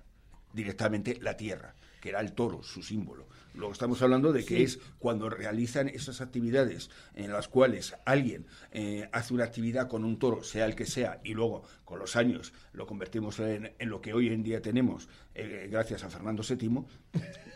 directamente 0.54 1.18
la 1.22 1.36
tierra, 1.36 1.76
que 2.00 2.10
era 2.10 2.22
el 2.22 2.34
toro, 2.34 2.64
su 2.64 2.82
símbolo. 2.82 3.28
Luego 3.56 3.72
estamos 3.72 4.02
hablando 4.02 4.34
de 4.34 4.44
que 4.44 4.64
es 4.64 4.80
cuando 4.98 5.30
realizan 5.30 5.88
esas 5.88 6.22
actividades 6.22 6.90
en 7.14 7.32
las 7.32 7.48
cuales 7.48 7.96
alguien 8.06 8.48
eh, 8.72 9.08
hace 9.12 9.34
una 9.34 9.44
actividad 9.44 9.88
con 9.88 10.04
un 10.04 10.18
toro, 10.18 10.44
sea 10.44 10.66
el 10.66 10.76
que 10.76 10.86
sea, 10.86 11.22
y 11.24 11.34
luego 11.34 11.64
con 11.86 12.00
los 12.00 12.16
años 12.16 12.54
lo 12.74 12.88
convertimos 12.88 13.40
en, 13.40 13.74
en 13.78 13.90
lo 13.90 14.02
que 14.02 14.14
hoy 14.14 14.30
en 14.30 14.44
día 14.44 14.62
tenemos, 14.62 15.08
eh, 15.36 15.68
gracias 15.70 16.04
a 16.04 16.10
Fernando 16.10 16.44
VII, 16.48 16.84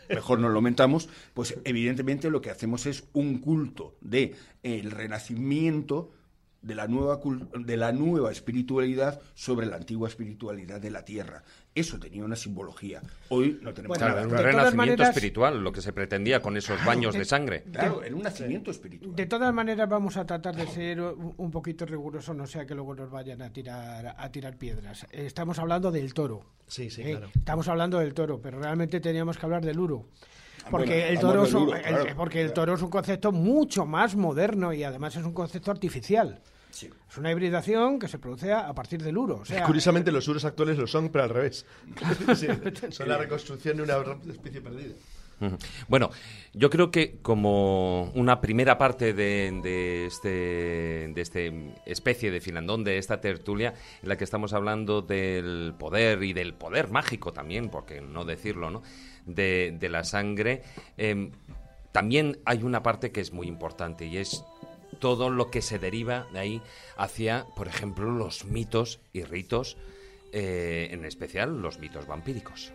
mejor 0.08 0.38
nos 0.38 0.52
lo 0.52 0.60
mentamos, 0.60 1.08
pues 1.34 1.58
evidentemente 1.64 2.30
lo 2.30 2.40
que 2.40 2.50
hacemos 2.50 2.86
es 2.86 3.04
un 3.12 3.38
culto 3.38 3.96
de 4.00 4.36
el 4.62 4.92
renacimiento 4.92 6.12
de 6.60 6.74
la 6.74 6.88
nueva 6.88 7.20
cul- 7.20 7.48
de 7.64 7.76
la 7.76 7.92
nueva 7.92 8.32
espiritualidad 8.32 9.20
sobre 9.34 9.66
la 9.66 9.76
antigua 9.76 10.08
espiritualidad 10.08 10.80
de 10.80 10.90
la 10.90 11.04
tierra. 11.04 11.42
Eso 11.74 12.00
tenía 12.00 12.24
una 12.24 12.34
simbología. 12.34 13.00
Hoy 13.28 13.60
no 13.62 13.72
tenemos 13.72 13.96
Bueno, 13.96 14.08
nada. 14.12 14.22
un 14.24 14.28
de 14.30 14.36
todas 14.36 14.44
renacimiento 14.46 14.76
maneras- 14.76 15.08
espiritual, 15.10 15.62
lo 15.62 15.70
que 15.72 15.80
se 15.80 15.92
pretendía 15.92 16.42
con 16.42 16.56
esos 16.56 16.84
baños 16.84 17.14
de 17.14 17.24
sangre. 17.24 17.62
Claro, 17.72 18.02
era 18.02 18.14
un 18.16 18.22
nacimiento 18.22 18.70
espiritual. 18.72 19.14
De 19.14 19.26
todas 19.26 19.54
maneras 19.54 19.88
vamos 19.88 20.16
a 20.16 20.26
tratar 20.26 20.56
de 20.56 20.66
ser 20.66 21.00
un 21.00 21.34
un 21.36 21.50
poquito 21.52 21.86
rigurosos, 21.86 22.34
no 22.36 22.46
sea 22.46 22.66
que 22.66 22.74
luego 22.74 22.94
nos 22.94 23.10
vayan 23.10 23.40
a 23.42 23.52
tirar 23.52 24.14
a 24.18 24.32
tirar 24.32 24.56
piedras. 24.56 25.06
Estamos 25.12 25.58
hablando 25.60 25.92
del 25.92 26.12
toro. 26.12 26.44
Sí, 26.66 26.90
sí, 26.90 27.02
¿eh? 27.02 27.10
claro. 27.12 27.30
Estamos 27.34 27.68
hablando 27.68 27.98
del 28.00 28.12
toro, 28.14 28.40
pero 28.42 28.58
realmente 28.58 29.00
teníamos 29.00 29.38
que 29.38 29.46
hablar 29.46 29.64
del 29.64 29.78
uro. 29.78 30.08
Porque, 30.70 30.90
Bueno, 30.90 31.06
el 31.06 31.18
toro 31.20 31.44
es 31.44 31.54
un, 31.54 31.62
uro, 31.64 31.76
el- 31.76 31.82
claro. 31.82 32.06
porque 32.16 32.40
el 32.42 32.52
toro 32.52 32.74
es 32.74 32.82
un 32.82 32.90
concepto 32.90 33.32
mucho 33.32 33.86
más 33.86 34.14
moderno 34.16 34.72
y 34.72 34.84
además 34.84 35.16
es 35.16 35.24
un 35.24 35.32
concepto 35.32 35.70
artificial. 35.70 36.40
Sí. 36.70 36.90
Es 37.10 37.16
una 37.16 37.32
hibridación 37.32 37.98
que 37.98 38.06
se 38.08 38.18
produce 38.18 38.52
a 38.52 38.72
partir 38.74 39.02
del 39.02 39.16
uro. 39.16 39.36
O 39.38 39.44
sea, 39.44 39.64
Curiosamente, 39.64 40.12
los 40.12 40.28
uros 40.28 40.44
actuales 40.44 40.76
lo 40.78 40.86
son, 40.86 41.08
pero 41.08 41.24
al 41.24 41.30
revés. 41.30 41.64
Sí, 42.36 42.46
son 42.90 43.08
la 43.08 43.16
reconstrucción 43.18 43.78
de 43.78 43.82
una 43.84 43.96
especie 44.30 44.60
perdida. 44.60 44.94
Bueno, 45.86 46.10
yo 46.52 46.68
creo 46.68 46.90
que 46.90 47.18
como 47.22 48.10
una 48.16 48.40
primera 48.40 48.76
parte 48.76 49.12
de, 49.14 49.52
de 49.62 50.06
este 50.06 50.28
de 51.14 51.20
este 51.20 51.74
especie 51.86 52.32
de 52.32 52.40
filandón, 52.40 52.82
de 52.82 52.98
esta 52.98 53.20
tertulia, 53.20 53.72
en 54.02 54.08
la 54.08 54.18
que 54.18 54.24
estamos 54.24 54.52
hablando 54.52 55.00
del 55.00 55.74
poder 55.78 56.24
y 56.24 56.32
del 56.32 56.54
poder 56.54 56.90
mágico 56.90 57.32
también, 57.32 57.68
porque 57.70 58.00
no 58.00 58.24
decirlo, 58.24 58.70
¿no? 58.70 58.82
De, 59.28 59.88
la 59.90 60.04
sangre, 60.04 60.62
em, 60.96 61.32
también 61.92 62.40
hay 62.44 62.62
una 62.62 62.82
parte 62.82 63.12
que 63.12 63.20
es 63.20 63.32
muy 63.32 63.46
importante 63.46 64.06
y 64.06 64.16
es 64.16 64.44
todo 65.00 65.30
lo 65.30 65.50
que 65.50 65.62
se 65.62 65.78
deriva 65.78 66.26
de 66.32 66.38
ahí 66.38 66.62
hacia, 66.96 67.46
por 67.54 67.68
ejemplo, 67.68 68.10
los 68.10 68.44
mitos 68.46 69.00
y 69.12 69.22
ritos, 69.22 69.76
eh, 70.32 70.88
en 70.90 71.04
especial 71.04 71.60
los 71.60 71.78
mitos 71.78 72.06
vampíricos. 72.06 72.72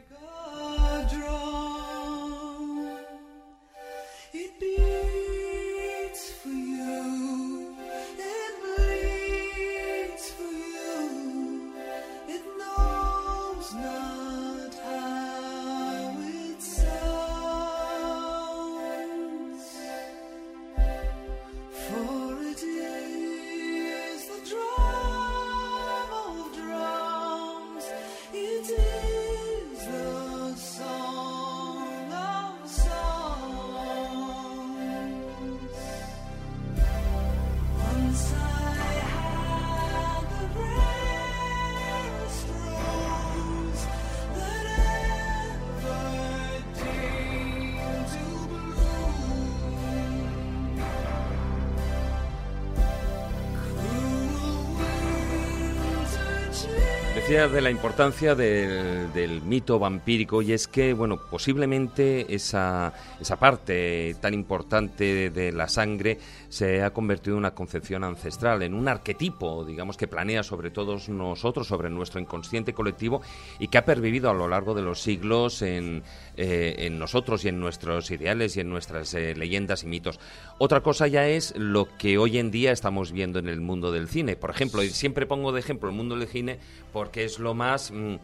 De 57.27 57.61
la 57.61 57.71
importancia 57.71 58.35
del, 58.35 59.11
del 59.13 59.41
mito 59.41 59.79
vampírico 59.79 60.41
y 60.41 60.51
es 60.51 60.67
que, 60.67 60.93
bueno, 60.93 61.17
posiblemente 61.17 62.35
esa, 62.35 62.93
esa 63.19 63.39
parte 63.39 64.15
tan 64.19 64.33
importante 64.33 65.29
de 65.29 65.51
la 65.53 65.69
sangre 65.69 66.19
se 66.49 66.83
ha 66.83 66.91
convertido 66.91 67.35
en 67.35 67.39
una 67.39 67.55
concepción 67.55 68.03
ancestral, 68.03 68.61
en 68.61 68.75
un 68.75 68.87
arquetipo, 68.87 69.65
digamos, 69.65 69.97
que 69.97 70.07
planea 70.07 70.43
sobre 70.43 70.69
todos 70.69 71.09
nosotros, 71.09 71.65
sobre 71.65 71.89
nuestro 71.89 72.19
inconsciente 72.19 72.73
colectivo 72.73 73.21
y 73.57 73.69
que 73.69 73.79
ha 73.79 73.85
pervivido 73.85 74.29
a 74.29 74.33
lo 74.33 74.47
largo 74.47 74.75
de 74.75 74.83
los 74.83 75.01
siglos 75.01 75.63
en, 75.63 76.03
eh, 76.37 76.75
en 76.79 76.99
nosotros 76.99 77.45
y 77.45 77.47
en 77.47 77.59
nuestros 77.59 78.11
ideales 78.11 78.57
y 78.57 78.59
en 78.59 78.69
nuestras 78.69 79.13
eh, 79.15 79.33
leyendas 79.35 79.83
y 79.83 79.87
mitos. 79.87 80.19
Otra 80.59 80.81
cosa 80.81 81.07
ya 81.07 81.27
es 81.27 81.55
lo 81.57 81.87
que 81.97 82.17
hoy 82.17 82.37
en 82.37 82.51
día 82.51 82.71
estamos 82.71 83.11
viendo 83.11 83.39
en 83.39 83.47
el 83.47 83.61
mundo 83.61 83.91
del 83.91 84.07
cine. 84.07 84.35
Por 84.35 84.51
ejemplo, 84.51 84.83
siempre 84.83 85.25
pongo 85.25 85.51
de 85.51 85.61
ejemplo 85.61 85.89
el 85.89 85.95
mundo 85.95 86.15
del 86.15 86.27
cine 86.27 86.59
porque 86.93 87.25
es 87.25 87.39
lo 87.39 87.53
más... 87.53 87.91
mm, 87.91 88.15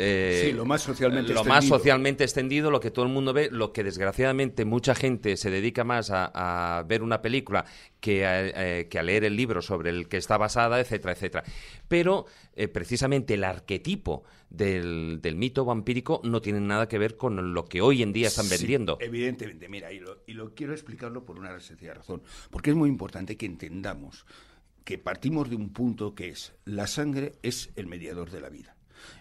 eh, 0.00 0.42
Sí, 0.46 0.52
lo 0.52 0.64
más 0.64 0.82
socialmente 0.82 1.32
lo 1.32 1.42
más 1.44 1.64
extendido. 1.64 1.78
socialmente 1.78 2.22
extendido, 2.24 2.70
lo 2.70 2.78
que 2.78 2.90
todo 2.92 3.04
el 3.06 3.10
mundo 3.10 3.32
ve, 3.32 3.48
lo 3.50 3.72
que 3.72 3.82
desgraciadamente 3.82 4.64
mucha 4.64 4.94
gente 4.94 5.36
se 5.36 5.50
dedica 5.50 5.82
más 5.82 6.10
a, 6.12 6.30
a 6.78 6.82
ver 6.84 7.02
una 7.02 7.20
película 7.20 7.64
que 8.00 8.24
a, 8.24 8.46
eh, 8.78 8.88
que 8.88 8.98
a 9.00 9.02
leer 9.02 9.24
el 9.24 9.34
libro 9.34 9.60
sobre 9.60 9.90
el 9.90 10.08
que 10.08 10.18
está 10.18 10.36
basada, 10.36 10.78
etcétera, 10.78 11.14
etcétera. 11.14 11.42
Pero 11.88 12.26
eh, 12.54 12.68
precisamente 12.68 13.34
el 13.34 13.42
arquetipo 13.42 14.22
del, 14.50 15.18
del 15.20 15.34
mito 15.34 15.64
vampírico 15.64 16.20
no 16.22 16.40
tiene 16.40 16.60
nada 16.60 16.86
que 16.86 16.98
ver 16.98 17.16
con 17.16 17.52
lo 17.52 17.64
que 17.64 17.80
hoy 17.80 18.02
en 18.02 18.12
día 18.12 18.28
están 18.28 18.44
Sí, 18.46 18.56
vendiendo. 18.56 18.98
evidentemente, 19.00 19.68
mira, 19.68 19.90
y 19.92 19.98
lo, 19.98 20.18
y 20.28 20.34
lo 20.34 20.54
quiero 20.54 20.74
explicarlo 20.74 21.24
por 21.24 21.38
una 21.40 21.58
sencilla 21.58 21.94
razón. 21.94 22.22
Porque 22.50 22.70
es 22.70 22.76
muy 22.76 22.88
importante 22.88 23.36
que 23.36 23.46
entendamos 23.46 24.26
que 24.88 24.96
partimos 24.96 25.50
de 25.50 25.56
un 25.56 25.68
punto 25.68 26.14
que 26.14 26.30
es 26.30 26.54
la 26.64 26.86
sangre 26.86 27.34
es 27.42 27.68
el 27.76 27.88
mediador 27.88 28.30
de 28.30 28.40
la 28.40 28.48
vida. 28.48 28.74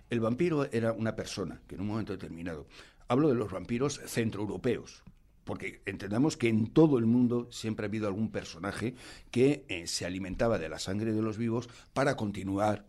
El 0.10 0.22
vampiro 0.22 0.72
era 0.72 0.94
una 0.94 1.18
persona 1.18 1.62
que 1.68 1.76
en 1.76 1.82
un 1.82 1.88
momento 1.88 2.14
determinado, 2.14 2.68
hablo 3.10 3.28
de 3.28 3.36
los 3.36 3.52
vampiros 3.52 4.00
centroeuropeos, 4.06 5.04
porque 5.44 5.82
entendamos 5.86 6.38
que 6.38 6.48
en 6.48 6.68
todo 6.68 6.98
el 6.98 7.06
mundo 7.06 7.50
siempre 7.52 7.86
ha 7.86 7.90
habido 7.90 8.08
algún 8.08 8.32
personaje 8.32 8.96
que 9.30 9.66
eh, 9.68 9.88
se 9.88 10.06
alimentaba 10.06 10.58
de 10.58 10.70
la 10.70 10.80
sangre 10.80 11.12
de 11.12 11.22
los 11.22 11.38
vivos 11.38 11.68
para 11.92 12.16
continuar 12.16 12.86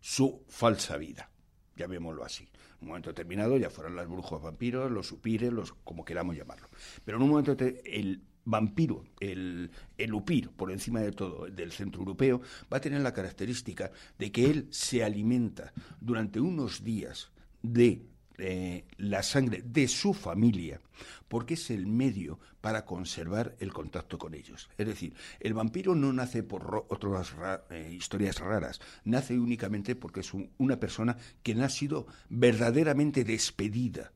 su 0.00 0.42
falsa 0.48 0.96
vida, 0.96 1.30
llamémoslo 1.76 2.24
así. 2.24 2.48
En 2.80 2.86
un 2.86 2.88
momento 2.88 3.10
determinado 3.10 3.56
ya 3.56 3.70
fueran 3.70 3.94
las 3.94 4.08
brujos 4.08 4.42
vampiros, 4.42 4.90
los 4.90 5.06
supires, 5.06 5.52
los 5.52 5.74
como 5.84 6.04
queramos 6.04 6.34
llamarlo. 6.34 6.70
Pero 7.04 7.18
en 7.18 7.22
un 7.22 7.28
momento 7.28 7.56
el 7.84 8.20
vampiro, 8.50 9.04
el, 9.20 9.70
el 9.96 10.14
upir, 10.14 10.50
por 10.50 10.70
encima 10.72 11.00
de 11.00 11.12
todo, 11.12 11.46
del 11.46 11.72
centro 11.72 12.00
europeo, 12.00 12.40
va 12.72 12.78
a 12.78 12.80
tener 12.80 13.00
la 13.00 13.12
característica 13.14 13.90
de 14.18 14.30
que 14.32 14.50
él 14.50 14.66
se 14.70 15.04
alimenta 15.04 15.72
durante 16.00 16.40
unos 16.40 16.82
días 16.84 17.30
de 17.62 18.02
eh, 18.42 18.84
la 18.96 19.22
sangre 19.22 19.62
de 19.62 19.86
su 19.86 20.14
familia, 20.14 20.80
porque 21.28 21.54
es 21.54 21.70
el 21.70 21.86
medio 21.86 22.38
para 22.62 22.86
conservar 22.86 23.54
el 23.60 23.70
contacto 23.72 24.16
con 24.16 24.32
ellos. 24.34 24.70
Es 24.78 24.86
decir, 24.86 25.12
el 25.40 25.52
vampiro 25.52 25.94
no 25.94 26.10
nace 26.12 26.42
por 26.42 26.86
otras 26.88 27.32
ra- 27.34 27.64
eh, 27.70 27.92
historias 27.92 28.38
raras, 28.38 28.80
nace 29.04 29.38
únicamente 29.38 29.94
porque 29.94 30.20
es 30.20 30.32
un- 30.32 30.50
una 30.56 30.80
persona 30.80 31.18
que 31.42 31.54
no 31.54 31.64
ha 31.64 31.68
sido 31.68 32.06
verdaderamente 32.30 33.24
despedida 33.24 34.12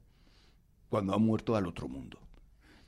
cuando 0.88 1.12
ha 1.14 1.18
muerto 1.18 1.54
al 1.54 1.66
otro 1.66 1.86
mundo. 1.88 2.18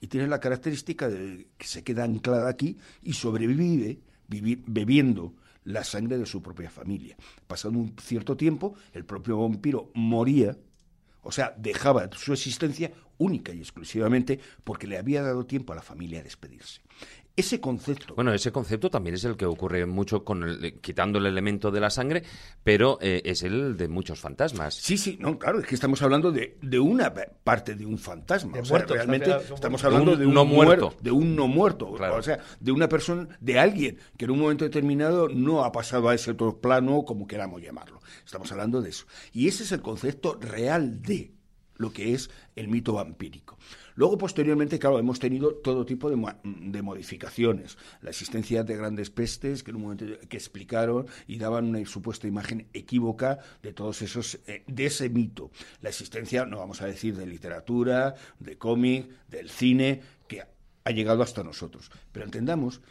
Y 0.01 0.09
tiene 0.09 0.27
la 0.27 0.41
característica 0.41 1.09
de 1.09 1.49
que 1.57 1.67
se 1.67 1.83
queda 1.83 2.05
anclada 2.05 2.49
aquí 2.49 2.77
y 3.03 3.15
sobrevive 3.15 4.01
bebiendo 4.29 5.35
la 5.65 5.85
sangre 5.85 6.19
de 6.19 6.27
su 6.27 6.43
propia 6.43 6.71
familia. 6.71 7.17
Pasado 7.47 7.75
un 7.75 7.95
cierto 8.01 8.37
tiempo, 8.37 8.75
el 8.93 9.05
propio 9.05 9.39
vampiro 9.39 9.91
moría, 9.95 10.57
o 11.23 11.33
sea, 11.33 11.55
dejaba 11.57 12.09
su 12.17 12.33
existencia 12.33 12.93
única 13.19 13.53
y 13.53 13.59
exclusivamente 13.59 14.39
porque 14.65 14.87
le 14.87 14.99
había 14.99 15.23
dado 15.23 15.47
tiempo 15.47 15.73
a 15.73 15.77
la 15.77 15.83
familia 15.83 16.21
a 16.21 16.23
despedirse. 16.23 16.83
Ese 17.39 17.61
concepto 17.61 18.15
Bueno, 18.15 18.33
ese 18.33 18.51
concepto 18.51 18.89
también 18.89 19.15
es 19.15 19.25
el 19.25 19.37
que 19.37 19.45
ocurre 19.45 19.85
mucho 19.85 20.25
con 20.25 20.43
el, 20.43 20.65
eh, 20.65 20.79
quitando 20.81 21.19
el 21.19 21.27
elemento 21.27 21.71
de 21.71 21.81
la 21.81 21.91
sangre, 21.91 22.23
pero 22.65 22.97
eh, 23.03 23.21
es 23.27 23.43
el 23.43 23.77
de 23.77 23.89
muchos 23.89 24.19
fantasmas. 24.19 24.75
Sí, 24.75 24.97
sí, 24.97 25.19
no, 25.21 25.39
claro, 25.39 25.59
es 25.61 25.67
que 25.67 25.75
estamos 25.75 26.01
hablando 26.01 26.33
de, 26.33 26.57
de 26.63 26.79
una 26.79 27.13
pa- 27.13 27.27
parte 27.45 27.75
de 27.75 27.85
un 27.85 27.99
fantasma. 27.99 28.55
De 28.55 28.61
o 28.61 28.65
sea, 28.65 28.77
muertos, 28.79 28.97
realmente 28.97 29.31
estamos 29.55 29.85
hablando 29.85 30.17
De 30.17 30.17
un 30.17 30.21
de 30.21 30.27
un 30.29 30.35
no 30.35 30.45
muerto. 30.47 30.85
muerto. 30.87 31.03
De 31.03 31.11
un 31.11 31.37
no 31.37 31.47
muerto. 31.47 31.93
Claro. 31.93 32.17
O 32.17 32.23
sea, 32.23 32.39
de 32.59 32.73
una 32.73 32.89
persona, 32.89 33.29
de 33.39 33.59
alguien 33.59 33.99
que 34.17 34.25
en 34.25 34.31
un 34.31 34.39
momento 34.39 34.65
determinado 34.65 35.29
no 35.29 35.63
ha 35.63 35.73
pasado 35.73 36.09
a 36.09 36.15
ese 36.15 36.31
otro 36.31 36.59
plano, 36.59 37.05
como 37.05 37.27
queramos 37.27 37.61
llamarlo. 37.61 38.01
Estamos 38.25 38.51
hablando 38.51 38.81
de 38.81 38.89
eso. 38.89 39.05
Y 39.35 39.47
ese 39.49 39.65
es 39.65 39.73
el 39.73 39.83
concepto 39.83 40.39
real 40.41 41.03
de 41.03 41.33
lo 41.77 41.93
que 41.93 42.15
es 42.15 42.31
el 42.55 42.69
mito 42.69 42.95
vampírico. 42.95 43.59
Luego, 43.97 44.19
posteriormente, 44.19 44.79
claro, 44.79 44.99
hemos 44.99 45.19
tenido 45.19 45.55
todo 45.55 45.85
tipo 45.87 46.09
de, 46.11 46.17
mo- 46.17 46.35
de 46.45 46.83
modificaciones. 46.83 47.79
La 48.03 48.11
existencia 48.11 48.63
de 48.63 48.77
grandes 48.77 49.11
pestes 49.11 49.63
que 49.63 49.71
en 49.71 49.77
un 49.77 49.83
momento 49.83 50.05
que 50.29 50.37
explicaron 50.37 51.07
y 51.27 51.39
daban 51.39 51.65
una 51.65 51.85
supuesta 51.87 52.29
imagen 52.29 52.69
equívoca 52.75 53.39
de 53.63 53.73
todos 53.73 54.03
esos, 54.03 54.39
eh, 54.47 54.65
de 54.67 54.87
ese 54.87 55.09
mito. 55.09 55.51
La 55.81 55.89
existencia, 55.89 56.45
no 56.45 56.59
vamos 56.59 56.83
a 56.83 56.87
decir 56.87 57.17
de 57.17 57.27
literatura, 57.27 58.15
de 58.39 58.59
cómic, 58.59 59.09
del 59.29 59.49
cine, 59.51 60.03
que 60.29 60.43
ha 60.85 60.91
llegado 60.91 61.23
hasta 61.23 61.43
nosotros. 61.43 61.91
Pero 62.13 62.27
entendamos, 62.27 62.83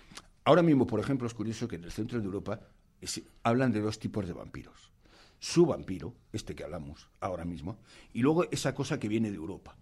ahora 0.43 0.63
mismo, 0.63 0.87
por 0.87 0.99
ejemplo, 0.99 1.27
es 1.27 1.33
curioso 1.35 1.67
que 1.67 1.75
en 1.75 1.83
el 1.83 1.91
centro 1.91 2.19
de 2.19 2.25
Europa 2.25 2.61
hablan 3.43 3.71
de 3.71 3.81
dos 3.81 3.99
tipos 3.99 4.25
de 4.25 4.33
vampiros 4.33 4.91
su 5.37 5.65
vampiro, 5.67 6.15
este 6.33 6.55
que 6.55 6.63
hablamos 6.63 7.09
ahora 7.19 7.45
mismo, 7.45 7.77
y 8.13 8.21
luego 8.21 8.45
esa 8.49 8.73
cosa 8.73 8.99
que 8.99 9.07
viene 9.07 9.29
de 9.29 9.35
Europa. 9.35 9.77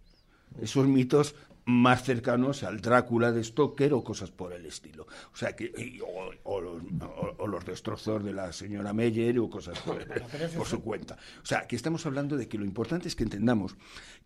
Esos 0.62 0.88
mitos 0.88 1.36
más 1.66 2.04
cercanos 2.04 2.64
al 2.64 2.82
Drácula 2.82 3.32
de 3.32 3.42
Stoker 3.42 3.94
o 3.94 4.04
cosas 4.04 4.32
por 4.32 4.52
el 4.52 4.66
estilo. 4.66 5.08
O 5.34 5.36
sea, 5.38 5.56
que, 5.56 5.72
y- 5.78 6.00
o, 6.02 6.32
o 6.44 6.60
los, 6.62 6.84
o- 7.02 7.36
o 7.38 7.48
los 7.48 7.66
destrozos 7.66 8.22
de 8.24 8.34
la 8.34 8.52
señora 8.52 8.92
Meyer 8.92 9.40
o 9.40 9.50
cosas 9.50 9.80
por, 9.80 10.06
por 10.58 10.68
su 10.68 10.82
cuenta. 10.82 11.18
O 11.42 11.46
sea, 11.46 11.66
que 11.66 11.78
estamos 11.78 12.06
hablando 12.06 12.36
de 12.36 12.50
que 12.50 12.58
lo 12.58 12.66
importante 12.66 13.08
es 13.08 13.16
que 13.16 13.24
entendamos 13.24 13.78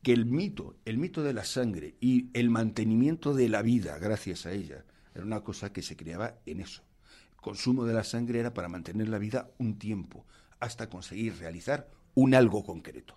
que 0.01 0.13
el 0.13 0.25
mito, 0.25 0.77
el 0.85 0.97
mito 0.97 1.21
de 1.21 1.33
la 1.33 1.43
sangre 1.45 1.95
y 2.01 2.31
el 2.33 2.49
mantenimiento 2.49 3.35
de 3.35 3.49
la 3.49 3.61
vida 3.61 3.99
gracias 3.99 4.47
a 4.47 4.51
ella, 4.51 4.83
era 5.13 5.23
una 5.23 5.41
cosa 5.43 5.71
que 5.71 5.83
se 5.83 5.95
creaba 5.95 6.39
en 6.47 6.59
eso. 6.59 6.81
El 7.35 7.41
consumo 7.41 7.85
de 7.85 7.93
la 7.93 8.03
sangre 8.03 8.39
era 8.39 8.53
para 8.53 8.67
mantener 8.67 9.09
la 9.09 9.19
vida 9.19 9.51
un 9.59 9.77
tiempo, 9.77 10.25
hasta 10.59 10.89
conseguir 10.89 11.37
realizar 11.37 11.87
un 12.15 12.33
algo 12.33 12.63
concreto. 12.63 13.15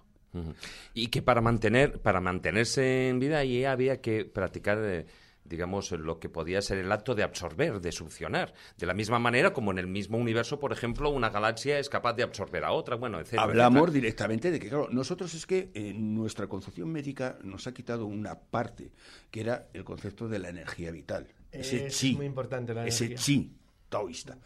Y 0.95 1.09
que 1.09 1.23
para 1.23 1.41
mantener, 1.41 2.01
para 2.01 2.21
mantenerse 2.21 3.09
en 3.09 3.19
vida 3.19 3.39
ahí 3.39 3.65
había 3.65 4.01
que 4.01 4.25
practicar, 4.25 4.79
eh, 4.83 5.07
digamos, 5.45 5.91
lo 5.91 6.21
que 6.21 6.29
podía 6.29 6.63
ser 6.63 6.79
el 6.79 6.93
acto 6.93 7.15
de 7.15 7.25
absorber, 7.25 7.81
de 7.81 7.93
succionar. 7.93 8.55
De 8.79 8.87
la 8.87 8.95
misma 8.95 9.19
manera 9.19 9.53
como 9.53 9.73
en 9.73 9.79
el 9.79 9.87
mismo 9.89 10.19
universo, 10.19 10.61
por 10.61 10.73
ejemplo, 10.73 11.11
una 11.11 11.31
galaxia 11.31 11.79
es 11.79 11.89
capaz 11.89 12.13
de 12.15 12.23
absorber 12.23 12.65
a 12.65 12.73
otra, 12.73 12.97
bueno, 12.97 13.19
etcétera. 13.19 13.43
Hablamos 13.43 13.77
etcétera. 13.79 13.95
directamente 13.95 14.51
de 14.51 14.61
que, 14.61 14.69
claro, 14.69 14.89
nosotros 14.91 15.35
es 15.35 15.47
que 15.47 15.71
en 15.75 16.15
nuestra 16.15 16.47
concepción 16.47 16.91
médica 16.93 17.39
nos 17.43 17.67
ha 17.67 17.75
quitado 17.75 18.07
una 18.07 18.39
parte, 18.39 18.93
que 19.31 19.41
era 19.41 19.69
el 19.73 19.85
concepto 19.85 20.29
de 20.29 20.39
la 20.39 20.51
energía 20.51 20.93
vital. 20.93 21.27
Ese 21.51 21.87
Es 21.87 21.99
chi, 21.99 22.15
muy 22.15 22.27
importante 22.27 22.73
la 22.73 22.87
ese 22.87 23.15
chi 23.17 23.53
taoísta. 23.89 24.39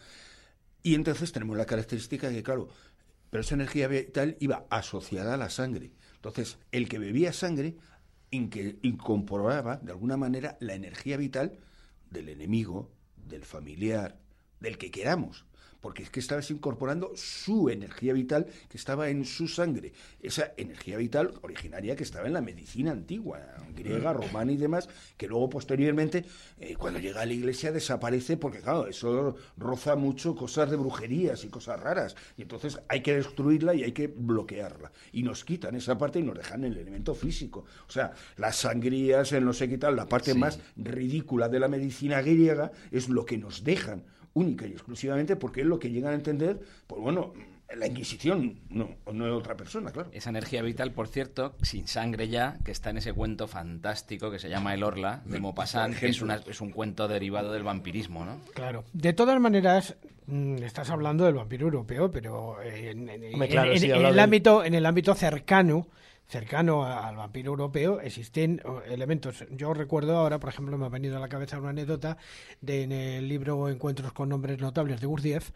Y 0.82 0.94
entonces 0.94 1.32
tenemos 1.32 1.56
la 1.56 1.64
característica 1.64 2.28
de 2.28 2.36
que, 2.36 2.42
claro, 2.42 2.68
pero 3.34 3.42
esa 3.42 3.56
energía 3.56 3.88
vital 3.88 4.36
iba 4.38 4.64
asociada 4.70 5.34
a 5.34 5.36
la 5.36 5.50
sangre. 5.50 5.90
Entonces, 6.14 6.56
el 6.70 6.88
que 6.88 7.00
bebía 7.00 7.32
sangre 7.32 7.74
incorporaba, 8.30 9.78
de 9.78 9.90
alguna 9.90 10.16
manera, 10.16 10.56
la 10.60 10.74
energía 10.74 11.16
vital 11.16 11.58
del 12.08 12.28
enemigo, 12.28 12.92
del 13.16 13.44
familiar, 13.44 14.20
del 14.60 14.78
que 14.78 14.92
queramos. 14.92 15.46
Porque 15.84 16.02
es 16.02 16.08
que 16.08 16.20
estabas 16.20 16.50
incorporando 16.50 17.12
su 17.14 17.68
energía 17.68 18.14
vital 18.14 18.46
que 18.70 18.78
estaba 18.78 19.10
en 19.10 19.26
su 19.26 19.46
sangre. 19.46 19.92
Esa 20.18 20.54
energía 20.56 20.96
vital 20.96 21.34
originaria 21.42 21.94
que 21.94 22.04
estaba 22.04 22.26
en 22.26 22.32
la 22.32 22.40
medicina 22.40 22.90
antigua, 22.90 23.42
griega, 23.76 24.14
romana 24.14 24.50
y 24.50 24.56
demás, 24.56 24.88
que 25.18 25.28
luego 25.28 25.50
posteriormente, 25.50 26.24
eh, 26.58 26.74
cuando 26.76 27.00
llega 27.00 27.20
a 27.20 27.26
la 27.26 27.34
iglesia, 27.34 27.70
desaparece 27.70 28.38
porque, 28.38 28.60
claro, 28.60 28.86
eso 28.86 29.36
roza 29.58 29.94
mucho 29.94 30.34
cosas 30.34 30.70
de 30.70 30.76
brujerías 30.76 31.44
y 31.44 31.48
cosas 31.48 31.78
raras. 31.78 32.16
Y 32.38 32.42
entonces 32.42 32.80
hay 32.88 33.02
que 33.02 33.16
destruirla 33.16 33.74
y 33.74 33.84
hay 33.84 33.92
que 33.92 34.06
bloquearla. 34.06 34.90
Y 35.12 35.22
nos 35.22 35.44
quitan 35.44 35.74
esa 35.74 35.98
parte 35.98 36.18
y 36.18 36.22
nos 36.22 36.38
dejan 36.38 36.64
el 36.64 36.78
elemento 36.78 37.14
físico. 37.14 37.66
O 37.86 37.92
sea, 37.92 38.14
las 38.38 38.56
sangrías, 38.56 39.32
el 39.32 39.44
no 39.44 39.52
sé 39.52 39.68
qué 39.68 39.76
tal, 39.76 39.96
la 39.96 40.08
parte 40.08 40.32
más 40.32 40.60
ridícula 40.76 41.50
de 41.50 41.60
la 41.60 41.68
medicina 41.68 42.22
griega 42.22 42.72
es 42.90 43.10
lo 43.10 43.26
que 43.26 43.36
nos 43.36 43.64
dejan 43.64 44.14
única 44.34 44.66
y 44.66 44.72
exclusivamente 44.72 45.36
porque 45.36 45.60
es 45.62 45.66
lo 45.66 45.78
que 45.78 45.90
llegan 45.90 46.12
a 46.12 46.16
entender, 46.16 46.60
pues 46.86 47.00
bueno, 47.00 47.32
la 47.76 47.86
Inquisición, 47.86 48.60
no, 48.68 48.90
no 49.12 49.26
es 49.26 49.32
otra 49.32 49.56
persona, 49.56 49.90
claro. 49.90 50.08
Esa 50.12 50.30
energía 50.30 50.62
vital, 50.62 50.92
por 50.92 51.08
cierto, 51.08 51.56
sin 51.62 51.88
sangre 51.88 52.28
ya, 52.28 52.58
que 52.64 52.70
está 52.70 52.90
en 52.90 52.98
ese 52.98 53.12
cuento 53.12 53.48
fantástico 53.48 54.30
que 54.30 54.38
se 54.38 54.48
llama 54.48 54.74
El 54.74 54.84
Orla, 54.84 55.22
de 55.24 55.40
Maupassant, 55.40 55.96
que 55.98 56.06
es, 56.08 56.20
una- 56.22 56.36
es 56.46 56.60
un 56.60 56.70
cuento 56.70 57.08
derivado 57.08 57.52
del 57.52 57.62
vampirismo, 57.64 58.24
¿no? 58.24 58.38
Claro. 58.54 58.84
De 58.92 59.12
todas 59.12 59.40
maneras, 59.40 59.96
mm, 60.26 60.56
estás 60.62 60.90
hablando 60.90 61.24
del 61.24 61.34
vampiro 61.34 61.64
europeo, 61.66 62.10
pero 62.12 62.60
eh, 62.62 62.90
en, 62.90 63.08
en- 63.08 63.32
Hombre, 63.34 63.48
claro, 63.48 63.72
en- 63.72 63.80
sí, 63.80 63.86
en 63.86 63.94
habla 63.94 64.08
el 64.10 64.18
ámbito, 64.20 64.62
en 64.64 64.74
el 64.74 64.86
ámbito 64.86 65.14
cercano, 65.14 65.88
cercano 66.26 66.84
a- 66.84 67.06
al 67.08 67.16
vampiro 67.16 67.50
europeo, 67.50 68.00
existen 68.00 68.60
elementos. 68.88 69.44
Yo 69.50 69.74
recuerdo 69.74 70.16
ahora, 70.16 70.38
por 70.40 70.48
ejemplo, 70.48 70.78
me 70.78 70.86
ha 70.86 70.90
venido 70.90 71.16
a 71.16 71.20
la 71.20 71.28
cabeza 71.28 71.58
una 71.58 71.70
anécdota 71.70 72.16
de 72.60 72.82
en 72.84 72.92
el 72.92 73.28
libro 73.28 73.68
Encuentros 73.68 74.12
con 74.12 74.28
nombres 74.30 74.58
notables 74.58 75.00
de 75.00 75.06
Gurdjieff, 75.06 75.50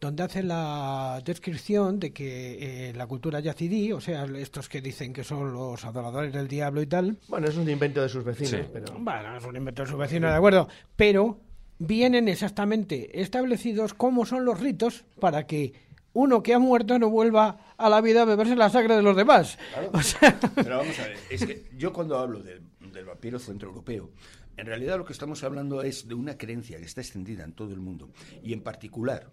donde 0.00 0.22
hace 0.22 0.42
la 0.42 1.20
descripción 1.24 2.00
de 2.00 2.12
que 2.12 2.88
eh, 2.88 2.94
la 2.94 3.06
cultura 3.06 3.40
yazidí, 3.40 3.92
o 3.92 4.00
sea, 4.00 4.24
estos 4.36 4.68
que 4.68 4.80
dicen 4.80 5.12
que 5.12 5.24
son 5.24 5.52
los 5.52 5.84
adoradores 5.84 6.32
del 6.32 6.48
diablo 6.48 6.80
y 6.80 6.86
tal, 6.86 7.18
Bueno, 7.28 7.48
es 7.48 7.56
un 7.56 7.68
invento 7.68 8.00
de 8.00 8.08
sus 8.08 8.24
vecinos, 8.24 8.50
Sí. 8.50 8.70
pero... 8.72 8.94
bueno, 8.98 9.36
es 9.36 9.44
un 9.44 9.56
invento 9.56 9.82
de 9.82 9.88
su 9.90 9.96
vecino, 9.98 10.28
de 10.28 10.36
acuerdo. 10.36 10.68
Pero 10.96 11.38
vienen 11.78 12.28
exactamente 12.28 13.20
establecidos 13.20 13.92
cómo 13.94 14.24
son 14.26 14.44
los 14.44 14.60
ritos 14.60 15.04
para 15.18 15.46
que 15.46 15.72
uno 16.12 16.42
que 16.42 16.54
ha 16.54 16.58
muerto 16.58 16.98
no 16.98 17.10
vuelva 17.10 17.74
a 17.76 17.88
la 17.88 18.00
vida 18.00 18.22
a 18.22 18.24
beberse 18.24 18.56
la 18.56 18.70
sangre 18.70 18.96
de 18.96 19.02
los 19.02 19.16
demás. 19.16 19.58
O 19.92 20.02
sea, 20.02 20.38
Pero 20.54 20.78
vamos 20.78 20.98
a 20.98 21.08
ver, 21.08 21.18
es 21.30 21.44
que 21.44 21.70
yo 21.76 21.92
cuando 21.92 22.18
hablo 22.18 22.42
del, 22.42 22.62
del 22.92 23.04
vampiro 23.04 23.38
centroeuropeo, 23.38 24.10
en 24.56 24.66
realidad 24.66 24.98
lo 24.98 25.04
que 25.04 25.12
estamos 25.12 25.42
hablando 25.44 25.82
es 25.82 26.06
de 26.08 26.14
una 26.14 26.36
creencia 26.36 26.78
que 26.78 26.84
está 26.84 27.00
extendida 27.00 27.44
en 27.44 27.52
todo 27.52 27.72
el 27.72 27.80
mundo 27.80 28.10
y 28.42 28.52
en 28.52 28.62
particular 28.62 29.30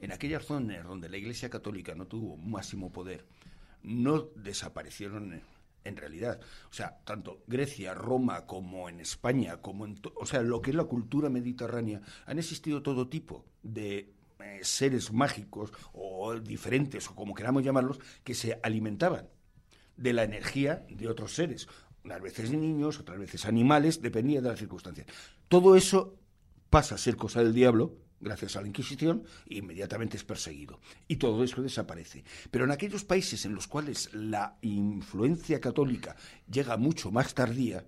en 0.00 0.12
aquellas 0.12 0.44
zonas 0.44 0.84
donde 0.84 1.08
la 1.08 1.16
Iglesia 1.16 1.50
Católica 1.50 1.94
no 1.94 2.06
tuvo 2.06 2.36
máximo 2.36 2.92
poder, 2.92 3.26
no 3.82 4.20
desaparecieron 4.36 5.42
en, 5.84 5.96
realidad. 5.96 6.40
O 6.70 6.74
sea, 6.74 6.98
tanto 7.04 7.42
Grecia, 7.46 7.94
Roma, 7.94 8.46
como 8.46 8.88
en 8.88 9.00
España, 9.00 9.62
como 9.62 9.86
en... 9.86 9.96
O 10.16 10.26
sea, 10.26 10.42
lo 10.42 10.60
que 10.60 10.70
es 10.70 10.76
la 10.76 10.84
cultura 10.84 11.30
mediterránea, 11.30 12.02
han 12.26 12.38
existido 12.38 12.82
todo 12.82 13.08
tipo 13.08 13.46
de 13.62 14.12
eh, 14.48 14.60
seres 14.62 15.12
mágicos 15.12 15.72
o 15.92 16.34
diferentes, 16.40 17.08
o 17.08 17.14
como 17.14 17.34
queramos 17.34 17.62
llamarlos, 17.62 18.00
que 18.24 18.34
se 18.34 18.58
alimentaban 18.62 19.28
de 19.96 20.12
la 20.12 20.24
energía 20.24 20.86
de 20.88 21.08
otros 21.08 21.34
seres. 21.34 21.68
Unas 22.04 22.22
veces 22.22 22.50
niños, 22.50 23.00
otras 23.00 23.18
veces 23.18 23.44
animales, 23.44 24.00
dependía 24.00 24.40
de 24.40 24.48
las 24.48 24.58
circunstancias. 24.58 25.06
Todo 25.48 25.76
eso 25.76 26.16
pasa 26.70 26.94
a 26.94 26.98
ser 26.98 27.16
cosa 27.16 27.42
del 27.42 27.52
diablo 27.52 27.96
gracias 28.20 28.56
a 28.56 28.60
la 28.60 28.68
Inquisición 28.68 29.24
e 29.46 29.58
inmediatamente 29.58 30.16
es 30.16 30.24
perseguido. 30.24 30.80
Y 31.06 31.16
todo 31.16 31.44
eso 31.44 31.62
desaparece. 31.62 32.24
Pero 32.50 32.64
en 32.64 32.70
aquellos 32.70 33.04
países 33.04 33.44
en 33.44 33.54
los 33.54 33.66
cuales 33.66 34.12
la 34.12 34.58
influencia 34.62 35.60
católica 35.60 36.16
llega 36.50 36.76
mucho 36.76 37.10
más 37.10 37.34
tardía, 37.34 37.84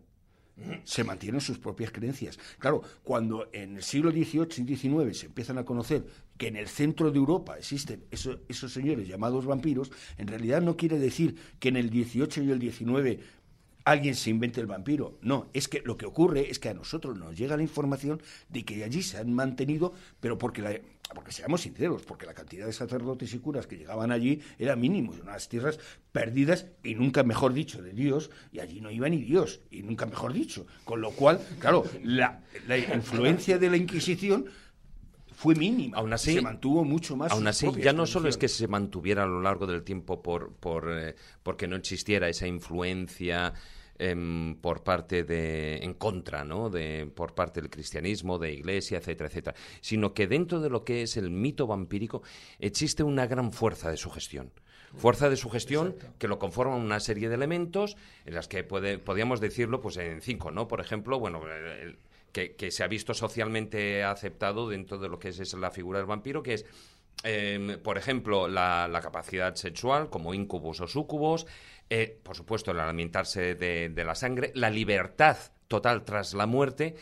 se 0.85 1.05
mantienen 1.05 1.41
sus 1.41 1.59
propias 1.59 1.91
creencias. 1.91 2.39
Claro, 2.59 2.83
cuando 3.03 3.49
en 3.53 3.77
el 3.77 3.83
siglo 3.83 4.11
XVIII 4.11 4.49
y 4.59 4.77
XIX 4.77 5.19
se 5.19 5.27
empiezan 5.27 5.59
a 5.59 5.65
conocer 5.65 6.07
que 6.41 6.49
en 6.49 6.57
el 6.57 6.69
centro 6.69 7.11
de 7.11 7.19
Europa 7.19 7.59
existen 7.59 8.03
eso- 8.11 8.41
esos 8.49 8.73
señores 8.73 9.07
llamados 9.07 9.45
vampiros, 9.45 9.93
en 10.17 10.27
realidad 10.27 10.63
no 10.63 10.75
quiere 10.75 10.99
decir 10.99 11.37
que 11.59 11.69
en 11.69 11.77
el 11.77 11.91
XVIII 11.91 12.47
y 12.47 12.51
el 12.51 12.61
XIX 12.73 13.21
alguien 13.85 14.15
se 14.15 14.31
invente 14.31 14.59
el 14.59 14.67
vampiro. 14.67 15.19
No, 15.21 15.49
es 15.53 15.69
que 15.69 15.83
lo 15.85 15.99
que 15.99 16.07
ocurre 16.07 16.49
es 16.51 16.59
que 16.59 16.71
a 16.71 16.75
nosotros 16.75 17.19
nos 17.19 17.37
llega 17.37 17.59
la 17.59 17.63
información 17.63 18.23
de 18.49 18.65
que 18.65 18.83
allí 18.85 19.03
se 19.03 19.19
han 19.19 19.35
mantenido, 19.35 19.93
pero 20.21 20.39
porque, 20.39 20.63
la, 20.63 20.81
porque 21.15 21.31
seamos 21.33 21.61
sinceros, 21.61 22.05
porque 22.05 22.25
la 22.25 22.33
cantidad 22.33 22.65
de 22.65 22.73
sacerdotes 22.73 23.35
y 23.35 23.39
curas 23.39 23.67
que 23.67 23.77
llegaban 23.77 24.11
allí 24.11 24.41
era 24.59 24.77
mínimo, 24.77 25.13
unas 25.21 25.47
tierras 25.51 25.79
perdidas 26.11 26.67
y 26.83 26.95
nunca 26.95 27.23
mejor 27.23 27.53
dicho 27.53 27.83
de 27.83 27.93
Dios, 27.93 28.31
y 28.51 28.61
allí 28.61 28.81
no 28.81 28.91
iba 28.91 29.11
ni 29.11 29.19
Dios, 29.23 29.61
y 29.71 29.83
nunca 29.83 30.07
mejor 30.07 30.33
dicho. 30.33 30.67
Con 30.85 31.03
lo 31.03 31.11
cual, 31.11 31.39
claro, 31.59 31.85
la, 32.03 32.45
la 32.67 32.79
influencia 32.79 33.59
de 33.59 33.69
la 33.69 33.77
Inquisición 33.77 34.47
fue 35.41 35.55
mínima. 35.55 35.97
Aún 35.97 36.13
así- 36.13 36.35
se 36.35 36.43
mantuvo 36.43 36.85
mucho 36.85 37.17
más. 37.17 37.33
Aún 37.33 37.47
así, 37.47 37.67
ya 37.83 37.95
no 37.95 38.05
solo 38.07 38.29
es 38.29 38.37
que 38.37 38.47
se 38.49 38.69
mantuviera 38.69 39.23
a 39.23 39.27
lo 39.27 39.41
largo 39.41 39.67
del 39.67 39.83
tiempo 39.83 40.23
por, 40.23 40.53
por 40.53 40.91
eh, 40.93 41.15
porque 41.43 41.67
no 41.67 41.77
existiera 41.77 42.29
esa 42.29 42.47
influencia 42.47 43.55
em, 43.99 44.57
por 44.57 44.83
parte 44.83 45.25
de 45.25 45.77
en 45.79 45.95
contra, 45.95 46.45
¿no? 46.45 46.69
De 46.71 47.11
por 47.15 47.35
parte 47.35 47.61
del 47.63 47.71
cristianismo, 47.71 48.39
de 48.39 48.53
iglesia, 48.53 48.99
etcétera, 48.99 49.29
etcétera, 49.29 49.57
sino 49.81 50.13
que 50.15 50.27
dentro 50.27 50.61
de 50.61 50.69
lo 50.71 50.85
que 50.85 51.03
es 51.03 51.17
el 51.17 51.31
mito 51.31 51.67
vampírico 51.67 52.23
existe 52.59 53.03
una 53.03 53.27
gran 53.27 53.51
fuerza 53.53 53.91
de 53.91 53.97
sugestión. 53.97 54.53
Fuerza 54.97 55.29
de 55.31 55.37
sugestión 55.37 55.95
que 56.19 56.29
lo 56.29 56.39
conforman 56.39 56.81
una 56.81 56.99
serie 57.01 57.29
de 57.29 57.37
elementos 57.37 57.97
en 58.27 58.35
las 58.35 58.49
que 58.49 58.65
puede, 58.65 58.99
podríamos 58.99 59.41
decirlo 59.41 59.81
pues 59.81 59.97
en 59.99 60.21
cinco, 60.21 60.51
¿no? 60.51 60.67
Por 60.67 60.81
ejemplo, 60.81 61.19
bueno, 61.21 61.43
el- 61.49 61.97
que, 62.33 62.71
se 62.71 62.85
ha 62.85 62.89
visto 62.89 63.15
socialmente 63.15 64.05
aceptado 64.05 64.69
dentro 64.69 64.99
de 64.99 65.09
lo 65.09 65.19
que 65.19 65.29
es, 65.29 65.55
la 65.55 65.71
figura 65.71 65.99
del 65.99 66.07
vampiro, 66.07 66.43
que 66.43 66.55
es 66.55 66.67
eh, 67.23 67.79
por 67.83 67.99
ejemplo, 67.99 68.49
la, 68.49 69.01
capacidad 69.03 69.55
sexual, 69.55 70.09
como 70.09 70.33
incubos 70.33 70.81
o 70.81 70.87
sucubos, 70.87 71.47
eh, 71.91 72.19
por 72.23 72.37
supuesto, 72.37 72.71
el 72.71 72.81
alimentarse 72.81 73.55
de, 73.55 74.05
la 74.05 74.15
sangre, 74.15 74.53
la 74.55 74.71
libertad 74.71 75.37
total 75.69 76.05
tras 76.05 76.35
la 76.35 76.47
muerte, 76.47 76.97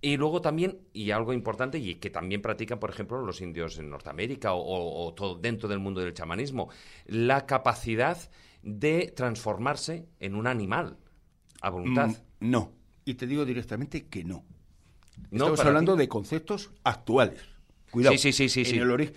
y 0.00 0.16
luego 0.16 0.40
también, 0.40 0.80
y 0.92 1.12
algo 1.12 1.32
importante, 1.32 1.78
y 1.78 1.94
que 1.96 2.10
también 2.10 2.42
practican, 2.42 2.80
por 2.80 2.90
ejemplo, 2.90 3.22
los 3.22 3.40
indios 3.40 3.78
en 3.78 3.88
Norteamérica 3.88 4.52
o 4.54 5.14
todo 5.14 5.36
dentro 5.36 5.68
del 5.68 5.78
mundo 5.78 6.00
del 6.00 6.12
chamanismo, 6.12 6.70
la 7.06 7.46
capacidad 7.46 8.18
de 8.62 9.12
transformarse 9.14 10.06
en 10.20 10.34
un 10.34 10.46
animal 10.46 10.96
a 11.60 11.70
voluntad. 11.70 12.08
Mm, 12.08 12.50
no. 12.50 12.72
Y 13.04 13.14
te 13.14 13.26
digo 13.26 13.44
directamente 13.44 14.06
que 14.06 14.24
no. 14.24 14.44
No, 15.30 15.46
Estamos 15.46 15.60
hablando 15.60 15.96
de 15.96 16.08
conceptos 16.08 16.70
actuales. 16.84 17.38
Cuidado. 17.90 18.16
Sí, 18.16 18.32
sí, 18.32 18.48
sí, 18.48 18.64
sí, 18.64 18.76
En 18.76 18.82
el 18.82 18.90
ori- 18.90 19.12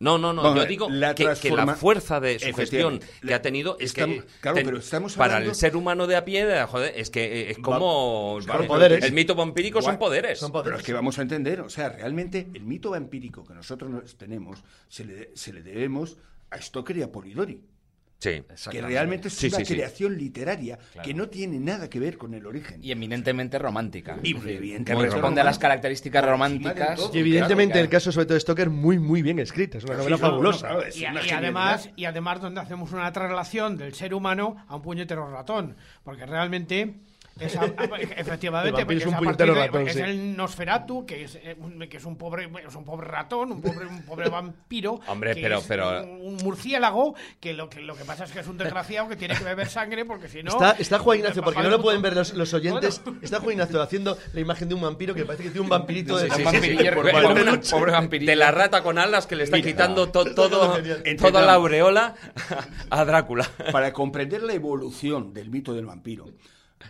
No, 0.00 0.16
no, 0.16 0.32
no. 0.32 0.42
Vamos 0.42 0.62
yo 0.62 0.66
digo 0.68 0.88
la 0.90 1.14
que, 1.14 1.28
que 1.42 1.50
la 1.50 1.74
fuerza 1.74 2.20
de 2.20 2.38
sugestión 2.38 2.94
Efectivamente. 2.94 3.06
que 3.26 3.34
ha 3.34 3.42
tenido 3.42 3.76
es 3.80 3.86
estamos- 3.86 4.16
que 4.24 4.30
claro, 4.40 4.54
ten- 4.56 4.64
pero 4.66 4.78
estamos 4.78 5.14
para 5.14 5.38
el 5.38 5.54
ser 5.54 5.76
humano 5.76 6.06
de 6.06 6.14
a 6.16 6.24
pie, 6.24 6.46
de- 6.46 6.62
joder, 6.66 6.92
es 6.96 7.10
que 7.10 7.24
eh, 7.24 7.50
es 7.50 7.58
como 7.58 8.38
Va- 8.46 8.54
vale, 8.54 8.66
poderes. 8.68 9.04
el 9.04 9.12
mito 9.12 9.34
vampírico 9.34 9.82
son 9.82 9.98
poderes. 9.98 10.38
son 10.38 10.52
poderes. 10.52 10.68
Pero 10.68 10.78
es 10.78 10.84
que 10.84 10.92
vamos 10.92 11.18
a 11.18 11.22
entender, 11.22 11.60
o 11.62 11.68
sea, 11.70 11.88
realmente 11.88 12.48
el 12.54 12.62
mito 12.62 12.90
vampírico 12.90 13.44
que 13.44 13.54
nosotros 13.54 13.90
nos 13.90 14.16
tenemos 14.16 14.62
se 14.88 15.04
le, 15.04 15.30
se 15.34 15.52
le 15.52 15.62
debemos 15.62 16.16
a 16.50 16.60
Stoker 16.62 16.96
y 16.96 17.02
a 17.02 17.10
Polidori. 17.10 17.60
Sí. 18.20 18.42
que 18.70 18.82
realmente 18.82 19.28
es 19.28 19.34
Sí, 19.34 19.46
una 19.46 19.58
sí, 19.58 19.64
sí. 19.64 19.74
creación 19.74 20.18
literaria 20.18 20.76
que 21.04 21.14
no 21.14 21.28
tiene 21.28 21.60
nada 21.60 21.88
que 21.88 22.00
ver 22.00 22.18
con 22.18 22.34
el 22.34 22.46
origen. 22.46 22.82
Y 22.82 22.90
eminentemente 22.90 23.58
romántica. 23.60 24.18
Y 24.22 24.30
evidentemente 24.36 24.84
que 25.08 25.14
responde 25.14 25.40
a 25.40 25.44
las 25.44 25.58
características 25.58 26.24
románticas. 26.24 26.96
todo. 26.96 27.10
Y 27.14 27.20
evidentemente 27.20 27.74
Claro, 27.74 27.84
el 27.84 27.90
caso 27.90 28.10
sobre 28.10 28.26
todo 28.26 28.34
de 28.34 28.40
Stoker 28.40 28.70
muy 28.70 28.98
muy 28.98 29.22
bien 29.22 29.38
escrita, 29.38 29.78
es 29.78 29.84
una 29.84 29.98
novela 29.98 30.16
Sí, 30.16 30.22
no, 30.22 30.28
no, 30.28 30.32
fabulosa. 30.32 30.68
Y, 30.96 31.04
una 31.04 31.24
y 31.24 31.30
además, 31.30 31.90
y 31.94 32.04
además 32.06 32.40
donde 32.40 32.60
hacemos 32.60 32.90
una 32.92 33.12
traslación 33.12 33.76
del 33.76 33.94
ser 33.94 34.12
humano 34.14 34.56
a 34.66 34.74
un 34.76 34.82
puñetero 34.82 35.30
ratón, 35.30 35.76
porque 36.02 36.26
realmente 36.26 36.96
es 37.40 37.56
a- 37.56 37.64
efectivamente 38.16 38.82
El 38.82 38.90
es 38.90 39.04
porque 39.04 39.08
un 39.08 39.16
puñetero 39.24 39.54
de- 39.54 39.84
es 39.84 39.92
sí. 39.94 40.00
el 40.00 40.36
Nosferatu, 40.36 41.04
que 41.06 41.24
es, 41.24 41.36
eh, 41.36 41.56
un, 41.58 41.78
que 41.88 41.96
es 41.96 42.04
un 42.04 42.16
pobre 42.16 42.48
es 42.66 42.74
un 42.74 42.84
pobre 42.84 43.06
ratón, 43.08 43.52
un 43.52 43.60
pobre 43.62 43.86
un 43.86 44.02
pobre 44.02 44.28
vampiro, 44.28 45.00
Hombre, 45.06 45.34
que 45.34 45.42
pero- 45.42 45.58
es 45.58 45.64
pero- 45.66 46.02
un, 46.04 46.36
murciélago 46.36 47.14
que 47.40 47.54
lo 47.54 47.68
que 47.68 47.80
lo 47.80 47.94
que 47.96 48.04
pasa 48.04 48.24
es 48.24 48.32
que 48.32 48.40
es 48.40 48.46
un 48.46 48.58
desgraciado 48.58 49.08
que 49.08 49.16
tiene 49.16 49.34
que 49.36 49.44
beber 49.44 49.68
sangre 49.68 50.04
porque 50.04 50.28
si 50.28 50.42
no 50.42 50.50
Está, 50.50 50.72
está 50.72 50.98
Juan 50.98 51.18
Ignacio, 51.18 51.42
porque 51.42 51.62
no 51.62 51.68
lo 51.70 51.80
pueden 51.80 52.02
ver 52.02 52.14
los, 52.14 52.28
Bueno. 52.30 52.38
los 52.40 52.54
oyentes. 52.54 53.02
Está 53.22 53.40
Juan 53.40 53.52
Ignacio 53.52 53.80
haciendo 53.82 54.16
la 54.32 54.40
imagen 54.40 54.68
de 54.68 54.74
un 54.74 54.80
vampiro 54.82 55.14
que 55.14 55.24
parece 55.24 55.44
que 55.44 55.50
tiene 55.50 55.62
un 55.62 55.68
vampirito 55.68 56.16
de. 56.16 56.30
Sí, 56.30 56.36
sí, 56.36 56.42
pobre- 56.94 57.12
pobre- 57.70 57.92
vampirito. 57.92 58.30
De 58.30 58.36
la 58.36 58.50
rata 58.50 58.82
con 58.82 58.98
alas 58.98 59.26
que 59.26 59.36
le 59.36 59.44
está 59.44 59.56
Mira, 59.56 59.68
quitando 59.68 60.08
to- 60.10 60.34
todo, 60.34 60.80
toda 61.18 61.42
la 61.42 61.54
aureola 61.54 62.14
a 62.90 63.04
Drácula. 63.04 63.48
Para 63.72 63.92
comprender 63.92 64.42
la 64.42 64.52
evolución 64.54 65.32
del 65.32 65.50
mito 65.50 65.72
del 65.74 65.86
vampiro, 65.86 66.26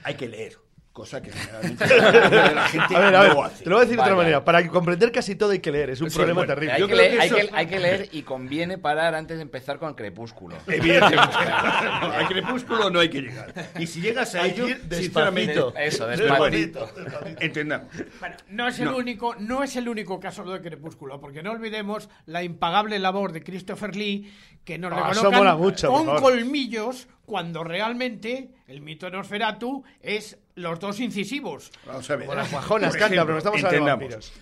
hay 0.04 0.14
que 0.14 0.28
leer, 0.28 0.56
cosa 0.92 1.22
que 1.22 1.30
generalmente 1.30 1.86
la 2.54 2.68
gente 2.68 2.96
A 2.96 2.98
ver, 2.98 3.14
a 3.14 3.20
ver, 3.22 3.34
no 3.34 3.44
hace. 3.44 3.62
te 3.64 3.70
lo 3.70 3.76
voy 3.76 3.82
a 3.82 3.84
decir 3.84 3.96
de 3.96 4.02
otra 4.02 4.14
Vaya. 4.14 4.16
manera. 4.24 4.44
Para 4.44 4.66
comprender 4.68 5.12
casi 5.12 5.36
todo 5.36 5.50
hay 5.52 5.60
que 5.60 5.70
leer, 5.70 5.90
es 5.90 6.00
un 6.00 6.10
Sí, 6.10 6.16
problema 6.16 6.40
bueno, 6.40 6.54
terrible. 6.54 6.72
Hay 6.74 6.80
Yo 6.80 6.88
que, 6.88 6.94
creo 6.94 7.04
leer, 7.06 7.16
que 7.16 7.22
hay, 7.22 7.28
eso- 7.28 7.36
que, 7.36 7.56
hay 7.56 7.66
que 7.66 7.78
leer 7.78 8.08
y 8.10 8.22
conviene 8.22 8.78
parar 8.78 9.14
antes 9.14 9.36
de 9.36 9.42
empezar 9.42 9.78
con 9.78 9.94
Crepúsculo. 9.94 10.56
Evidentemente. 10.66 11.36
Al 11.38 12.26
crepúsculo 12.26 12.90
no 12.90 12.98
hay 13.00 13.08
que 13.10 13.22
llegar. 13.22 13.52
Y 13.78 13.86
si 13.86 14.00
llegas 14.00 14.34
a 14.34 14.42
Hay 14.42 14.50
ello, 14.50 14.68
ir 14.68 14.80
sinceramente, 14.90 15.54
despacito. 15.54 15.78
Eso, 15.78 16.06
despacito. 16.08 16.90
Entendamos. 17.38 17.88
Bueno, 18.18 18.36
no 18.48 18.66
es 18.68 18.78
el 18.80 18.86
No. 18.86 18.96
único, 18.96 19.34
no 19.38 19.62
es 19.62 19.76
el 19.76 19.88
único 19.88 20.18
caso 20.18 20.42
lo 20.44 20.52
de 20.52 20.60
Crepúsculo, 20.62 21.20
porque 21.20 21.42
no 21.44 21.52
olvidemos 21.52 22.08
la 22.26 22.42
impagable 22.42 22.98
labor 22.98 23.32
de 23.32 23.42
Christopher 23.44 23.94
Lee, 23.94 24.32
que 24.64 24.78
nos 24.78 24.92
Ah, 24.92 25.10
eso 25.12 25.30
mola 25.30 25.54
mucho, 25.54 25.88
por 25.88 25.98
con 25.98 26.06
favor. 26.06 26.22
colmillos 26.22 27.06
cuando 27.28 27.62
realmente 27.62 28.54
el 28.66 28.80
mito 28.80 29.04
de 29.04 29.12
Nosferatu 29.12 29.84
es 30.00 30.38
los 30.54 30.80
dos 30.80 30.98
incisivos. 30.98 31.70
Vamos 31.86 32.08
a 32.10 32.16
ver. 32.16 32.26
Las 32.26 32.50
guajonas 32.52 32.96
canta, 32.96 33.26
pero 33.26 33.36
estamos 33.36 33.62
hablando 33.62 33.86
vampiros. 33.86 34.32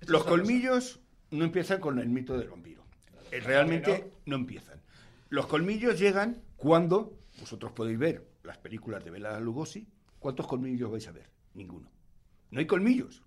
Los 0.00 0.24
colmillos 0.24 0.98
no 1.30 1.44
empiezan 1.44 1.78
con 1.78 2.00
el 2.00 2.08
mito 2.08 2.36
del 2.36 2.48
vampiro. 2.48 2.82
Eh, 3.30 3.38
Realmente 3.38 4.10
no 4.26 4.34
empiezan. 4.34 4.82
Los 5.28 5.46
colmillos 5.46 6.00
llegan 6.00 6.42
cuando 6.56 7.16
vosotros 7.38 7.70
podéis 7.70 7.98
ver 8.00 8.26
las 8.42 8.58
películas 8.58 9.04
de 9.04 9.12
Bela 9.12 9.38
Lugosi. 9.38 9.86
¿Cuántos 10.18 10.48
colmillos 10.48 10.90
vais 10.90 11.06
a 11.06 11.12
ver? 11.12 11.30
Ninguno. 11.54 11.92
No 12.50 12.58
hay 12.58 12.66
colmillos. 12.66 13.22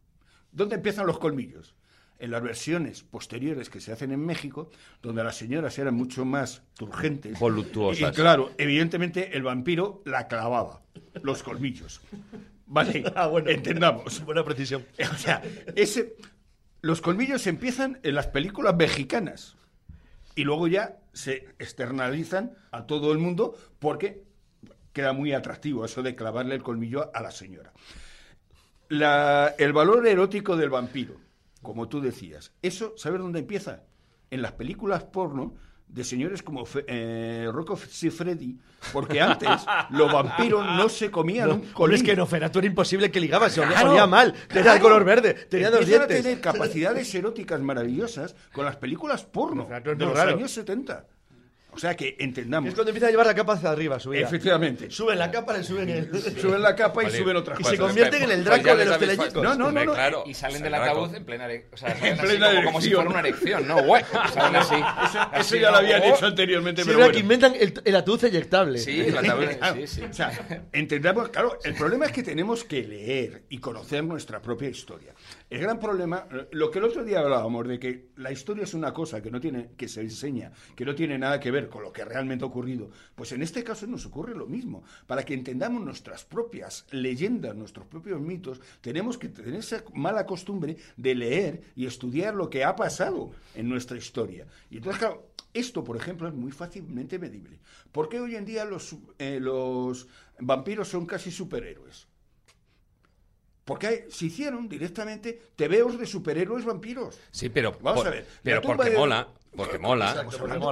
¿Dónde 0.51 0.76
empiezan 0.76 1.07
los 1.07 1.20
colmillos? 1.20 1.74
En 2.18 2.32
las 2.32 2.41
versiones 2.41 3.03
posteriores 3.03 3.70
que 3.70 3.82
se 3.82 3.91
hacen 3.91 4.11
en 4.11 4.26
México, 4.26 4.70
donde 5.01 5.24
las 5.24 5.36
señoras 5.36 5.78
eran 5.80 5.95
mucho 5.95 6.24
más 6.24 6.61
turgentes. 6.78 7.38
Voluptuosas. 7.39 8.11
Y 8.11 8.16
claro, 8.16 8.51
evidentemente 8.57 9.36
el 9.36 9.43
vampiro 9.43 10.01
la 10.05 10.28
clavaba, 10.28 10.82
los 11.24 11.43
colmillos. 11.43 11.99
Vale, 12.68 13.03
Ah, 13.16 13.28
bueno. 13.28 13.49
entendamos. 13.49 14.24
Buena 14.24 14.43
precisión. 14.45 14.86
O 15.13 15.18
sea, 15.18 15.41
ese, 15.76 16.16
los 16.82 17.01
colmillos 17.01 17.45
empiezan 17.47 17.99
en 18.03 18.16
las 18.16 18.28
películas 18.28 18.76
mexicanas 18.76 19.55
y 20.36 20.43
luego 20.45 20.68
ya 20.68 20.97
se 21.13 21.49
externalizan 21.59 22.53
a 22.72 22.86
todo 22.88 23.11
el 23.11 23.18
mundo 23.20 23.57
porque 23.80 24.24
queda 24.93 25.11
muy 25.11 25.34
atractivo 25.34 25.84
eso 25.84 26.01
de 26.01 26.16
clavarle 26.16 26.55
el 26.55 26.63
colmillo 26.63 27.11
a 27.13 27.22
la 27.22 27.32
señora. 27.32 27.74
La- 28.89 29.53
el 29.57 29.74
valor 29.74 30.05
erótico 30.07 30.55
del 30.55 30.70
vampiro, 30.70 31.16
como 31.66 31.89
tú 31.89 31.99
decías, 31.99 32.53
eso, 32.61 32.93
¿sabes 32.95 33.20
dónde 33.20 33.39
empieza? 33.39 33.84
En 34.32 34.41
las 34.41 34.53
películas 34.53 35.03
porno 35.03 35.55
de 35.88 36.03
señores 36.03 36.41
como 36.41 36.66
Fe- 36.66 36.84
eh, 36.88 37.47
Rocco 37.53 37.78
Siffredi, 37.78 38.57
porque 38.91 39.22
antes 39.22 39.49
los 39.91 40.11
vampiros 40.11 40.66
no 40.66 40.89
se 40.89 41.11
comían 41.11 41.47
un 41.49 41.53
Hombre, 41.55 41.74
colmillo. 41.74 41.95
es 41.97 42.03
que 42.03 42.16
no, 42.16 42.26
Ferato 42.26 42.57
era 42.59 42.68
imposible 42.68 43.11
que 43.11 43.20
ligaba, 43.20 43.49
se 43.49 43.61
Claro, 43.61 43.91
olía 43.91 44.07
mal, 44.07 44.34
tenía 44.47 44.74
de 44.74 44.80
color 44.80 45.03
verde, 45.03 45.34
tenía 45.34 45.70
dos 45.70 45.86
dientes. 45.86 46.20
a 46.20 46.24
tener 46.24 46.41
capacidades 46.41 47.13
eróticas 47.13 47.61
maravillosas 47.61 48.36
con 48.51 48.66
las 48.66 48.78
películas 48.78 49.26
porno 49.26 49.68
de 49.70 49.95
los 50.05 50.13
raro. 50.18 50.32
años 50.32 50.51
70. 50.51 51.05
O 51.76 51.80
sea 51.80 51.95
que 51.95 52.15
entendamos. 52.19 52.69
Es 52.69 52.76
cuando 52.76 52.91
empieza 52.91 53.07
a 53.07 53.11
llevar 53.11 53.26
la 53.26 53.36
capa 53.36 53.53
hacia 53.53 53.69
arriba, 53.69 53.99
subida. 53.99 54.21
Efectivamente. 54.21 54.89
Suben 54.89 55.19
la 55.19 55.30
capa, 55.30 55.53
le 55.57 55.63
suben 55.63 55.89
el... 55.89 56.09
Suben 56.39 56.61
la 56.61 56.76
capa 56.76 57.01
y 57.03 57.05
Vale. 57.07 57.17
suben 57.17 57.36
otras 57.36 57.59
Y 57.59 57.63
cosas. 57.63 57.78
se 57.78 57.84
convierten 57.84 58.23
en 58.23 58.32
el 58.32 58.43
Pues 58.43 58.63
Draco 58.63 58.69
de 58.69 58.76
les 58.78 58.88
los 58.88 58.99
telecicos. 58.99 59.34
No, 59.36 59.43
no, 59.43 59.55
no, 59.55 59.67
Hombre, 59.67 59.86
no. 59.86 59.93
claro. 59.93 60.23
Y 60.26 60.34
salen 60.34 60.63
del 60.63 60.73
ataúd 60.73 61.13
en 61.15 61.26
plena, 61.26 61.47
o 61.71 61.78
sea, 61.78 61.95
salen 61.97 62.13
así 62.19 62.26
plena 62.28 62.49
como, 62.55 62.63
como 62.65 62.82
si 62.82 62.91
fuera 62.91 63.09
una 63.09 63.19
erección, 63.19 63.67
¿no? 63.67 63.84
Güey, 63.84 64.03
salen 64.34 64.55
así. 64.55 64.76
Eso 64.76 65.19
Así, 65.32 65.59
ya 65.59 65.67
lo 65.67 65.71
¿no? 65.73 65.78
habían 65.80 66.01
Oh, 66.03 66.15
hecho 66.15 66.26
anteriormente, 66.28 66.82
Sí, 66.82 66.88
pero 66.88 66.99
bueno. 66.99 67.13
que 67.13 67.19
inventan 67.19 67.53
el, 67.59 67.73
el 67.84 67.95
ataúd 67.95 68.23
eyectable. 68.23 68.80
Sí, 68.80 69.01
el 69.01 69.17
ataúd, 69.17 69.45
Claro. 69.57 69.76
sí, 69.76 69.88
sí. 69.88 70.01
O 70.09 70.13
sea, 70.13 70.32
entendamos, 70.71 71.30
claro, 71.30 71.59
el 71.63 71.73
problema 71.76 72.05
es 72.05 72.11
que 72.11 72.23
tenemos 72.23 72.63
que 72.63 72.84
leer 72.84 73.43
y 73.49 73.57
conocer 73.59 74.03
nuestra 74.03 74.41
propia 74.41 74.69
historia. 74.69 75.13
El 75.47 75.59
gran 75.59 75.79
problema, 75.79 76.27
lo 76.53 76.71
que 76.71 76.79
el 76.79 76.85
otro 76.85 77.03
día 77.03 77.19
hablábamos 77.19 77.67
de 77.67 77.77
que 77.77 78.07
la 78.15 78.31
historia 78.31 78.63
es 78.63 78.73
una 78.73 78.91
cosa 78.91 79.21
que 79.21 79.29
no 79.29 79.39
tiene, 79.39 79.69
que 79.77 79.87
se 79.87 80.01
enseña, 80.01 80.51
que 80.75 80.85
no 80.85 80.95
tiene 80.95 81.19
nada 81.19 81.39
que 81.39 81.51
ver 81.51 81.69
con 81.69 81.83
lo 81.83 81.93
que 81.93 82.03
realmente 82.03 82.43
ha 82.43 82.47
ocurrido, 82.47 82.89
pues 83.13 83.31
en 83.31 83.43
este 83.43 83.63
caso 83.63 83.85
nos 83.85 84.07
ocurre 84.07 84.33
lo 84.33 84.47
mismo. 84.47 84.83
Para 85.05 85.23
que 85.23 85.35
entendamos 85.35 85.83
nuestras 85.83 86.25
propias 86.25 86.87
leyendas, 86.89 87.55
nuestros 87.55 87.85
propios 87.85 88.19
mitos, 88.19 88.59
tenemos 88.81 89.19
que 89.19 89.29
tener 89.29 89.53
esa 89.53 89.83
mala 89.93 90.25
costumbre 90.25 90.77
de 90.97 91.13
leer 91.13 91.61
y 91.75 91.85
estudiar 91.85 92.33
lo 92.33 92.49
que 92.49 92.63
ha 92.63 92.75
pasado 92.75 93.29
en 93.53 93.69
nuestra 93.69 93.97
historia. 93.97 94.47
Y 94.71 94.77
entonces, 94.77 94.99
claro, 94.99 95.27
esto, 95.53 95.83
por 95.83 95.95
ejemplo, 95.95 96.27
es 96.27 96.33
muy 96.33 96.51
fácilmente 96.51 97.19
medible. 97.19 97.59
¿Por 97.91 98.09
qué 98.09 98.19
hoy 98.19 98.35
en 98.35 98.45
día 98.45 98.65
los, 98.65 98.95
eh, 99.19 99.39
los 99.39 100.07
vampiros 100.39 100.87
son 100.87 101.05
casi 101.05 101.29
superhéroes? 101.29 102.07
Porque 103.66 103.88
hay- 103.88 103.99
se 104.09 104.26
hicieron 104.28 104.70
directamente 104.70 105.41
tebeos 105.55 105.97
de 105.99 106.05
superhéroes 106.05 106.63
vampiros. 106.66 107.20
Sí, 107.32 107.49
pero, 107.49 107.72
Vamos 107.82 108.01
por- 108.03 108.07
a 108.07 108.11
ver, 108.11 108.26
pero 108.43 108.61
porque 108.61 108.91
de- 108.91 108.97
mola, 108.97 109.28
porque 109.55 109.80
mola. 109.80 110.24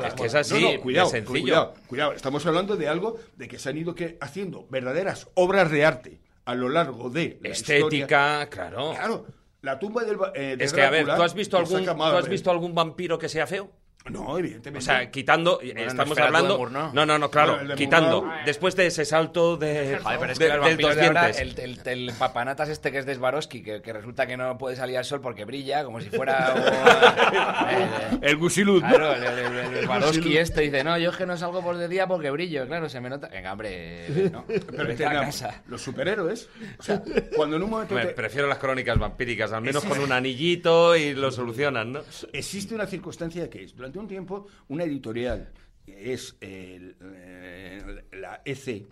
Es 0.07 0.13
que 0.13 0.25
es 0.27 0.35
así, 0.35 0.61
No, 0.61 0.73
no, 0.73 0.79
cuidado, 0.81 1.05
es 1.07 1.11
sencillo. 1.11 1.41
cuidado, 1.41 1.73
cuidado. 1.87 2.13
Estamos 2.13 2.45
hablando 2.45 2.77
de 2.77 2.87
algo 2.87 3.19
de 3.35 3.47
que 3.47 3.57
se 3.57 3.69
han 3.69 3.77
ido 3.77 3.95
que, 3.95 4.17
haciendo 4.21 4.67
verdaderas 4.69 5.27
obras 5.33 5.71
de 5.71 5.83
arte 5.85 6.19
a 6.45 6.53
lo 6.53 6.69
largo 6.69 7.09
de 7.09 7.39
la 7.41 7.49
Estética, 7.49 7.79
historia. 8.43 8.49
claro. 8.49 8.91
Claro, 8.91 9.25
la 9.61 9.79
tumba 9.79 10.03
del 10.03 10.17
eh, 10.35 10.55
de 10.57 10.63
Es 10.63 10.71
que, 10.71 10.81
a 10.83 10.89
ver, 10.91 11.05
¿tú 11.05 11.23
has 11.23 11.33
visto 11.33 11.57
algún, 11.57 11.83
¿tú 11.85 11.91
has 12.03 12.29
visto 12.29 12.51
algún 12.51 12.75
vampiro 12.75 13.17
que 13.17 13.27
sea 13.27 13.47
feo? 13.47 13.71
No, 14.09 14.37
evidentemente. 14.37 14.79
O 14.79 14.81
sea, 14.81 15.09
quitando, 15.09 15.61
estamos 15.61 15.95
Nosferatu 16.09 16.23
hablando, 16.35 16.53
de 16.55 16.59
Murnau. 16.59 16.91
no, 16.93 17.05
no, 17.05 17.17
no, 17.17 17.31
claro, 17.31 17.53
Bueno, 17.53 17.61
el 17.61 17.67
de 17.69 17.75
quitando, 17.85 18.21
Murnau. 18.23 18.45
después 18.45 18.75
de 18.75 18.87
ese 18.87 19.05
salto 19.05 19.55
de, 19.55 19.97
Joder, 20.03 20.19
pero 20.19 20.31
es 20.33 20.39
de- 20.39 20.45
que 20.47 20.53
los 20.57 20.65
del 20.65 20.69
vampiros 20.71 20.89
dos 20.91 20.95
de 21.01 21.07
ahora, 21.07 21.27
dientes. 21.31 21.57
el, 21.59 21.79
el, 21.87 22.07
el 22.09 22.13
papanatas 22.17 22.67
este 22.67 22.91
que 22.91 22.97
es 22.97 23.05
de 23.05 23.15
Swarovski, 23.15 23.63
que, 23.63 23.81
que 23.81 23.93
resulta 23.93 24.27
que 24.27 24.35
no 24.35 24.57
puede 24.57 24.75
salir 24.75 24.97
al 24.97 25.05
sol 25.05 25.21
porque 25.21 25.45
brilla, 25.45 25.85
como 25.85 26.01
si 26.01 26.09
fuera... 26.09 26.53
un- 26.53 26.61
eh, 27.69 28.17
El 28.23 28.35
Gusilud, 28.37 28.81
¿no? 28.83 28.89
Claro, 28.89 29.13
el, 29.13 29.23
el, 29.23 29.39
el- 29.57 29.73
el 29.77 29.85
Swarovski 29.85 30.37
este 30.37 30.61
dice, 30.61 30.83
no, 30.83 30.97
yo 30.97 31.11
es 31.11 31.15
que 31.15 31.25
no 31.25 31.37
salgo 31.37 31.61
por 31.61 31.77
de 31.77 31.87
día 31.87 32.05
porque 32.05 32.29
brillo, 32.29 32.67
claro, 32.67 32.89
se 32.89 32.99
me 32.99 33.09
nota... 33.09 33.29
Venga, 33.29 33.53
hombre, 33.53 34.07
no, 34.33 34.43
Pero 34.47 34.59
vete 34.67 35.05
a 35.05 35.07
entendamos, 35.13 35.41
casa. 35.41 35.61
los 35.67 35.81
superhéroes, 35.81 36.49
o 36.77 36.83
sea, 36.83 37.01
cuando 37.37 37.55
en 37.55 37.63
un 37.63 37.69
momento 37.69 37.95
Hombre, 37.95 38.09
te- 38.09 38.13
Prefiero 38.15 38.47
las 38.47 38.57
crónicas 38.57 38.97
vampíricas, 38.99 39.53
al 39.53 39.61
menos 39.61 39.83
con 39.85 39.97
un 39.99 40.11
anillito 40.11 40.95
y 40.97 41.13
lo 41.13 41.31
solucionan, 41.31 41.93
¿no? 41.93 42.01
existe 42.33 42.75
una 42.75 42.85
circunstancia 42.85 43.49
que 43.49 43.63
es, 43.63 43.75
durante 43.75 43.92
un 43.99 44.07
tiempo, 44.07 44.47
una 44.69 44.83
editorial, 44.83 45.51
es 45.85 46.35
eh, 46.41 46.95
la 48.11 48.41
EC, 48.45 48.85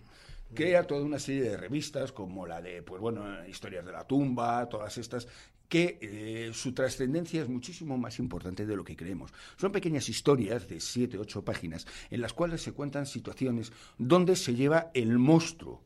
crea 0.54 0.86
toda 0.86 1.02
una 1.02 1.18
serie 1.18 1.42
de 1.42 1.56
revistas 1.56 2.12
como 2.12 2.46
la 2.46 2.60
de, 2.60 2.82
pues 2.82 3.00
bueno, 3.00 3.24
Historias 3.46 3.84
de 3.84 3.92
la 3.92 4.06
tumba, 4.06 4.68
todas 4.68 4.98
estas, 4.98 5.26
que 5.68 5.98
eh, 6.02 6.50
su 6.52 6.74
trascendencia 6.74 7.40
es 7.40 7.48
muchísimo 7.48 7.96
más 7.96 8.18
importante 8.18 8.66
de 8.66 8.76
lo 8.76 8.84
que 8.84 8.94
creemos. 8.94 9.32
Son 9.56 9.72
pequeñas 9.72 10.08
historias 10.10 10.68
de 10.68 10.80
siete, 10.80 11.16
ocho 11.16 11.44
páginas, 11.44 11.86
en 12.10 12.20
las 12.20 12.34
cuales 12.34 12.60
se 12.60 12.72
cuentan 12.72 13.06
situaciones 13.06 13.72
donde 13.96 14.36
se 14.36 14.54
lleva 14.54 14.90
el 14.92 15.18
monstruo, 15.18 15.82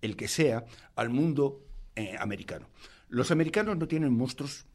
el 0.00 0.16
que 0.16 0.26
sea, 0.26 0.64
al 0.96 1.10
mundo 1.10 1.64
eh, 1.94 2.16
americano. 2.18 2.68
Los 3.08 3.30
americanos 3.30 3.76
no 3.76 3.86
tienen 3.86 4.12
monstruos 4.12 4.66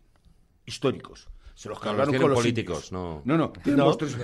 históricos. 0.66 1.28
Se 1.58 1.70
los 1.70 1.80
No, 1.80 1.84
cargaron 1.86 2.14
los 2.14 2.22
con 2.22 2.30
los 2.30 2.40
políticos, 2.40 2.78
indios. 2.78 2.92
no. 2.92 3.22
No, 3.26 3.36
no, 3.36 3.52
tienen 3.64 3.80
No. 3.80 3.86
monstruos- 3.92 4.16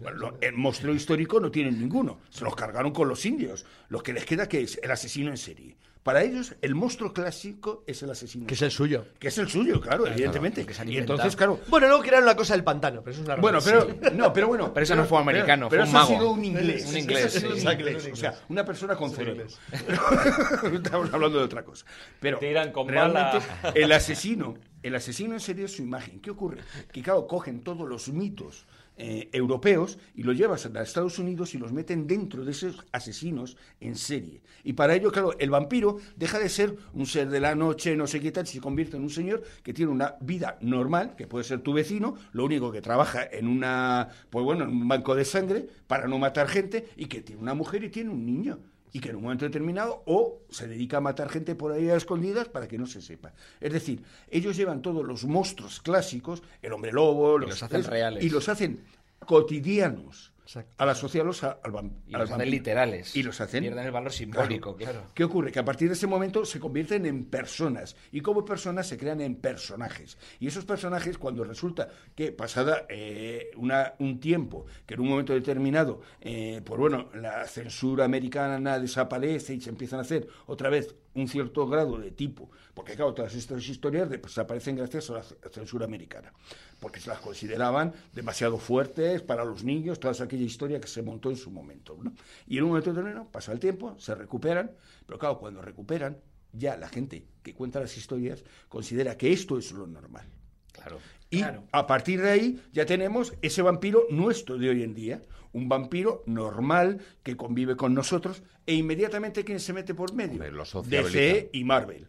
Bueno, 0.00 0.38
el 0.40 0.54
monstruo 0.54 0.94
histórico 0.94 1.38
no 1.38 1.50
tienen 1.50 1.78
ninguno. 1.78 2.20
Se 2.30 2.44
los 2.44 2.56
cargaron 2.56 2.92
con 2.92 3.06
los 3.08 3.26
indios. 3.26 3.66
Lo 3.90 4.02
que 4.02 4.14
les 4.14 4.24
queda 4.24 4.48
que 4.48 4.62
es 4.62 4.80
el 4.82 4.90
asesino 4.90 5.28
en 5.30 5.36
serie. 5.36 5.76
Para 6.02 6.22
ellos, 6.22 6.54
el 6.62 6.74
monstruo 6.74 7.12
clásico 7.12 7.84
es 7.86 8.02
el 8.02 8.10
asesino. 8.10 8.46
Que 8.46 8.54
es 8.54 8.62
el 8.62 8.70
suyo. 8.70 9.04
Que 9.18 9.28
es 9.28 9.38
el 9.38 9.48
suyo, 9.48 9.80
claro, 9.80 10.06
evidentemente. 10.06 10.64
que 10.64 10.72
se 10.72 10.82
han 10.82 10.88
y 10.90 10.96
entonces, 10.96 11.36
claro. 11.36 11.60
Bueno, 11.68 11.86
luego 11.88 12.02
crearon 12.02 12.24
la 12.24 12.34
cosa 12.36 12.54
del 12.54 12.64
pantano, 12.64 13.00
pero 13.02 13.12
eso 13.12 13.20
es 13.22 13.26
una 13.26 13.36
Bueno, 13.36 13.58
pero 13.62 13.86
no, 14.14 14.32
pero 14.32 14.48
bueno. 14.48 14.72
Pero 14.72 14.84
eso 14.84 14.96
no 14.96 15.04
fue 15.04 15.18
americano, 15.18 15.68
pero 15.68 15.84
fue 15.84 15.90
un 15.90 15.96
eso 15.96 15.98
ha 15.98 16.00
mago. 16.02 16.14
sido 16.14 16.30
un 16.32 16.44
inglés. 16.44 16.86
Un 16.88 16.96
inglés, 16.98 17.32
sí. 17.32 17.46
un 17.46 17.58
inglés, 17.72 18.08
O 18.12 18.16
sea, 18.16 18.34
una 18.48 18.64
persona 18.64 18.96
con 18.96 19.10
cerebro. 19.10 19.46
Estamos 20.72 21.12
hablando 21.12 21.38
de 21.38 21.44
otra 21.44 21.62
cosa. 21.64 21.84
Pero 22.20 22.38
Tiran 22.38 22.72
con 22.72 22.88
realmente 22.88 23.38
bala. 23.62 23.72
el 23.74 23.92
asesino, 23.92 24.54
el 24.82 24.94
asesino 24.94 25.34
en 25.34 25.40
serio 25.40 25.66
es 25.66 25.76
su 25.76 25.82
imagen. 25.82 26.20
¿Qué 26.20 26.30
ocurre? 26.30 26.62
Que 26.92 27.02
claro, 27.02 27.26
cogen 27.26 27.62
todos 27.62 27.88
los 27.88 28.08
mitos 28.08 28.66
eh, 28.98 29.28
europeos 29.32 29.98
y 30.14 30.24
los 30.24 30.36
llevas 30.36 30.66
a 30.66 30.82
Estados 30.82 31.18
Unidos 31.18 31.54
y 31.54 31.58
los 31.58 31.72
meten 31.72 32.06
dentro 32.06 32.44
de 32.44 32.50
esos 32.50 32.84
asesinos 32.92 33.56
en 33.80 33.94
serie. 33.94 34.42
Y 34.64 34.72
para 34.72 34.94
ello, 34.94 35.12
claro, 35.12 35.38
el 35.38 35.50
vampiro 35.50 35.98
deja 36.16 36.38
de 36.38 36.48
ser 36.48 36.76
un 36.92 37.06
ser 37.06 37.28
de 37.28 37.40
la 37.40 37.54
noche, 37.54 37.96
no 37.96 38.06
sé 38.06 38.20
qué 38.20 38.32
tal, 38.32 38.46
se 38.46 38.60
convierte 38.60 38.96
en 38.96 39.04
un 39.04 39.10
señor 39.10 39.42
que 39.62 39.72
tiene 39.72 39.92
una 39.92 40.16
vida 40.20 40.58
normal, 40.60 41.14
que 41.16 41.26
puede 41.26 41.44
ser 41.44 41.60
tu 41.60 41.72
vecino, 41.72 42.16
lo 42.32 42.44
único 42.44 42.72
que 42.72 42.80
trabaja 42.80 43.24
en 43.24 43.46
una, 43.46 44.08
pues 44.30 44.44
bueno, 44.44 44.64
en 44.64 44.70
un 44.70 44.88
banco 44.88 45.14
de 45.14 45.24
sangre 45.24 45.68
para 45.86 46.08
no 46.08 46.18
matar 46.18 46.48
gente 46.48 46.88
y 46.96 47.06
que 47.06 47.20
tiene 47.20 47.40
una 47.40 47.54
mujer 47.54 47.84
y 47.84 47.90
tiene 47.90 48.10
un 48.10 48.26
niño. 48.26 48.58
Y 48.92 49.00
que 49.00 49.10
en 49.10 49.16
un 49.16 49.22
momento 49.22 49.44
determinado 49.44 50.02
o 50.06 50.40
se 50.50 50.66
dedica 50.66 50.98
a 50.98 51.00
matar 51.00 51.28
gente 51.28 51.54
por 51.54 51.72
ahí 51.72 51.88
a 51.90 51.96
escondidas 51.96 52.48
para 52.48 52.68
que 52.68 52.78
no 52.78 52.86
se 52.86 53.02
sepa. 53.02 53.32
Es 53.60 53.72
decir, 53.72 54.02
ellos 54.30 54.56
llevan 54.56 54.82
todos 54.82 55.04
los 55.06 55.24
monstruos 55.24 55.80
clásicos, 55.80 56.42
el 56.62 56.72
hombre 56.72 56.92
lobo, 56.92 57.38
los 57.38 57.62
hacen 57.62 57.84
reales. 57.84 58.24
y 58.24 58.30
los 58.30 58.48
hacen 58.48 58.84
cotidianos 59.26 60.32
Exacto. 60.48 60.72
al 60.82 60.88
asociarlos 60.88 61.44
a- 61.44 61.58
al, 61.62 61.72
Y 62.06 62.14
al 62.14 62.20
los 62.22 62.30
hacen 62.30 62.50
literales. 62.50 63.14
Y 63.14 63.22
los 63.22 63.38
hacen. 63.42 63.62
Pierden 63.64 63.84
el 63.84 63.90
valor 63.92 64.10
simbólico, 64.10 64.74
claro. 64.76 65.02
¿Qué 65.12 65.22
ocurre? 65.24 65.52
Que 65.52 65.58
a 65.58 65.64
partir 65.64 65.88
de 65.88 65.94
ese 65.94 66.06
momento 66.06 66.46
se 66.46 66.58
convierten 66.58 67.04
en 67.04 67.26
personas. 67.26 67.96
Y 68.12 68.22
como 68.22 68.46
personas 68.46 68.86
se 68.86 68.96
crean 68.96 69.20
en 69.20 69.36
personajes. 69.36 70.16
Y 70.40 70.46
esos 70.46 70.64
personajes, 70.64 71.18
cuando 71.18 71.44
resulta 71.44 71.90
que 72.14 72.32
pasada 72.32 72.86
eh, 72.88 73.50
una- 73.56 73.92
un 73.98 74.20
tiempo, 74.20 74.64
que 74.86 74.94
en 74.94 75.00
un 75.00 75.08
momento 75.10 75.34
determinado, 75.34 76.00
eh, 76.22 76.62
pues 76.64 76.80
bueno, 76.80 77.10
la 77.14 77.44
censura 77.46 78.06
americana 78.06 78.78
desaparece 78.78 79.52
y 79.54 79.60
se 79.60 79.68
empiezan 79.68 79.98
a 79.98 80.02
hacer 80.02 80.28
otra 80.46 80.70
vez 80.70 80.94
un 81.14 81.28
cierto 81.28 81.66
grado 81.66 81.98
de 81.98 82.10
tipo. 82.10 82.50
Porque 82.74 82.94
claro, 82.94 83.12
todas 83.14 83.34
estas 83.34 83.66
historias 83.68 84.08
de- 84.08 84.18
desaparecen 84.18 84.76
gracias 84.76 85.10
a 85.10 85.14
la 85.14 85.22
censura 85.50 85.84
americana. 85.84 86.32
Porque 86.80 87.00
se 87.00 87.08
las 87.08 87.18
consideraban 87.18 87.92
demasiado 88.12 88.58
fuertes 88.58 89.22
para 89.22 89.44
los 89.44 89.64
niños, 89.64 89.98
toda 89.98 90.22
aquella 90.24 90.44
historia 90.44 90.80
que 90.80 90.86
se 90.88 91.02
montó 91.02 91.30
en 91.30 91.36
su 91.36 91.50
momento. 91.50 91.98
¿no? 92.00 92.12
Y 92.46 92.58
en 92.58 92.64
un 92.64 92.70
momento 92.70 92.90
determinado 92.90 93.26
pasa 93.30 93.52
el 93.52 93.58
tiempo, 93.58 93.98
se 93.98 94.14
recuperan, 94.14 94.70
pero 95.06 95.18
claro, 95.18 95.38
cuando 95.38 95.60
recuperan, 95.60 96.18
ya 96.52 96.76
la 96.76 96.88
gente 96.88 97.26
que 97.42 97.52
cuenta 97.54 97.80
las 97.80 97.96
historias 97.96 98.44
considera 98.68 99.16
que 99.16 99.32
esto 99.32 99.58
es 99.58 99.72
lo 99.72 99.86
normal. 99.86 100.26
Claro. 100.72 100.98
Y 101.30 101.42
a 101.42 101.86
partir 101.86 102.22
de 102.22 102.30
ahí 102.30 102.62
ya 102.72 102.86
tenemos 102.86 103.34
ese 103.42 103.60
vampiro 103.60 104.06
nuestro 104.10 104.56
de 104.56 104.70
hoy 104.70 104.82
en 104.82 104.94
día, 104.94 105.22
un 105.52 105.68
vampiro 105.68 106.22
normal 106.26 107.00
que 107.22 107.36
convive 107.36 107.76
con 107.76 107.94
nosotros 107.94 108.42
e 108.66 108.74
inmediatamente 108.74 109.44
¿quién 109.44 109.60
se 109.60 109.72
mete 109.72 109.94
por 109.94 110.12
medio? 110.14 110.38
Hombre. 110.74 111.02
DC 111.20 111.50
y 111.52 111.64
Marvel. 111.64 112.08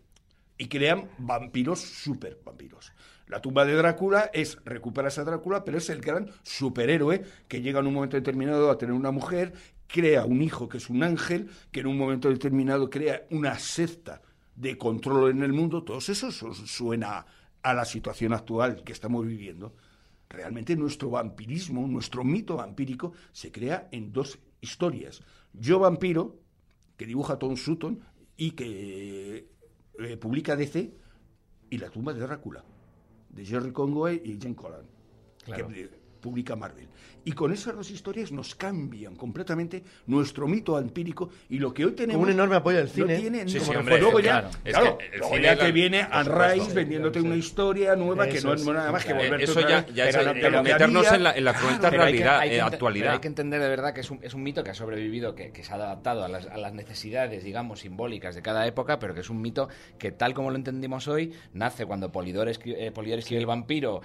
Y 0.57 0.67
crean 0.67 1.09
vampiros 1.17 1.79
super 1.79 2.37
vampiros. 2.43 2.91
La 3.27 3.41
tumba 3.41 3.63
de 3.63 3.73
Drácula 3.75 4.29
es 4.33 4.57
recuperas 4.65 5.17
a 5.19 5.23
Drácula, 5.23 5.63
pero 5.63 5.77
es 5.77 5.89
el 5.89 6.01
gran 6.01 6.29
superhéroe 6.43 7.23
que 7.47 7.61
llega 7.61 7.79
en 7.79 7.87
un 7.87 7.93
momento 7.93 8.17
determinado 8.17 8.69
a 8.71 8.77
tener 8.77 8.93
una 8.93 9.11
mujer, 9.11 9.53
crea 9.87 10.25
un 10.25 10.41
hijo 10.41 10.67
que 10.67 10.77
es 10.79 10.89
un 10.89 11.03
ángel, 11.03 11.49
que 11.71 11.79
en 11.79 11.87
un 11.87 11.97
momento 11.97 12.27
determinado 12.29 12.89
crea 12.89 13.25
una 13.29 13.57
secta 13.57 14.21
de 14.55 14.77
control 14.77 15.31
en 15.31 15.43
el 15.43 15.53
mundo. 15.53 15.83
Todo 15.83 15.99
eso 15.99 16.31
su- 16.31 16.53
suena 16.53 17.25
a 17.61 17.73
la 17.73 17.85
situación 17.85 18.33
actual 18.33 18.83
que 18.83 18.91
estamos 18.91 19.25
viviendo. 19.25 19.73
Realmente 20.29 20.75
nuestro 20.75 21.09
vampirismo, 21.09 21.87
nuestro 21.87 22.23
mito 22.23 22.57
vampírico 22.57 23.13
se 23.31 23.51
crea 23.51 23.89
en 23.91 24.13
dos 24.13 24.39
historias. 24.61 25.21
Yo 25.53 25.79
vampiro, 25.79 26.39
que 26.97 27.07
dibuja 27.07 27.39
Tom 27.39 27.57
Sutton 27.57 27.99
y 28.37 28.51
que 28.51 29.49
eh, 29.99 30.17
publica 30.17 30.55
DC, 30.55 30.93
y 31.71 31.77
La 31.77 31.89
tumba 31.89 32.13
de 32.13 32.21
Drácula, 32.21 32.63
de 33.29 33.45
Jerry 33.45 33.71
Conway 33.71 34.21
y 34.23 34.39
Jen 34.39 34.53
Collan, 34.53 34.85
que 35.45 35.98
publica 36.21 36.55
Marvel. 36.55 36.87
Y 37.25 37.33
con 37.33 37.51
esas 37.51 37.75
dos 37.75 37.91
historias 37.91 38.31
nos 38.31 38.55
cambian 38.55 39.15
completamente 39.15 39.83
nuestro 40.07 40.47
mito 40.47 40.73
vampírico 40.73 41.29
y 41.49 41.59
lo 41.59 41.73
que 41.73 41.85
hoy 41.85 41.91
tenemos... 41.91 42.23
un 42.23 42.29
enorme 42.31 42.55
apoyo 42.55 42.77
del 42.77 42.87
no 42.87 42.93
cine. 42.93 43.17
tiene 43.17 43.47
Sí, 43.47 43.59
como 43.59 43.65
sí, 43.65 43.71
que 43.71 43.77
hombre, 43.77 43.99
luego 43.99 44.19
ya, 44.21 44.31
claro. 44.41 44.49
Es 44.63 44.73
claro, 44.73 44.97
que 44.97 45.05
el 45.05 45.11
luego 45.19 45.33
cine 45.35 45.43
ya 45.45 45.55
la- 45.55 45.61
te 45.65 45.71
viene 45.73 46.03
supuesto. 46.03 46.47
Rice 46.53 46.73
vendiéndote 46.73 47.21
una 47.21 47.35
historia 47.35 47.95
nueva 47.97 48.27
que 48.27 48.37
Eso 48.37 48.47
no 48.47 48.53
es. 48.53 48.65
nada 48.65 48.91
más 48.91 49.03
que 49.05 49.11
Eh, 49.11 49.15
volverte 49.15 49.43
Eso 49.43 49.59
ya, 49.61 49.85
ya 49.87 50.07
es 50.07 50.15
Pero 50.15 50.33
que 50.33 50.61
meternos 50.61 51.05
había- 51.07 51.17
en 51.17 51.23
la, 51.23 51.31
en 51.37 51.43
la 51.43 51.53
cruenta 51.53 51.89
Pero 51.91 52.03
hay 52.03 52.13
que- 52.13 52.17
realidad, 52.19 52.39
hay 52.39 52.49
que 52.51 52.55
eh, 52.55 52.61
actualidad. 52.61 53.03
pero 53.03 53.13
hay 53.13 53.19
que 53.19 53.27
entender 53.27 53.61
de 53.61 53.69
verdad 53.69 53.93
que 53.93 53.99
es 54.01 54.11
un, 54.11 54.19
es 54.23 54.33
un 54.33 54.41
mito 54.43 54.63
que 54.63 54.71
ha 54.71 54.73
sobrevivido, 54.75 55.35
que, 55.35 55.51
que 55.51 55.63
se 55.63 55.71
ha 55.73 55.75
adaptado 55.75 56.23
a 56.23 56.29
las, 56.29 56.45
a 56.47 56.57
las 56.57 56.73
necesidades, 56.73 57.43
digamos, 57.43 57.81
simbólicas 57.81 58.33
de 58.33 58.41
cada 58.41 58.65
época, 58.65 58.97
pero 58.97 59.13
que 59.13 59.19
es 59.19 59.29
un 59.29 59.41
mito 59.41 59.67
que, 59.99 60.11
tal 60.11 60.33
como 60.33 60.51
lo 60.51 60.55
entendimos 60.55 61.07
hoy, 61.09 61.33
nace 61.53 61.85
cuando 61.85 62.11
Polidor, 62.13 62.49
eh, 62.49 62.91
Polidor 62.91 63.19
escribe 63.19 63.41
El 63.41 63.45
vampiro, 63.45 64.01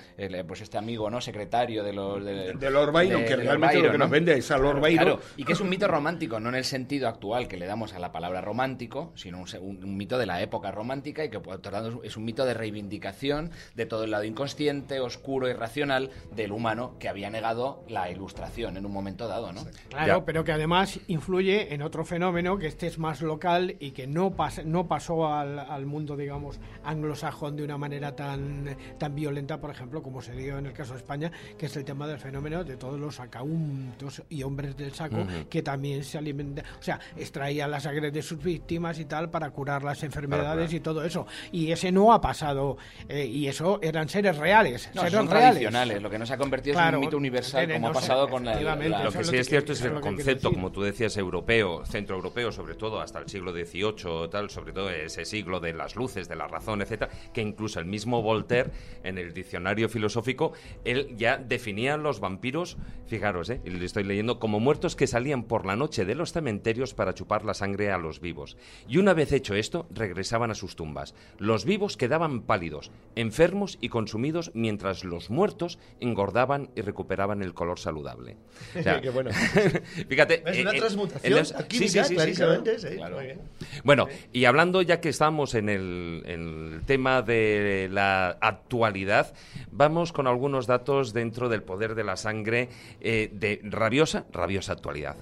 pues 0.49 0.61
este 0.63 0.79
amigo 0.79 1.09
no 1.11 1.21
secretario 1.21 1.85
de 1.85 1.93
los... 1.93 2.04
De, 2.21 2.53
De 2.55 2.71
Lord 2.71 2.93
Byron, 2.93 3.23
de- 3.23 3.27
que 3.29 3.37
realmente 3.37 3.77
lo 3.79 3.91
que 3.91 3.99
¿no? 3.99 4.05
nos 4.05 4.11
vende 4.11 4.35
es 4.37 4.51
a 4.51 4.59
Lord 4.59 4.81
Byron. 4.81 5.05
Claro, 5.05 5.21
y 5.37 5.45
que 5.45 5.53
es 5.53 5.61
un 5.61 5.69
mito 5.69 5.89
romántico, 5.89 6.39
no 6.41 6.49
en 6.51 6.55
el 6.57 6.65
sentido 6.65 7.09
actual 7.09 7.49
que 7.49 7.57
le 7.57 7.67
damos 7.67 7.93
a 7.95 7.99
la 7.99 8.13
palabra 8.13 8.41
romántico, 8.41 9.13
sino 9.15 9.39
un, 9.41 9.49
se- 9.49 9.59
un- 9.59 9.83
un 9.83 9.97
mito 9.97 10.19
de 10.19 10.27
la 10.27 10.41
época 10.43 10.71
romántica 10.71 11.25
y 11.25 11.31
que 11.31 11.41
por 11.41 11.57
otro 11.57 11.73
lado 11.73 12.01
es 12.05 12.17
un 12.17 12.25
mito 12.25 12.45
de 12.45 12.55
reivindicación 12.55 13.51
de 13.75 13.87
todo 13.87 14.05
el 14.05 14.11
lado 14.11 14.25
inconsciente, 14.25 15.01
oscuro 15.01 15.49
y 15.49 15.53
racional 15.53 16.11
del 16.35 16.53
humano 16.53 16.97
que 16.99 17.09
había 17.09 17.31
negado 17.31 17.85
la 17.89 18.11
ilustración 18.11 18.77
en 18.77 18.87
un 18.87 18.93
momento 18.93 19.29
dado, 19.29 19.53
¿no? 19.53 19.63
Claro, 19.89 20.19
Ya. 20.21 20.25
pero 20.25 20.45
que 20.45 20.53
además 20.53 21.01
influye 21.09 21.73
en 21.75 21.83
otro 21.83 22.05
fenómeno 22.05 22.59
que 22.59 22.67
este 22.67 22.87
es 22.87 22.99
más 22.99 23.23
local 23.23 23.77
y 23.81 23.93
que 23.93 24.07
no, 24.07 24.33
pas- 24.37 24.65
no 24.65 24.87
pasó 24.89 25.33
al, 25.33 25.59
al 25.59 25.87
mundo, 25.87 26.17
digamos, 26.17 26.59
anglosajón 26.85 27.57
de 27.57 27.65
una 27.65 27.79
manera 27.79 28.15
tan, 28.17 28.77
tan 28.99 29.15
violenta, 29.15 29.61
por 29.61 29.71
ejemplo, 29.71 30.03
como 30.03 30.21
se 30.23 30.33
dio 30.33 30.59
en 30.59 30.67
el 30.67 30.73
caso 30.73 30.93
de 30.95 30.99
España, 30.99 31.31
que 31.59 31.67
es 31.67 31.77
el 31.77 31.85
tema 31.85 31.94
del 31.95 32.19
fenómeno 32.19 32.65
de 32.65 32.77
todos 32.77 32.99
los 32.99 33.15
sacauntos 33.15 34.23
y 34.29 34.43
hombres 34.43 34.77
del 34.77 34.93
saco 34.93 35.25
que 35.49 35.63
también 35.63 36.03
se 36.03 36.19
alimentan, 36.19 36.65
o 36.79 36.83
sea, 36.83 36.99
extraían 37.17 37.71
la 37.71 37.79
sangre 37.81 38.11
de 38.11 38.21
sus 38.21 38.43
víctimas 38.43 38.99
y 38.99 39.05
tal 39.05 39.31
para 39.31 39.51
curar 39.51 39.85
las 39.85 40.03
enfermedades 40.03 40.73
y 40.73 40.81
todo 40.81 41.05
eso. 41.05 41.27
Y 41.53 41.71
ese 41.71 41.93
no 41.93 42.13
ha 42.13 42.21
pasado, 42.21 42.77
eh, 43.09 43.25
y 43.25 43.47
eso 43.47 43.79
eran 43.83 44.09
seres 44.09 44.37
reales, 44.37 44.91
No, 44.95 45.03
seres 45.03 45.15
son 45.15 45.29
reales. 45.31 45.51
tradicionales, 45.51 46.03
lo 46.03 46.11
que 46.11 46.19
no 46.19 46.27
se 46.27 46.35
ha 46.35 46.39
convertido 46.39 46.73
es 46.73 46.77
Claro, 46.79 46.99
un 46.99 47.05
mito 47.05 47.17
universal 47.17 47.71
como 47.73 47.87
ha 47.87 47.91
no 47.91 47.95
pasado 47.95 48.29
con 48.29 48.45
la, 48.45 48.61
la- 48.61 49.05
Lo 49.05 49.13
que 49.13 49.25
sí 49.25 49.31
que 49.31 49.39
es 49.41 49.49
cierto 49.49 49.73
es 49.73 49.81
el 49.83 50.01
concepto, 50.01 50.53
como 50.53 50.73
tú 50.73 50.83
decías, 50.83 51.17
europeo, 51.17 51.85
centroeuropeo, 51.87 52.51
sobre 52.53 52.75
todo 52.75 53.01
hasta 53.01 53.21
el 53.21 53.29
siglo 53.29 53.53
XVIII, 53.53 54.29
tal, 54.31 54.51
sobre 54.51 54.73
todo 54.73 54.91
ese 54.91 55.25
siglo 55.25 55.61
de 55.61 55.73
las 55.73 55.95
luces, 55.97 56.29
de 56.29 56.37
la 56.37 56.49
razón, 56.49 56.83
etcétera, 56.83 57.11
que 57.33 57.41
incluso 57.41 57.79
el 57.79 57.87
mismo 57.87 58.23
Voltaire, 58.23 58.71
en 59.03 59.19
el 59.19 59.33
diccionario 59.33 59.89
filosófico, 59.89 60.53
él 60.85 61.15
ya 61.17 61.37
definía 61.37 61.84
los 61.97 62.21
vampiros, 62.21 62.77
fijaros, 63.07 63.51
eh, 63.51 63.61
y 63.65 63.71
lo 63.71 63.85
estoy 63.85 64.05
leyendo, 64.05 64.39
como 64.39 64.61
muertos 64.61 64.97
que 64.97 65.07
salían 65.07 65.45
por 65.45 65.67
la 65.67 65.77
noche 65.77 66.05
de 66.05 66.15
los 66.15 66.33
cementerios 66.33 66.95
para 66.95 67.15
chupar 67.15 67.45
la 67.45 67.55
sangre 67.55 67.91
a 67.93 67.99
los 67.99 68.21
vivos. 68.21 68.57
Y 68.89 68.99
una 68.99 69.15
vez 69.15 69.33
hecho 69.33 69.55
esto, 69.55 69.87
regresaban 69.91 70.51
a 70.51 70.55
sus 70.55 70.75
tumbas. 70.77 71.15
Los 71.39 71.65
vivos 71.65 71.97
quedaban 71.97 72.43
pálidos, 72.43 72.91
enfermos 73.15 73.79
y 73.81 73.89
consumidos, 73.91 74.51
mientras 74.55 75.05
los 75.05 75.31
muertos 75.31 75.79
engordaban 76.01 76.71
y 76.75 76.81
recuperaban 76.81 77.43
el 77.43 77.55
color 77.55 77.79
saludable. 77.79 78.37
O 78.79 78.83
sea, 78.83 79.01
Qué 79.05 79.11
bueno. 79.11 79.31
Fíjate. 80.09 80.43
Es 80.47 80.57
eh, 80.59 80.63
una 80.63 80.73
eh, 80.73 80.79
transmutación 80.79 81.39
los- 81.39 81.49
sí, 81.49 81.55
sí, 81.71 81.89
sí, 81.89 82.05
sí, 82.05 82.15
clarísimamente, 82.15 82.77
claro. 82.77 82.91
sí, 82.91 82.97
Claro. 82.97 83.17
muy 83.17 83.25
bien. 83.27 83.41
Bueno, 83.85 84.07
y 84.33 84.45
hablando 84.47 84.83
ya 84.83 85.01
que 85.01 85.09
estamos 85.11 85.55
en 85.55 85.69
el, 85.69 86.23
en 86.27 86.75
el 86.75 86.83
tema 86.87 87.23
de 87.23 87.89
la 87.91 88.39
actualidad, 88.41 89.35
vamos 89.71 90.13
con 90.13 90.27
algunos 90.27 90.67
datos 90.67 91.13
dentro 91.13 91.49
del 91.49 91.63
poder 91.75 91.97
de 91.97 92.05
la 92.05 92.17
sangre 92.17 92.69
eh, 93.01 93.29
de 93.33 93.61
rabiosa, 93.65 94.27
rabiosa 94.31 94.75
actualidad. 94.75 95.17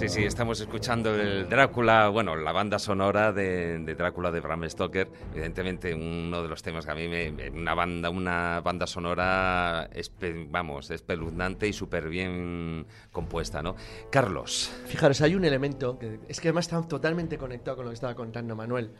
Sí, 0.00 0.08
sí, 0.08 0.24
estamos 0.24 0.58
escuchando 0.60 1.14
el 1.14 1.46
Drácula, 1.50 2.08
bueno, 2.08 2.34
la 2.34 2.52
banda 2.52 2.78
sonora 2.78 3.32
de, 3.34 3.78
Drácula 3.98 4.30
de 4.30 4.40
Bram 4.40 4.66
Stoker. 4.66 5.06
Evidentemente, 5.34 5.92
uno 5.94 6.42
de 6.42 6.48
los 6.48 6.62
temas 6.62 6.86
que 6.86 6.90
a 6.92 6.94
mí 6.94 7.06
me. 7.06 7.30
me- 7.30 7.50
Una 7.50 7.74
banda, 7.74 8.08
una 8.08 8.62
banda 8.64 8.86
sonora, 8.86 9.90
espe- 9.92 10.46
vamos, 10.50 10.90
espeluznante 10.90 11.68
y 11.68 11.74
súper 11.74 12.08
bien 12.08 12.86
compuesta, 13.12 13.62
¿no? 13.62 13.76
Carlos. 14.10 14.72
Fijaros, 14.86 15.20
hay 15.20 15.34
un 15.34 15.44
elemento 15.44 15.98
que 15.98 16.18
es 16.28 16.40
que 16.40 16.48
además 16.48 16.64
está 16.66 16.80
totalmente 16.88 17.36
conectado 17.36 17.76
con 17.76 17.84
lo 17.84 17.90
que 17.90 17.96
estaba 17.96 18.14
contando 18.14 18.56
Manuel. 18.56 18.92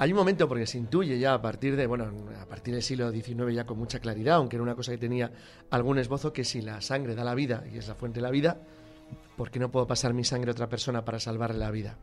Hay 0.00 0.10
un 0.10 0.16
momento 0.18 0.48
porque 0.48 0.66
se 0.66 0.78
intuye 0.78 1.16
ya 1.20 1.34
a 1.34 1.40
partir 1.42 1.76
de, 1.76 1.86
bueno, 1.86 2.10
a 2.42 2.46
partir 2.46 2.74
del 2.74 2.82
siglo 2.82 3.12
XIX 3.12 3.54
ya 3.54 3.66
con 3.66 3.78
mucha 3.78 4.00
claridad, 4.00 4.36
aunque 4.36 4.56
era 4.56 4.64
una 4.64 4.74
cosa 4.74 4.90
que 4.90 4.98
tenía 4.98 5.30
algún 5.70 5.98
esbozo, 6.00 6.32
que 6.32 6.42
si 6.42 6.60
la 6.60 6.80
sangre 6.80 7.14
da 7.14 7.22
la 7.22 7.36
vida 7.36 7.62
y 7.72 7.78
es 7.78 7.86
la 7.86 7.94
fuente 7.94 8.18
de 8.18 8.22
la 8.22 8.30
vida, 8.30 8.60
¿por 9.40 9.50
qué 9.50 9.58
no 9.58 9.70
puedo 9.70 9.86
pasar 9.86 10.12
mi 10.12 10.22
sangre 10.22 10.50
a 10.50 10.52
otra 10.52 10.68
persona 10.68 11.02
para 11.02 11.18
salvarle 11.18 11.56
la 11.58 11.70
vida? 11.70 11.96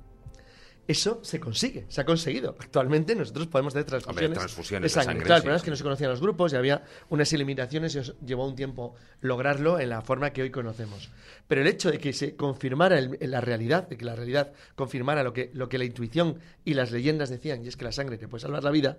Eso 0.87 1.19
se 1.21 1.39
consigue, 1.39 1.85
se 1.87 2.01
ha 2.01 2.05
conseguido. 2.05 2.55
Actualmente 2.59 3.13
nosotros 3.13 3.45
podemos 3.45 3.75
hacer 3.75 3.83
transfusiones, 3.85 4.39
transfusiones 4.39 4.83
de 4.83 4.89
sangre. 4.95 5.05
sangre, 5.11 5.25
claro, 5.25 5.37
el 5.37 5.41
problema 5.43 5.57
es 5.57 5.63
que 5.63 5.69
no 5.69 5.75
se 5.75 5.83
conocían 5.83 6.09
los 6.09 6.19
grupos 6.19 6.51
y 6.51 6.55
había 6.55 6.83
unas 7.09 7.31
limitaciones 7.33 7.93
y 7.93 7.99
os 7.99 8.15
llevó 8.25 8.47
un 8.47 8.55
tiempo 8.55 8.95
lograrlo 9.21 9.79
en 9.79 9.89
la 9.89 10.01
forma 10.01 10.31
que 10.31 10.41
hoy 10.41 10.49
conocemos. 10.49 11.11
Pero 11.47 11.61
el 11.61 11.67
hecho 11.67 11.91
de 11.91 11.99
que 11.99 12.11
se 12.11 12.35
confirmara 12.35 12.97
el- 12.97 13.19
la 13.21 13.39
realidad, 13.41 13.87
de 13.87 13.97
que 13.97 14.05
la 14.05 14.15
realidad 14.15 14.51
confirmara 14.75 15.21
lo 15.21 15.31
que, 15.31 15.51
lo 15.53 15.69
que 15.69 15.77
la 15.77 15.85
intuición 15.85 16.39
y 16.65 16.73
las 16.73 16.91
leyendas 16.91 17.29
decían, 17.29 17.63
y 17.63 17.67
es 17.67 17.77
que 17.77 17.83
la 17.85 17.91
sangre 17.91 18.17
te 18.17 18.27
puede 18.27 18.41
salvar 18.41 18.63
la 18.63 18.71
vida, 18.71 18.97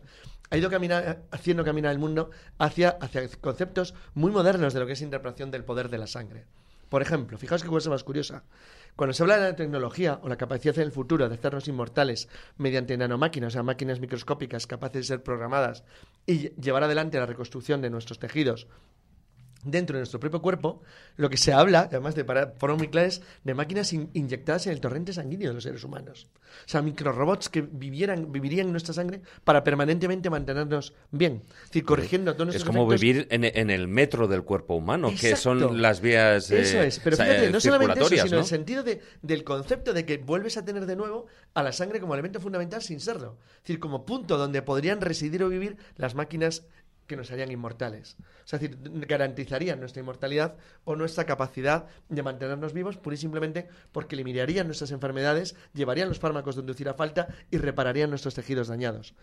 ha 0.51 0.57
ido 0.57 0.71
caminar, 0.71 1.23
haciendo 1.33 1.65
caminar 1.65 1.91
el 1.91 1.99
mundo 1.99 2.31
hacia, 2.59 2.91
hacia 3.01 3.27
conceptos 3.41 3.95
muy 4.15 4.31
modernos 4.31 4.75
de 4.75 4.81
lo 4.81 4.87
que 4.87 4.93
es 4.93 5.03
interpretación 5.03 5.51
del 5.51 5.65
poder 5.65 5.89
de 5.89 5.99
la 5.99 6.07
sangre. 6.07 6.45
Por 6.89 7.03
ejemplo, 7.03 7.37
fijaos 7.39 7.63
qué 7.63 7.69
cosa 7.69 7.91
más 7.91 8.03
curiosa. 8.05 8.45
Cuando 8.97 9.13
se 9.13 9.23
habla 9.23 9.37
de 9.39 9.51
la 9.51 9.57
tecnología 9.57 10.19
o 10.23 10.29
la 10.29 10.37
capacidad 10.37 10.77
en 10.79 10.85
el 10.85 10.93
futuro 10.93 11.29
de 11.29 11.35
hacernos 11.35 11.69
inmortales 11.69 12.29
mediante 12.57 12.97
nanomáquinas, 12.97 13.49
o 13.49 13.55
sea, 13.55 13.63
máquinas 13.63 14.01
microscópicas 14.01 14.67
capaces 14.67 15.03
de 15.03 15.05
ser 15.05 15.23
programadas 15.23 15.85
y 16.27 16.39
lle- 16.49 16.55
llevar 16.57 16.83
adelante 16.85 17.19
la 17.19 17.27
reconstrucción 17.27 17.83
de 17.83 17.91
nuestros 17.91 18.19
tejidos 18.19 18.67
dentro 19.65 19.95
de 19.97 20.01
nuestro 20.01 20.21
propio 20.21 20.41
cuerpo, 20.41 20.83
lo 21.17 21.31
que 21.31 21.37
se 21.37 21.53
habla, 21.53 21.81
además 21.91 22.15
de 22.15 22.25
para 22.25 22.53
formas 22.59 22.79
muy 22.79 22.89
claras, 22.89 23.23
de 23.45 23.55
máquinas 23.55 23.93
in- 23.93 24.09
inyectadas 24.15 24.67
en 24.67 24.73
el 24.73 24.81
torrente 24.81 25.13
sanguíneo 25.13 25.49
de 25.49 25.55
los 25.55 25.65
seres 25.65 25.83
humanos. 25.85 26.29
O 26.65 26.69
sea, 26.69 26.81
microrobots 26.81 27.49
que 27.49 27.61
vivieran, 27.63 28.33
vivirían 28.33 28.67
en 28.67 28.73
nuestra 28.73 28.95
sangre 28.95 29.21
para 29.45 29.65
permanentemente 29.65 30.31
mantenernos 30.31 30.95
bien. 31.11 31.43
Es 31.65 31.65
decir, 31.71 31.85
corrigiendo 31.85 32.35
todos 32.37 32.55
Es 32.55 32.65
como 32.65 32.87
vivir 32.87 33.27
en, 33.31 33.45
en 33.45 33.71
el 33.71 33.89
metro 33.89 34.29
del 34.29 34.45
cuerpo 34.45 34.75
humano, 34.75 35.11
que 35.21 35.37
son 35.37 35.81
las 35.83 36.01
vías 36.01 36.51
eh, 36.51 36.61
Eso 36.63 36.81
es, 36.81 37.01
pero 37.01 37.17
sa- 37.17 37.25
fíjate, 37.25 37.47
eh, 37.47 37.51
no 37.51 37.61
solamente 37.61 38.01
eso, 38.01 38.09
sino 38.09 38.37
¿no? 38.37 38.43
el 38.43 38.47
sentido 38.47 38.83
de- 38.83 39.01
del 39.23 39.45
concepto 39.45 39.93
de 39.93 40.07
que 40.07 40.19
vuelves 40.19 40.57
a 40.57 40.65
tener 40.65 40.87
de 40.87 40.97
nuevo 40.97 41.27
a 41.55 41.63
la 41.63 41.73
sangre 41.73 42.01
como 42.01 42.15
elemento 42.15 42.41
fundamental 42.41 42.81
sin 42.83 43.01
serlo. 43.01 43.37
Es 43.57 43.63
decir, 43.65 43.79
como 43.81 44.07
punto 44.07 44.37
donde 44.39 44.63
podrían 44.63 45.01
residir 45.01 45.43
o 45.43 45.49
vivir 45.49 45.77
las 45.97 46.15
máquinas 46.15 46.65
que 47.09 47.17
nos 47.17 47.33
harían 47.33 47.51
inmortales. 47.51 48.17
Es 48.45 48.51
decir, 48.53 48.79
garantizarían 49.09 49.81
nuestra 49.81 50.01
inmortalidad 50.01 50.57
o 50.85 50.95
nuestra 50.95 51.25
capacidad 51.25 51.87
de 52.09 52.23
mantenernos 52.23 52.73
vivos 52.73 52.97
pura 52.97 53.15
y 53.15 53.19
simplemente 53.19 53.69
porque 53.91 54.15
eliminarían 54.15 54.67
nuestras 54.67 54.93
enfermedades, 54.93 55.57
llevarían 55.75 56.09
los 56.09 56.21
fármacos 56.21 56.55
donde 56.55 56.73
hiciera 56.73 56.95
falta 56.95 57.27
y 57.51 57.59
repararían 57.59 58.11
nuestros 58.11 58.35
tejidos 58.35 58.69
dañados. 58.69 59.15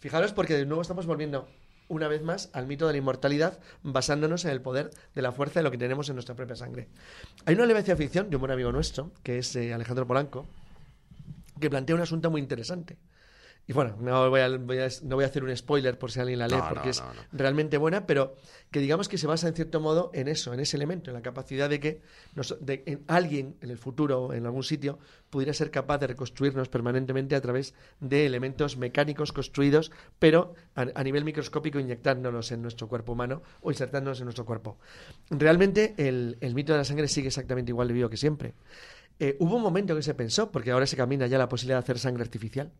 Fijaros 0.00 0.32
porque 0.32 0.54
de 0.54 0.66
nuevo 0.66 0.82
estamos 0.82 1.06
volviendo 1.06 1.48
una 1.88 2.08
vez 2.08 2.22
más 2.22 2.50
al 2.52 2.66
mito 2.66 2.86
de 2.86 2.94
la 2.94 2.98
inmortalidad 2.98 3.60
basándonos 3.82 4.44
en 4.44 4.50
el 4.50 4.60
poder 4.60 4.90
de 5.14 5.22
la 5.22 5.30
fuerza 5.30 5.60
de 5.60 5.64
lo 5.64 5.70
que 5.70 5.78
tenemos 5.78 6.08
en 6.08 6.16
nuestra 6.16 6.34
propia 6.34 6.56
sangre. 6.56 6.88
Hay 7.44 7.54
una 7.54 7.66
leve 7.66 7.82
ficción 7.96 8.28
de 8.28 8.36
un 8.36 8.40
buen 8.40 8.52
amigo 8.52 8.72
nuestro, 8.72 9.12
que 9.22 9.38
es 9.38 9.54
eh, 9.54 9.72
Alejandro 9.72 10.06
Polanco, 10.06 10.46
que 11.60 11.70
plantea 11.70 11.94
un 11.94 12.02
asunto 12.02 12.30
muy 12.30 12.40
interesante. 12.40 12.98
Y 13.68 13.72
bueno, 13.72 13.96
no 14.00 14.30
voy, 14.30 14.40
a, 14.40 14.48
voy 14.58 14.78
a- 14.78 14.88
no 15.02 15.16
voy 15.16 15.24
a 15.24 15.26
hacer 15.26 15.42
un 15.42 15.54
spoiler 15.56 15.98
por 15.98 16.12
si 16.12 16.20
alguien 16.20 16.38
la 16.38 16.46
lee, 16.46 16.54
No, 16.54 16.68
porque 16.68 16.84
no, 16.86 16.90
es 16.90 17.00
realmente 17.32 17.78
buena, 17.78 18.06
pero 18.06 18.36
que 18.70 18.78
digamos 18.78 19.08
que 19.08 19.18
se 19.18 19.26
basa 19.26 19.48
en 19.48 19.54
cierto 19.54 19.80
modo 19.80 20.10
en 20.14 20.28
eso, 20.28 20.54
en 20.54 20.60
ese 20.60 20.76
elemento, 20.76 21.10
en 21.10 21.14
la 21.14 21.20
capacidad 21.22 21.68
de 21.68 21.80
que 21.80 22.00
nos- 22.36 22.56
de- 22.60 22.84
en 22.86 23.02
alguien 23.08 23.56
en 23.60 23.70
el 23.70 23.78
futuro, 23.78 24.32
en 24.32 24.46
algún 24.46 24.62
sitio, 24.62 25.00
pudiera 25.30 25.52
ser 25.52 25.72
capaz 25.72 25.98
de 25.98 26.06
reconstruirnos 26.06 26.68
permanentemente 26.68 27.34
a 27.34 27.40
través 27.40 27.74
de 27.98 28.24
elementos 28.24 28.76
mecánicos 28.76 29.32
construidos, 29.32 29.90
pero 30.20 30.54
a, 30.76 30.86
a 30.94 31.02
nivel 31.02 31.24
microscópico 31.24 31.80
inyectándolos 31.80 32.52
en 32.52 32.62
nuestro 32.62 32.86
cuerpo 32.86 33.12
humano 33.14 33.42
o 33.62 33.72
insertándonos 33.72 34.20
en 34.20 34.26
nuestro 34.26 34.44
cuerpo. 34.44 34.78
Realmente 35.28 35.94
el, 35.98 36.38
el 36.40 36.54
mito 36.54 36.72
de 36.72 36.78
la 36.78 36.84
sangre 36.84 37.08
sigue 37.08 37.26
exactamente 37.28 37.72
igual 37.72 37.88
de 37.88 37.94
vivo 37.94 38.08
que 38.08 38.16
siempre. 38.16 38.54
Eh, 39.18 39.36
hubo 39.40 39.56
un 39.56 39.62
momento 39.62 39.96
que 39.96 40.02
se 40.02 40.14
pensó, 40.14 40.52
porque 40.52 40.70
ahora 40.70 40.86
se 40.86 40.96
camina 40.96 41.26
ya 41.26 41.38
la 41.38 41.48
posibilidad 41.48 41.78
de 41.78 41.84
hacer 41.84 41.98
sangre 41.98 42.22
artificial, 42.22 42.70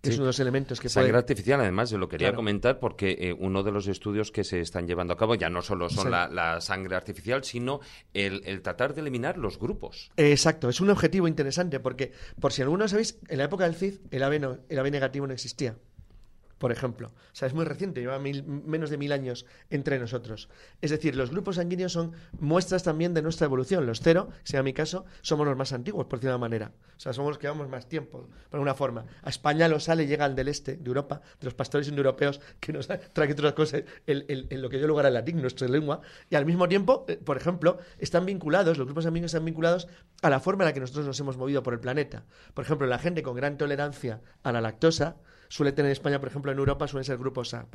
que 0.00 0.10
es 0.10 0.16
uno 0.16 0.24
de 0.24 0.28
los 0.28 0.40
elementos 0.40 0.80
que 0.80 0.88
Sangre 0.88 1.10
puede... 1.10 1.18
artificial, 1.18 1.60
además, 1.60 1.90
yo 1.90 1.98
lo 1.98 2.08
quería 2.08 2.28
Claro. 2.28 2.36
comentar 2.36 2.78
porque 2.78 3.16
eh, 3.18 3.32
uno 3.36 3.62
de 3.62 3.72
los 3.72 3.88
estudios 3.88 4.30
que 4.30 4.44
se 4.44 4.60
están 4.60 4.86
llevando 4.86 5.14
a 5.14 5.16
cabo 5.16 5.34
ya 5.34 5.48
no 5.50 5.62
solo 5.62 5.88
son 5.88 6.10
la, 6.10 6.28
la 6.28 6.60
sangre 6.60 6.94
artificial, 6.96 7.42
sino 7.44 7.80
el, 8.14 8.42
el 8.44 8.62
tratar 8.62 8.94
de 8.94 9.00
eliminar 9.00 9.36
los 9.38 9.58
grupos. 9.58 10.10
Exacto, 10.16 10.68
es 10.68 10.80
un 10.80 10.90
objetivo 10.90 11.26
interesante 11.28 11.80
porque, 11.80 12.12
por 12.40 12.52
si 12.52 12.62
alguno 12.62 12.86
sabéis, 12.88 13.18
en 13.28 13.38
la 13.38 13.44
época 13.44 13.64
del 13.64 13.74
CID 13.74 13.94
el 14.10 14.22
AB, 14.22 14.40
no- 14.40 14.58
el 14.68 14.78
AB 14.78 14.90
negativo 14.90 15.26
no 15.26 15.32
existía. 15.32 15.76
Por 16.58 16.72
ejemplo, 16.72 17.08
o 17.08 17.34
sea, 17.34 17.48
es 17.48 17.54
muy 17.54 17.66
reciente, 17.66 18.00
lleva 18.00 18.18
mil- 18.18 18.42
menos 18.44 18.88
de 18.88 18.96
mil 18.96 19.12
años 19.12 19.44
entre 19.68 19.98
nosotros. 19.98 20.48
Es 20.80 20.90
decir, 20.90 21.14
los 21.14 21.30
grupos 21.30 21.56
sanguíneos 21.56 21.92
son 21.92 22.12
muestras 22.40 22.82
también 22.82 23.12
de 23.12 23.20
nuestra 23.20 23.44
evolución. 23.44 23.84
Los 23.84 24.00
cero, 24.00 24.30
sea 24.42 24.62
mi 24.62 24.72
caso, 24.72 25.04
somos 25.20 25.46
los 25.46 25.54
más 25.56 25.74
antiguos, 25.74 26.06
por 26.06 26.18
una 26.20 26.38
manera. 26.38 26.72
O 26.96 27.00
sea, 27.00 27.12
somos 27.12 27.28
los 27.32 27.38
que 27.38 27.42
llevamos 27.46 27.68
más 27.68 27.88
tiempo, 27.90 28.22
por 28.48 28.56
alguna 28.56 28.72
forma. 28.74 29.04
A 29.22 29.28
España 29.28 29.68
lo 29.68 29.78
sale, 29.80 30.06
llega 30.06 30.24
al 30.24 30.34
del 30.34 30.48
este, 30.48 30.76
de 30.78 30.86
Europa, 30.88 31.20
de 31.40 31.44
los 31.44 31.52
pastores 31.52 31.88
indoeuropeos, 31.88 32.40
que 32.58 32.72
nos 32.72 32.86
traen 33.12 33.32
otras 33.32 33.52
cosas, 33.52 33.82
el, 34.06 34.48
lo 34.50 34.70
que 34.70 34.78
dio 34.78 34.86
lugar 34.88 35.04
al 35.04 35.12
latín, 35.12 35.42
nuestra 35.42 35.68
lengua. 35.68 36.00
Y 36.30 36.36
al 36.36 36.46
mismo 36.46 36.68
tiempo, 36.68 37.04
eh, 37.08 37.18
por 37.22 37.36
ejemplo, 37.36 37.76
están 37.98 38.24
vinculados, 38.24 38.78
los 38.78 38.86
grupos 38.86 39.04
sanguíneos 39.04 39.34
están 39.34 39.44
vinculados 39.44 39.88
a 40.22 40.30
la 40.30 40.40
forma 40.40 40.64
en 40.64 40.68
la 40.68 40.72
que 40.72 40.80
nosotros 40.80 41.04
nos 41.04 41.20
hemos 41.20 41.36
movido 41.36 41.62
por 41.62 41.74
el 41.74 41.80
planeta. 41.80 42.24
Por 42.54 42.64
ejemplo, 42.64 42.86
la 42.86 42.98
gente 42.98 43.22
con 43.22 43.36
gran 43.36 43.58
tolerancia 43.58 44.22
a 44.42 44.52
la 44.52 44.62
lactosa 44.62 45.16
suele 45.48 45.72
tener 45.72 45.90
en 45.90 45.92
España, 45.92 46.18
por 46.18 46.28
ejemplo, 46.28 46.52
en 46.52 46.58
Europa 46.58 46.88
suelen 46.88 47.04
ser 47.04 47.18
grupos 47.18 47.54
A. 47.54 47.66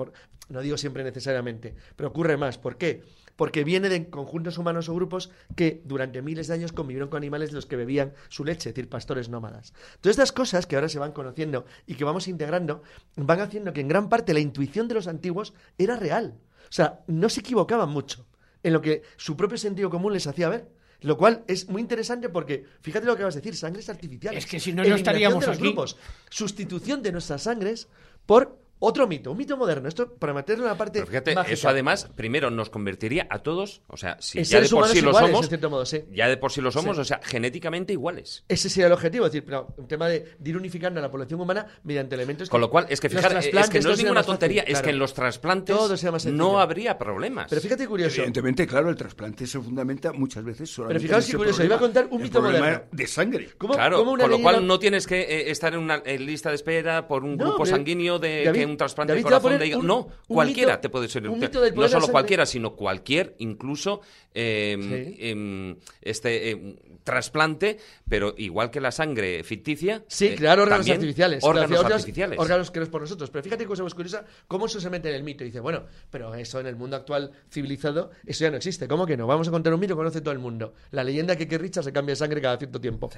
No 0.49 0.61
digo 0.61 0.77
siempre 0.77 1.03
necesariamente, 1.03 1.75
pero 1.95 2.09
ocurre 2.09 2.37
más. 2.37 2.57
¿Por 2.57 2.77
qué? 2.77 3.03
Porque 3.35 3.63
viene 3.63 3.89
de 3.89 4.09
conjuntos 4.09 4.57
humanos 4.57 4.89
o 4.89 4.95
grupos 4.95 5.31
que 5.55 5.81
durante 5.85 6.21
miles 6.21 6.47
de 6.47 6.53
años 6.55 6.73
convivieron 6.73 7.09
con 7.09 7.17
animales 7.17 7.49
de 7.49 7.55
los 7.55 7.65
que 7.65 7.75
bebían 7.75 8.13
su 8.29 8.43
leche, 8.43 8.69
es 8.69 8.75
decir, 8.75 8.89
pastores 8.89 9.29
nómadas. 9.29 9.73
Todas 10.01 10.15
estas 10.15 10.31
cosas 10.31 10.65
que 10.65 10.75
ahora 10.75 10.89
se 10.89 10.99
van 10.99 11.11
conociendo 11.11 11.65
y 11.85 11.95
que 11.95 12.03
vamos 12.03 12.27
integrando 12.27 12.83
van 13.15 13.39
haciendo 13.39 13.73
que 13.73 13.81
en 13.81 13.87
gran 13.87 14.09
parte 14.09 14.33
la 14.33 14.39
intuición 14.39 14.87
de 14.87 14.95
los 14.95 15.07
antiguos 15.07 15.53
era 15.77 15.95
real. 15.95 16.39
O 16.63 16.73
sea, 16.73 17.01
no 17.07 17.29
se 17.29 17.41
equivocaban 17.41 17.89
mucho 17.89 18.25
en 18.63 18.73
lo 18.73 18.81
que 18.81 19.03
su 19.17 19.35
propio 19.35 19.57
sentido 19.57 19.89
común 19.89 20.13
les 20.13 20.27
hacía 20.27 20.49
ver. 20.49 20.69
Lo 21.01 21.17
cual 21.17 21.43
es 21.47 21.67
muy 21.67 21.81
interesante 21.81 22.29
porque, 22.29 22.65
fíjate 22.81 23.05
lo 23.05 23.17
que 23.17 23.23
vas 23.23 23.35
a 23.35 23.39
decir, 23.39 23.55
sangres 23.55 23.89
artificiales. 23.89 24.43
Es 24.45 24.49
que 24.49 24.59
si 24.59 24.71
no, 24.71 24.83
no 24.83 24.95
estaríamos 24.95 25.41
de 25.41 25.47
los 25.47 25.57
aquí. 25.57 25.65
grupos, 25.65 25.97
sustitución 26.29 27.01
de 27.01 27.11
nuestras 27.11 27.43
sangres 27.43 27.87
por 28.25 28.60
otro 28.83 29.07
mito, 29.07 29.31
un 29.31 29.37
mito 29.37 29.55
moderno. 29.57 29.87
Esto 29.87 30.13
para 30.15 30.33
meterlo 30.33 30.63
en 30.65 30.69
la 30.71 30.77
parte 30.77 30.93
Pero 30.99 31.05
fíjate, 31.07 31.35
mágica. 31.35 31.53
eso 31.53 31.69
además, 31.69 32.09
primero 32.15 32.49
nos 32.49 32.69
convertiría 32.71 33.27
a 33.29 33.39
todos, 33.39 33.81
o 33.87 33.95
sea, 33.95 34.17
si 34.19 34.43
ya 34.43 34.59
de 34.59 34.67
por 34.69 34.87
sí 34.87 35.01
lo 35.01 35.13
somos, 35.13 35.43
en 35.43 35.49
cierto 35.49 35.69
modo, 35.69 35.85
sí. 35.85 36.03
ya 36.11 36.27
de 36.27 36.37
por 36.37 36.51
sí 36.51 36.61
lo 36.61 36.71
somos, 36.71 36.95
Sí. 36.97 37.01
o 37.01 37.05
sea, 37.05 37.21
genéticamente 37.23 37.93
iguales. 37.93 38.43
Ese 38.47 38.69
sería 38.69 38.87
el 38.87 38.93
objetivo, 38.93 39.25
es 39.27 39.31
decir, 39.31 39.45
pero 39.45 39.73
un 39.77 39.87
tema 39.87 40.07
de, 40.09 40.35
de 40.37 40.49
ir 40.49 40.57
unificando 40.57 40.99
a 40.99 41.03
la 41.03 41.11
población 41.11 41.39
humana 41.39 41.67
mediante 41.83 42.15
elementos 42.15 42.49
Con 42.49 42.59
lo 42.59 42.69
cual, 42.69 42.87
es 42.89 42.99
que 42.99 43.09
fijar, 43.09 43.37
es 43.37 43.69
que 43.69 43.79
no 43.81 43.91
es 43.91 43.97
ninguna 43.99 44.21
fácil, 44.21 44.31
tontería, 44.33 44.61
es 44.63 44.69
claro. 44.69 44.83
que 44.85 44.89
en 44.89 44.99
los 44.99 45.13
trasplantes 45.13 45.75
Todo 45.75 45.95
sea 45.95 46.11
más 46.11 46.23
sencillo. 46.23 46.43
no 46.43 46.59
habría 46.59 46.97
problemas. 46.97 47.47
Pero 47.49 47.61
fíjate 47.61 47.87
curioso. 47.87 48.15
Evidentemente, 48.17 48.65
claro, 48.65 48.89
el 48.89 48.95
trasplante 48.95 49.45
se 49.45 49.59
fundamenta 49.59 50.11
muchas 50.11 50.43
veces 50.43 50.69
solamente 50.73 51.03
fijaos 51.03 51.23
en 51.23 51.27
qué 51.27 51.29
ese 51.29 51.37
curioso, 51.37 51.63
iba 51.63 51.75
a 51.75 51.77
problema, 51.77 51.93
contar 52.01 52.05
un 52.13 52.21
el 52.21 52.23
mito 52.27 52.39
problema 52.41 52.65
moderno. 52.65 52.85
de 52.91 53.07
sangre. 53.07 53.49
¿Cómo- 53.57 53.73
Claro, 53.75 53.97
cómo 53.97 54.11
una 54.13 54.23
con 54.23 54.31
lo 54.31 54.41
cual 54.41 54.65
no 54.65 54.79
tienes 54.79 55.05
que 55.05 55.21
eh, 55.21 55.51
estar 55.51 55.73
en 55.73 55.79
una 55.79 56.01
en 56.03 56.25
lista 56.25 56.49
de 56.49 56.55
espera 56.55 57.07
por 57.07 57.23
un 57.23 57.37
No, 57.37 57.45
grupo 57.45 57.63
pero- 57.63 57.75
sanguíneo 57.77 58.17
de 58.19 58.43
un 58.71 58.77
trasplante 58.77 59.11
David 59.13 59.21
de 59.21 59.29
corazón 59.29 59.59
de 59.59 59.67
hígado. 59.67 59.81
un- 59.81 59.87
No, 59.87 60.07
cualquiera 60.27 60.73
mito- 60.77 60.81
te 60.81 60.89
puede 60.89 61.07
ser. 61.09 61.29
un 61.29 61.39
mito 61.39 61.61
del 61.61 61.75
no 61.75 61.87
solo 61.87 62.07
cualquiera, 62.07 62.45
sino 62.45 62.75
cualquier, 62.75 63.35
incluso 63.39 64.01
eh, 64.33 64.77
Sí. 64.79 65.17
em, 65.19 65.75
este 66.01 66.51
em, 66.51 66.75
trasplante, 67.03 67.77
pero 68.07 68.33
igual 68.37 68.71
que 68.71 68.79
la 68.79 68.91
sangre 68.91 69.43
ficticia. 69.43 70.03
Sí, 70.07 70.27
eh, 70.27 70.35
crear 70.35 70.59
órganos 70.59 70.89
artificiales. 70.89 71.43
Órganos 71.43 71.79
Claro, 71.79 71.95
artificiales. 71.95 72.39
Órganos 72.39 72.71
creados 72.71 72.89
por 72.89 73.01
nosotros. 73.01 73.29
Pero 73.29 73.43
fíjate 73.43 73.65
cosa 73.65 73.83
más 73.83 73.93
curiosa, 73.93 74.23
cómo 74.47 74.67
eso 74.67 74.79
se 74.79 74.89
mete 74.89 75.09
en 75.09 75.15
el 75.15 75.23
mito. 75.23 75.43
Y 75.43 75.47
dice, 75.47 75.59
bueno, 75.59 75.83
pero 76.09 76.33
eso 76.35 76.59
en 76.59 76.67
el 76.67 76.75
mundo 76.75 76.95
actual 76.95 77.31
civilizado, 77.51 78.11
eso 78.25 78.43
ya 78.45 78.51
no 78.51 78.57
existe. 78.57 78.87
¿Cómo 78.87 79.05
que 79.05 79.17
no? 79.17 79.27
Vamos 79.27 79.47
a 79.47 79.51
contar 79.51 79.73
un 79.73 79.79
mito 79.79 79.93
que 79.95 79.97
conoce 79.97 80.21
todo 80.21 80.31
el 80.33 80.39
mundo. 80.39 80.73
La 80.91 81.03
leyenda 81.03 81.35
que 81.35 81.47
Keith 81.47 81.59
Richards 81.61 81.85
se 81.85 81.91
cambia 81.93 82.13
de 82.13 82.17
sangre 82.17 82.39
cada 82.41 82.57
cierto 82.57 82.79
tiempo. 82.79 83.09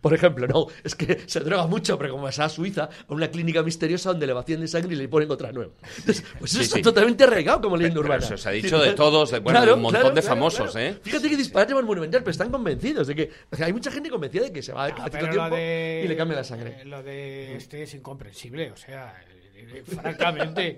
Por 0.00 0.14
ejemplo, 0.14 0.46
no, 0.46 0.66
es 0.84 0.94
que 0.94 1.20
se 1.26 1.40
droga 1.40 1.66
mucho, 1.66 1.98
pero 1.98 2.12
como 2.12 2.24
va 2.24 2.30
a 2.30 2.48
Suiza, 2.48 2.84
a 3.08 3.12
una 3.12 3.28
clínica 3.30 3.62
misteriosa 3.62 4.10
donde 4.10 4.26
le 4.26 4.32
vacían 4.32 4.60
de 4.60 4.68
sangre 4.68 4.94
y 4.94 4.96
le 4.98 5.08
ponen 5.08 5.30
otra 5.30 5.52
nueva. 5.52 5.72
Entonces, 5.98 6.24
pues 6.38 6.50
eso 6.52 6.58
Sí, 6.60 6.64
está 6.64 6.76
sí. 6.76 6.82
totalmente 6.82 7.24
arraigado 7.24 7.60
como 7.62 7.76
leyenda 7.76 8.00
Pero 8.00 8.06
urbana. 8.14 8.24
eso 8.26 8.36
se 8.36 8.48
ha 8.48 8.52
dicho 8.52 8.78
de 8.80 8.92
todos, 8.94 9.30
de- 9.30 9.38
bueno, 9.40 9.64
de 9.64 9.72
un 9.72 9.82
montón 9.82 10.14
de 10.14 10.22
famosos, 10.22 10.74
¿eh? 10.76 10.98
Fíjate 11.02 11.28
que 11.28 11.36
disparate 11.36 11.74
más 11.74 11.84
monumental, 11.84 12.20
pero 12.22 12.30
están 12.30 12.50
convencidos 12.50 13.06
de 13.06 13.14
que. 13.14 13.30
o 13.50 13.56
sea, 13.56 13.66
hay 13.66 13.72
mucha 13.72 13.90
gente 13.90 14.10
convencida 14.10 14.44
de 14.44 14.52
que 14.52 14.62
se 14.62 14.72
va 14.72 14.84
a 14.84 14.86
Ah, 14.88 14.94
cierto 14.94 15.10
pero 15.12 15.30
tiempo 15.30 15.56
de, 15.56 16.02
y 16.04 16.08
le 16.08 16.16
cambia 16.16 16.36
la 16.38 16.44
sangre. 16.44 16.84
Lo 16.84 17.02
de 17.02 17.56
este 17.56 17.82
es 17.82 17.94
incomprensible, 17.94 18.70
o 18.72 18.76
sea, 18.76 19.14
eh, 19.54 19.74
eh, 19.78 19.82
francamente. 19.84 20.76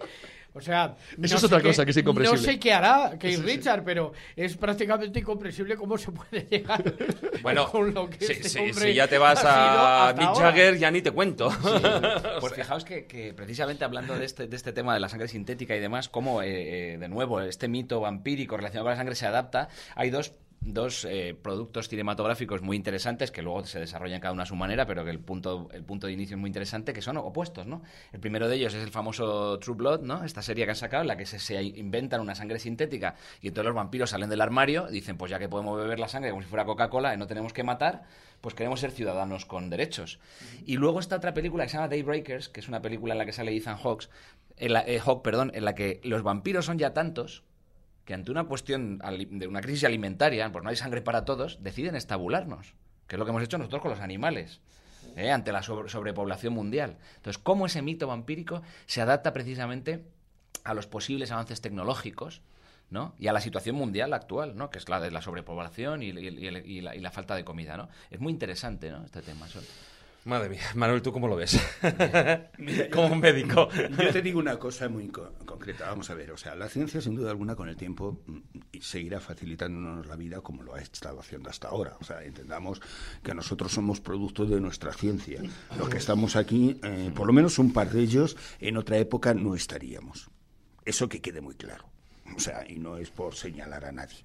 O 0.57 0.61
sea, 0.61 0.95
Eso 1.21 1.37
es 1.37 1.43
otra 1.45 1.61
cosa 1.61 1.85
que 1.85 1.91
es 1.91 1.97
incomprensible. 1.97 2.41
No 2.41 2.53
sé 2.53 2.59
qué 2.61 2.73
hará 2.73 3.19
Keith 3.19 3.41
Richard, 3.41 3.83
pero 3.85 4.13
es 4.37 4.57
prácticamente 4.57 5.19
incomprensible 5.19 5.75
cómo 5.77 5.99
se 5.99 6.13
puede 6.13 6.47
llegar 6.49 6.95
Bueno, 7.43 7.69
con 7.73 7.93
lo 7.93 8.09
que 8.09 8.25
si, 8.25 8.33
este 8.35 8.73
si- 8.73 8.95
ya 8.95 9.09
te 9.09 9.19
vas 9.19 9.43
a 9.45 10.15
Mick. 10.17 10.29
Jagger, 10.35 10.79
ya 10.79 10.91
ni 10.93 11.03
te 11.03 11.11
cuento. 11.11 11.51
Pues 12.41 12.53
fijaos 12.55 12.85
que, 12.85 13.07
que 13.07 13.35
precisamente 13.35 13.85
hablando 13.85 14.17
de 14.19 14.25
este, 14.25 14.47
de 14.47 14.57
este 14.57 14.73
tema 14.73 14.95
de 14.95 15.01
la 15.01 15.09
sangre 15.09 15.27
sintética 15.29 15.75
y 15.75 15.81
demás, 15.81 16.09
cómo 16.09 16.43
eh, 16.43 16.95
eh, 16.95 16.99
de 16.99 17.09
nuevo 17.09 17.41
este 17.41 17.67
mito 17.69 18.01
vampírico 18.01 18.57
relacionado 18.57 18.85
con 18.85 18.91
la 18.93 18.97
sangre 18.97 19.15
se 19.15 19.27
adapta, 19.27 19.69
hay 19.97 20.11
dos 20.11 20.35
dos 20.65 21.05
eh, 21.05 21.37
productos 21.41 21.89
cinematográficos 21.89 22.63
muy 22.63 22.77
interesantes 22.77 23.31
que 23.31 23.43
luego 23.43 23.65
se 23.65 23.81
desarrollan 23.81 24.21
cada 24.21 24.33
uno 24.33 24.43
a 24.43 24.47
su 24.47 24.57
manera, 24.57 24.87
pero 24.87 25.05
que 25.05 25.11
el 25.11 25.21
punto, 25.21 25.69
el 25.73 25.85
punto 25.85 26.07
de 26.07 26.15
inicio 26.15 26.37
es 26.37 26.41
muy 26.41 26.49
interesante, 26.49 26.93
que 26.93 27.03
son 27.03 27.17
opuestos, 27.19 27.67
¿no? 27.67 27.83
El 28.13 28.21
primero 28.21 28.49
de 28.49 28.57
ellos 28.57 28.75
es 28.75 28.83
el 28.83 28.91
famoso 28.91 29.59
True 29.59 29.77
Blood, 29.77 30.01
¿no? 30.01 30.25
Esta 30.25 30.43
serie 30.43 30.65
que 30.65 30.71
han 30.71 30.77
sacado, 30.77 31.03
en 31.03 31.09
la 31.09 31.17
que 31.17 31.27
se, 31.27 31.39
se 31.39 31.63
inventan 31.63 32.21
una 32.21 32.35
sangre 32.35 32.59
sintética 32.59 33.15
y 33.41 33.49
entonces 33.49 33.67
los 33.67 33.75
vampiros 33.75 34.11
salen 34.11 34.31
del 34.31 34.41
armario, 34.41 34.87
dicen, 34.87 35.17
pues 35.17 35.31
ya 35.31 35.39
que 35.39 35.49
podemos 35.49 35.79
beber 35.79 36.01
la 36.01 36.09
sangre 36.09 36.31
como 36.31 36.43
si 36.43 36.49
fuera 36.49 36.65
Coca-Cola 36.65 37.15
y 37.15 37.19
no 37.19 37.27
tenemos 37.27 37.53
que 37.53 37.63
matar, 37.63 38.05
pues 38.41 38.55
queremos 38.55 38.81
ser 38.81 38.91
ciudadanos 38.91 39.47
con 39.47 39.71
derechos. 39.71 40.19
Y 40.65 40.77
luego 40.77 41.01
está 41.01 41.17
otra 41.17 41.35
película 41.35 41.65
que 41.65 41.71
se 41.71 41.77
llama 41.77 41.89
Daybreakers, 41.89 42.49
que 42.49 42.61
es 42.61 42.69
una 42.69 42.81
película 42.81 43.15
en 43.15 43.19
la 43.19 43.27
que 43.27 43.33
sale 43.33 43.55
Ethan 43.57 43.77
Hawke, 43.77 44.09
en 44.57 44.73
la, 44.73 44.81
eh, 44.87 45.01
Hawke, 45.01 45.23
perdón, 45.23 45.51
en 45.55 45.65
la 45.65 45.75
que 45.75 46.01
los 46.05 46.23
vampiros 46.23 46.67
son 46.67 46.79
ya 46.79 46.95
tantos 46.95 47.43
que 48.05 48.15
ante 48.15 48.31
una 48.31 48.45
cuestión 48.45 48.99
de 48.99 49.47
una 49.47 49.61
crisis 49.61 49.85
alimentaria, 49.85 50.51
pues 50.53 50.63
no 50.63 50.71
hay 50.71 50.77
sangre 50.77 51.01
para 51.01 51.25
todos, 51.25 51.63
deciden 51.63 51.97
estabularnos, 51.97 52.75
que 53.07 53.17
es 53.17 53.19
lo 53.19 53.25
que 53.25 53.31
hemos 53.31 53.43
hecho 53.43 53.59
nosotros 53.59 53.83
con 53.83 53.91
los 53.91 54.01
animales. 54.01 54.61
¿eh? 55.17 55.31
ante 55.31 55.53
la 55.53 55.63
sobre- 55.63 55.89
sobrepoblación 55.89 56.53
mundial. 56.53 56.97
Entonces, 57.17 57.41
¿cómo 57.43 57.67
ese 57.67 57.83
mito 57.83 58.07
vampírico 58.07 58.63
se 58.87 59.01
adapta 59.01 59.33
precisamente 59.33 60.03
a 60.65 60.75
los 60.75 60.87
posibles 60.87 61.31
avances 61.31 61.61
tecnológicos 61.61 62.41
¿no? 62.91 63.15
y 63.19 63.29
a 63.29 63.33
la 63.33 63.41
situación 63.41 63.77
mundial 63.77 64.13
actual, 64.13 64.57
¿no? 64.57 64.71
que 64.71 64.79
es 64.79 64.89
la 64.89 65.01
de 65.01 65.11
la 65.11 65.23
sobrepoblación 65.23 66.03
y, 66.03 66.13
la, 66.13 66.21
y 66.65 66.81
la 67.01 67.11
falta 67.11 67.37
de 67.37 67.45
comida? 67.45 67.77
¿no? 67.77 67.89
Es 68.11 68.19
muy 68.19 68.33
interesante 68.33 68.91
¿no? 68.91 69.05
este 69.05 69.23
tema. 69.23 69.47
Madre 70.25 70.49
mía, 70.49 70.63
Manuel, 70.75 71.03
¿tú 71.03 71.13
cómo 71.13 71.29
lo 71.29 71.37
ves? 71.37 71.61
Como 72.93 73.09
un 73.13 73.21
médico. 73.21 73.69
Yo 74.03 74.11
te 74.11 74.23
digo 74.23 74.39
una 74.39 74.59
cosa 74.59 74.89
muy 74.89 75.09
co- 75.09 75.35
concreta. 75.45 75.87
Vamos 75.91 76.09
a 76.09 76.15
ver, 76.15 76.31
o 76.31 76.37
sea, 76.39 76.55
la 76.55 76.69
ciencia 76.71 77.03
sin 77.03 77.15
duda 77.15 77.31
alguna 77.31 77.55
con 77.55 77.69
el 77.69 77.77
tiempo 77.77 78.23
mm, 78.27 78.39
seguirá 78.81 79.21
facilitándonos 79.21 80.07
la 80.07 80.17
vida 80.17 80.41
como 80.41 80.63
lo 80.63 80.75
ha 80.75 80.81
estado 80.81 81.21
haciendo 81.21 81.51
hasta 81.51 81.69
ahora. 81.69 81.99
O 82.01 82.05
sea, 82.05 82.23
entendamos 82.25 82.81
que 83.23 83.35
nosotros 83.35 83.73
somos 83.73 84.01
producto 84.01 84.47
de 84.47 84.61
nuestra 84.63 84.95
ciencia. 84.95 85.43
Los 85.79 85.91
que 85.91 85.99
estamos 85.99 86.37
aquí, 86.37 86.81
eh, 86.83 87.11
por 87.15 87.27
lo 87.27 87.35
menos 87.35 87.59
un 87.59 87.75
par 87.75 87.91
de 87.91 88.01
ellos, 88.01 88.35
en 88.61 88.79
otra 88.79 88.97
época 88.97 89.35
no 89.35 89.55
estaríamos. 89.55 90.31
Eso 90.87 91.09
que 91.09 91.21
quede 91.21 91.43
muy 91.43 91.55
claro. 91.55 91.85
O 92.37 92.41
sea, 92.41 92.65
y 92.69 92.77
no 92.79 92.97
es 92.97 93.11
por 93.11 93.35
señalar 93.37 93.85
a 93.85 93.93
nadie. 93.93 94.17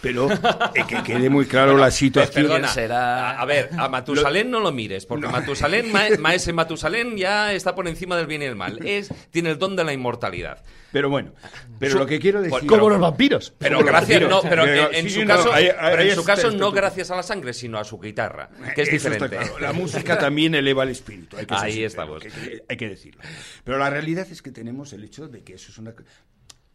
Pero 0.00 0.30
eh, 0.30 0.84
que 0.88 1.02
quede 1.04 1.30
muy 1.30 1.46
claro 1.46 1.76
la 1.76 1.90
situación. 1.90 2.46
Perdona, 2.46 2.68
será? 2.68 3.30
a, 3.30 3.40
a 3.40 3.44
ver, 3.44 3.70
a 3.78 3.88
Matusalén 3.88 4.50
no 4.50 4.58
lo 4.60 4.72
mires, 4.72 5.06
porque 5.06 5.28
Matusalén, 5.28 5.92
ma- 5.92 6.08
maese 6.18 6.52
Matusalén 6.52 7.16
ya 7.16 7.52
está 7.52 7.74
por 7.74 7.86
encima 7.86 8.16
del 8.16 8.26
bien 8.26 8.42
y 8.42 8.46
el 8.46 8.56
mal. 8.56 8.84
Es, 8.86 9.10
tiene 9.30 9.50
el 9.50 9.58
don 9.58 9.76
de 9.76 9.84
la 9.84 9.92
inmortalidad. 9.92 10.62
Pero 10.90 11.08
bueno, 11.08 11.32
pero 11.78 11.98
lo 12.00 12.04
que 12.06 12.18
quiero 12.18 12.42
decir... 12.42 12.66
Como 12.68 12.90
los 12.90 13.00
vampiros. 13.00 13.54
Pero 13.58 13.76
Como 13.78 13.86
gracias, 13.88 14.20
no, 14.28 14.42
pero 14.42 14.64
Pero 14.64 14.90
en, 14.90 14.94
en 14.96 15.04
sí, 15.04 15.10
su 15.14 15.20
no, 15.22 15.26
caso, 15.28 15.50
pero 15.54 16.02
en 16.02 16.08
es 16.08 16.14
su 16.14 16.24
caso 16.24 16.50
no 16.50 16.68
tú. 16.68 16.74
gracias 16.76 17.10
a 17.10 17.16
la 17.16 17.22
sangre, 17.22 17.54
sino 17.54 17.78
a 17.78 17.84
su 17.84 17.98
guitarra, 17.98 18.50
que 18.74 18.82
es 18.82 18.88
Eso 18.88 19.08
diferente. 19.08 19.36
claro. 19.38 19.58
La 19.58 19.72
música 19.72 20.18
también 20.18 20.54
eleva 20.54 20.82
el 20.82 20.90
espíritu. 20.90 21.38
Hay 21.38 21.46
que 21.46 21.54
ser 21.54 21.64
Ahí 21.64 21.72
sincero, 21.72 21.86
estamos. 22.18 22.22
que- 22.22 22.62
hay 22.68 22.76
que 22.76 22.88
decirlo. 22.90 23.22
Pero 23.64 23.78
la 23.78 23.88
realidad 23.88 24.26
es 24.30 24.42
que 24.42 24.50
tenemos 24.52 24.92
el 24.92 25.04
hecho 25.04 25.28
de 25.28 25.42
que 25.42 25.54
eso 25.54 25.70
es 25.70 25.78
una. 25.78 25.94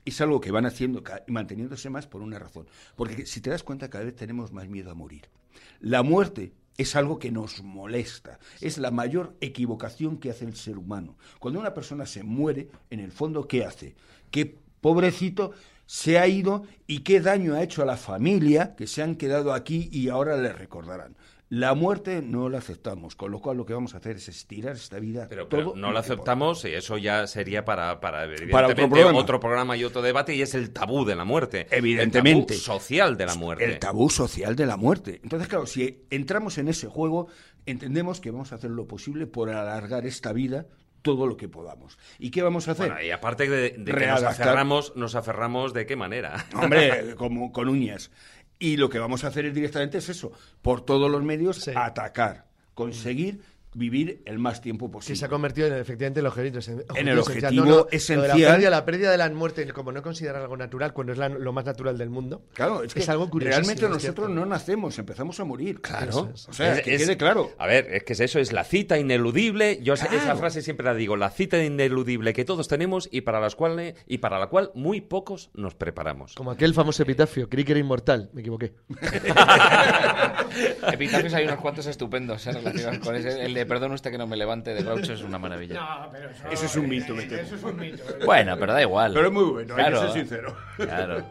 Es 0.07 0.21
algo 0.21 0.39
que 0.39 0.51
van 0.51 0.65
haciendo 0.65 1.03
y 1.27 1.31
manteniéndose 1.31 1.89
más 1.89 2.07
por 2.07 2.21
una 2.21 2.39
razón. 2.39 2.65
Porque 2.95 3.25
si 3.25 3.41
te 3.41 3.49
das 3.49 3.63
cuenta, 3.63 3.89
cada 3.89 4.05
vez 4.05 4.15
tenemos 4.15 4.53
más 4.53 4.69
miedo 4.69 4.89
a 4.89 4.95
morir. 4.95 5.27
La 5.81 6.01
muerte 6.01 6.53
es 6.77 6.95
algo 6.95 7.19
que 7.19 7.29
nos 7.29 7.61
molesta. 7.61 8.39
Es 8.61 8.77
la 8.77 8.89
mayor 8.89 9.35
equivocación 9.41 10.17
que 10.17 10.29
hace 10.29 10.45
el 10.45 10.55
ser 10.55 10.77
humano. 10.77 11.17
Cuando 11.39 11.59
una 11.59 11.73
persona 11.73 12.05
se 12.05 12.23
muere, 12.23 12.69
en 12.89 13.01
el 13.01 13.11
fondo, 13.11 13.49
¿qué 13.49 13.65
hace? 13.65 13.95
Que 14.31 14.55
pobrecito 14.79 15.51
se 15.85 16.19
ha 16.19 16.27
ido 16.27 16.63
y 16.87 16.99
qué 16.99 17.19
daño 17.19 17.55
ha 17.55 17.63
hecho 17.63 17.81
a 17.81 17.85
la 17.85 17.97
familia 17.97 18.75
que 18.77 18.87
se 18.87 19.03
han 19.03 19.15
quedado 19.15 19.53
aquí 19.53 19.89
y 19.91 20.07
ahora 20.07 20.37
le 20.37 20.53
recordarán. 20.53 21.17
La 21.49 21.73
muerte 21.75 22.21
no 22.21 22.49
la 22.49 22.57
aceptamos, 22.57 23.15
con 23.15 23.31
lo 23.31 23.39
cual 23.39 23.55
lo 23.55 23.65
que 23.65 23.73
vamos 23.73 23.93
a 23.93 23.97
hacer 23.97 24.17
es 24.17 24.27
estirar 24.27 24.75
esta 24.75 24.99
vida. 24.99 25.27
Pero, 25.29 25.47
todo 25.47 25.75
no 25.77 25.93
que 25.93 25.97
aceptamos 25.97 26.65
y 26.65 26.73
eso 26.73 26.97
ya 26.97 27.25
sería 27.25 27.63
para, 27.63 28.01
para, 28.01 28.25
evidentemente, 28.25 28.51
Para 28.51 28.67
otro 28.67 28.89
programa. 28.89 29.17
otro 29.17 29.39
programa 29.39 29.77
y 29.77 29.83
otro 29.85 30.01
debate 30.01 30.35
y 30.35 30.41
es 30.41 30.53
el 30.55 30.71
tabú 30.71 31.05
de 31.05 31.15
la 31.15 31.23
muerte. 31.23 31.67
Evidentemente. 31.71 32.53
El 32.53 32.59
tabú 32.59 32.79
social 32.79 33.17
de 33.17 33.25
la 33.25 33.35
muerte. 33.35 33.63
El 33.63 33.79
tabú 33.79 34.09
social 34.09 34.55
de 34.57 34.65
la 34.65 34.75
muerte. 34.75 35.21
Entonces, 35.23 35.47
claro, 35.47 35.65
si 35.65 36.05
entramos 36.09 36.57
en 36.57 36.67
ese 36.67 36.87
juego, 36.87 37.27
entendemos 37.65 38.19
que 38.19 38.29
vamos 38.31 38.51
a 38.51 38.55
hacer 38.55 38.71
lo 38.71 38.85
posible 38.85 39.25
por 39.25 39.49
alargar 39.49 40.05
esta 40.05 40.33
vida 40.33 40.67
todo 41.01 41.25
lo 41.27 41.37
que 41.37 41.47
podamos. 41.47 41.97
¿Y 42.19 42.31
qué 42.31 42.41
vamos 42.41 42.67
a 42.67 42.71
hacer? 42.71 42.87
Bueno, 42.87 43.01
y 43.01 43.11
aparte 43.11 43.49
de, 43.49 43.75
de 43.77 43.93
que 43.93 44.07
nos 44.07 44.23
aferramos, 44.23 44.93
nos 44.97 45.15
aferramos 45.15 45.73
de 45.73 45.85
qué 45.85 45.95
manera. 45.95 46.45
Hombre, 46.53 47.15
como 47.15 47.53
con 47.53 47.69
uñas. 47.69 48.11
Y 48.59 48.77
lo 48.77 48.89
que 48.89 48.99
vamos 48.99 49.23
a 49.23 49.27
hacer 49.27 49.45
es 49.45 49.53
directamente 49.53 49.99
es 49.99 50.09
eso, 50.09 50.31
por 50.61 50.83
todos 50.85 51.09
los 51.11 51.23
medios, 51.23 51.57
Sí. 51.57 51.71
atacar, 51.75 52.45
conseguir 52.73 53.41
vivir 53.73 54.21
el 54.25 54.39
más 54.39 54.61
tiempo 54.61 54.87
Que 54.87 54.93
posible. 54.93 55.17
se 55.17 55.25
ha 55.25 55.29
convertido 55.29 55.67
en 55.67 55.73
efectivamente 55.75 56.19
el 56.21 56.25
objetivo, 56.25 56.59
esencial. 56.59 56.85
En 56.97 57.07
el 57.07 57.19
esencial. 57.19 57.45
objetivo 57.53 57.65
No, 57.65 57.75
no, 57.83 57.87
esencial. 57.91 58.27
La 58.27 58.33
pérdida, 58.51 58.69
la 58.71 58.85
pérdida 58.85 59.11
de 59.11 59.17
la 59.17 59.29
muerte, 59.29 59.67
como 59.73 59.91
no 59.91 60.01
considerar 60.01 60.41
algo 60.41 60.57
natural, 60.57 60.93
cuando 60.93 61.13
es 61.13 61.19
la- 61.19 61.29
lo 61.29 61.53
más 61.53 61.65
natural 61.65 61.97
del 61.97 62.09
mundo. 62.09 62.43
Claro, 62.53 62.81
es, 62.83 62.93
que 62.93 63.03
algo 63.11 63.29
curioso. 63.29 63.51
realmente 63.57 63.87
nosotros 63.87 64.29
no 64.29 64.45
nacemos, 64.45 64.97
empezamos 64.97 65.39
a 65.39 65.43
morir. 65.43 65.79
Claro. 65.81 66.31
O 66.47 66.53
sea, 66.53 66.75
Es- 66.77 66.81
que 66.81 66.95
es- 66.95 67.01
quede 67.03 67.17
claro. 67.17 67.51
A 67.57 67.67
ver, 67.67 67.87
es 67.93 68.03
que 68.03 68.13
es 68.13 68.19
eso, 68.19 68.39
es 68.39 68.51
la 68.51 68.63
cita 68.63 68.97
ineludible. 68.97 69.79
Yo 69.83 69.93
esa- 69.93 70.07
frase 70.37 70.61
siempre 70.61 70.85
la 70.85 70.93
digo, 70.95 71.15
la 71.15 71.29
cita 71.29 71.63
ineludible 71.63 72.33
que 72.33 72.45
todos 72.45 72.67
tenemos 72.67 73.07
y 73.11 73.21
para 73.21 73.39
las 73.39 73.55
cuales 73.55 73.95
y 74.07 74.17
para 74.19 74.39
la 74.39 74.47
cual 74.47 74.71
muy 74.75 75.01
pocos 75.01 75.49
nos 75.53 75.75
preparamos. 75.75 76.33
Como 76.35 76.51
aquel 76.51 76.73
famoso 76.73 77.03
epitafio, 77.03 77.47
creí 77.49 77.63
que 77.63 77.71
era 77.73 77.79
inmortal, 77.79 78.29
me 78.33 78.41
equivoqué. 78.41 78.73
Epitafios 80.91 81.33
hay 81.33 81.45
unos 81.45 81.59
cuantos 81.59 81.85
estupendos 81.87 82.45
¿eh? 82.47 82.51
relacionados 82.53 82.99
con 82.99 83.15
ese. 83.15 83.41
El 83.43 83.56
de 83.59 83.65
perdón 83.65 83.91
usted 83.93 84.11
que 84.11 84.17
no 84.17 84.27
me 84.27 84.37
levante 84.37 84.73
de 84.73 84.83
Groucho 84.83 85.13
es 85.13 85.21
una 85.23 85.37
maravilla. 85.37 85.79
No, 85.79 86.09
pero 86.11 86.29
eso, 86.29 86.47
Eso 86.51 86.65
es 86.65 86.75
un 86.75 86.87
mito, 86.89 87.13
me 87.15 87.23
eh, 87.23 87.27
temo. 87.27 87.41
Eso 87.41 87.55
es 87.55 87.63
un 87.63 87.75
mito. 87.77 88.03
eh. 88.09 88.25
Bueno, 88.25 88.55
pero 88.59 88.73
da 88.73 88.81
igual. 88.81 89.13
Pero 89.13 89.27
es 89.27 89.33
muy 89.33 89.43
bueno, 89.45 89.75
hay 89.75 89.83
Claro. 89.85 90.01
que 90.01 90.07
ser 90.07 90.13
sincero. 90.21 90.55
Claro. 90.77 91.25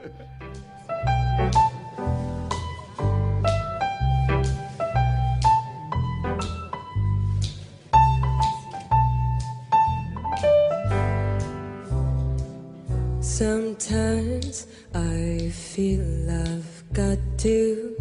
Sometimes 13.36 14.66
I 14.94 15.50
feel 15.52 16.30
I've 16.30 16.84
got 16.94 17.18
to 17.38 17.94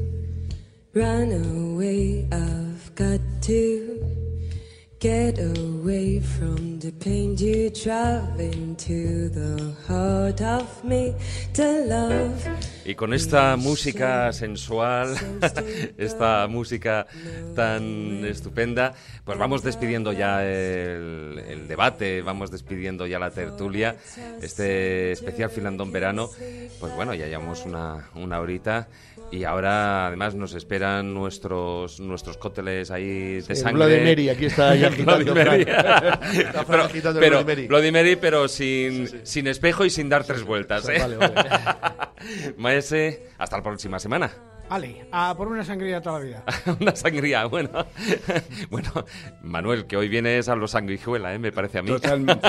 run 0.94 1.32
away, 1.34 1.55
you 7.06 7.70
into 8.40 9.30
the 9.30 9.76
heart 9.88 10.42
of 10.42 10.84
me 10.84 11.14
to 11.54 11.86
love. 11.86 12.48
Y 12.84 12.96
con 12.96 13.14
esta 13.14 13.56
música 13.58 14.34
sensual, 14.34 15.16
esta 15.98 16.48
música 16.48 17.06
tan 17.56 18.26
estupenda, 18.26 18.94
pues 19.24 19.38
vamos 19.38 19.64
despidiendo 19.64 20.14
ya 20.14 20.44
el, 20.44 21.44
el 21.48 21.68
debate, 21.68 22.22
vamos 22.22 22.52
despidiendo 22.52 23.06
ya 23.06 23.20
la 23.20 23.32
tertulia, 23.32 23.96
este 24.42 25.12
especial 25.12 25.50
Filandón 25.50 25.92
Verano, 25.92 26.30
pues 26.80 26.94
bueno, 26.96 27.14
ya 27.14 27.28
llevamos 27.28 27.66
una, 27.66 28.10
una 28.16 28.40
horita 28.40 28.88
y 29.32 29.44
ahora 29.44 30.08
además 30.08 30.36
nos 30.36 30.54
esperan 30.54 31.14
nuestros 31.14 32.00
nuestros 32.00 32.38
cócteles 32.38 32.92
ahí 32.92 33.42
de 33.42 33.46
el 33.50 33.56
sangre. 33.56 33.86
Bloody 33.86 34.02
Mary, 34.10 34.30
aquí 34.30 34.46
está 34.46 34.76
ya 34.76 34.88
agitando, 34.90 35.34
Bloody 35.34 35.66
pero, 36.68 36.84
agitando 36.84 37.20
el 37.20 37.26
pero- 37.26 37.38
Bloody 37.44 37.46
Mary. 37.46 37.68
Bloody 37.68 37.92
Mary, 37.92 38.16
pero 38.16 38.48
sin, 38.48 39.26
sin 39.26 39.48
espejo 39.48 39.84
y 39.86 39.90
sin 39.90 40.10
dar 40.10 40.24
tres 40.24 40.44
vueltas. 40.44 40.88
¿eh? 40.90 41.00
Vale, 41.00 41.18
vale. 41.18 41.34
Maese, 42.58 43.30
hasta 43.38 43.58
la 43.58 43.64
próxima 43.64 44.00
semana. 44.00 44.32
Ale, 44.68 45.06
a 45.12 45.36
por 45.38 45.48
una 45.48 45.64
sangría 45.64 46.02
toda 46.02 46.20
la 46.20 46.26
vida. 46.26 46.44
Una 46.80 46.96
sangría, 46.96 47.46
bueno. 47.46 47.86
bueno, 48.72 48.92
Manuel, 49.44 49.86
que 49.86 49.96
hoy 49.96 50.08
vienes 50.10 50.50
a 50.50 50.56
los 50.56 50.72
sanguijuela, 50.72 51.36
¿eh? 51.36 51.40
me 51.40 51.52
parece 51.52 51.78
a 51.78 51.82
mí. 51.84 51.90
Totalmente. 51.90 52.48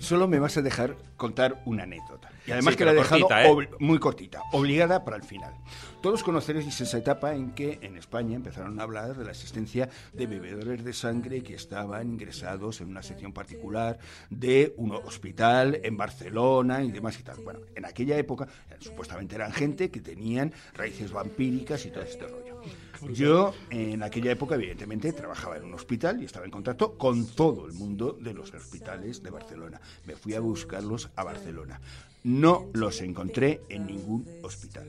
Solo 0.00 0.26
me 0.26 0.40
vas 0.40 0.56
a 0.56 0.62
dejar 0.62 0.96
contar 1.16 1.62
una 1.64 1.84
anécdota. 1.84 2.30
Y 2.48 2.50
además 2.50 2.74
Sí, 2.74 2.78
que 2.78 2.84
la 2.84 2.90
he 2.90 2.94
dejado 2.96 3.20
cortita, 3.28 3.46
¿eh? 3.46 3.68
muy 3.78 4.00
cortita, 4.00 4.42
obligada 4.50 5.04
para 5.04 5.16
el 5.16 5.22
final. 5.22 5.52
Todos 6.02 6.24
conoceréis 6.24 6.80
esa 6.80 6.98
etapa 6.98 7.32
en 7.36 7.52
que 7.52 7.78
en 7.80 7.96
España 7.96 8.34
empezaron 8.34 8.80
a 8.80 8.82
hablar 8.82 9.16
de 9.16 9.24
la 9.24 9.30
existencia 9.30 9.88
de 10.12 10.26
bebedores 10.26 10.82
de 10.82 10.92
sangre 10.92 11.44
que 11.44 11.54
estaban 11.54 12.14
ingresados 12.14 12.80
en 12.80 12.88
una 12.88 13.04
sección 13.04 13.32
particular 13.32 14.00
de 14.28 14.74
un 14.78 14.90
hospital 14.90 15.78
en 15.84 15.96
Barcelona 15.96 16.82
y 16.82 16.90
demás 16.90 17.20
y 17.20 17.22
tal. 17.22 17.36
Bueno, 17.44 17.60
en 17.76 17.84
aquella 17.84 18.18
época 18.18 18.48
eh, 18.68 18.78
supuestamente 18.80 19.36
eran 19.36 19.52
gente 19.52 19.92
que 19.92 20.00
tenían 20.00 20.52
raíces 20.74 21.12
vampíricas 21.12 21.86
y 21.86 21.92
todo 21.92 22.02
este 22.02 22.26
rollo. 22.26 22.60
Yo 23.12 23.54
en 23.70 24.02
aquella 24.02 24.32
época 24.32 24.56
evidentemente 24.56 25.12
trabajaba 25.12 25.56
en 25.56 25.66
un 25.66 25.74
hospital 25.74 26.20
y 26.20 26.24
estaba 26.24 26.44
en 26.44 26.50
contacto 26.50 26.98
con 26.98 27.28
todo 27.28 27.64
el 27.66 27.74
mundo 27.74 28.18
de 28.20 28.34
los 28.34 28.52
hospitales 28.52 29.22
de 29.22 29.30
Barcelona. 29.30 29.80
Me 30.04 30.16
fui 30.16 30.34
a 30.34 30.40
buscarlos 30.40 31.10
a 31.14 31.22
Barcelona. 31.22 31.80
No 32.24 32.68
los 32.72 33.00
encontré 33.00 33.62
en 33.68 33.86
ningún 33.86 34.26
hospital. 34.42 34.88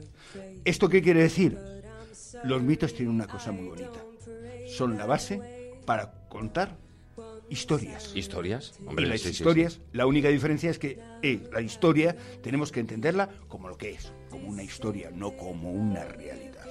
¿Esto 0.66 0.90
qué 0.90 1.02
quiere 1.02 1.22
decir? 1.22 1.58
Los 2.44 2.62
mitos 2.62 2.94
tienen 2.94 3.14
una 3.14 3.28
cosa 3.28 3.52
muy 3.52 3.68
bonita. 3.68 4.04
Son 4.68 4.98
la 4.98 5.06
base 5.06 5.72
para 5.86 6.12
contar 6.30 6.76
historias. 7.50 8.12
¿Historias? 8.16 8.74
Y 8.82 8.88
Hombre, 8.88 9.06
las 9.06 9.22
sí, 9.22 9.28
sí, 9.30 9.34
sí. 9.36 9.44
historias, 9.44 9.80
la 9.92 10.06
única 10.06 10.30
diferencia 10.30 10.70
es 10.70 10.80
que 10.80 11.00
eh, 11.22 11.48
la 11.52 11.62
historia 11.62 12.16
tenemos 12.42 12.72
que 12.72 12.80
entenderla 12.80 13.30
como 13.48 13.70
lo 13.70 13.78
que 13.78 13.92
es, 13.92 14.12
como 14.30 14.50
una 14.50 14.64
historia, 14.64 15.12
no 15.12 15.36
como 15.36 15.72
una 15.72 16.06
realidad. 16.06 16.66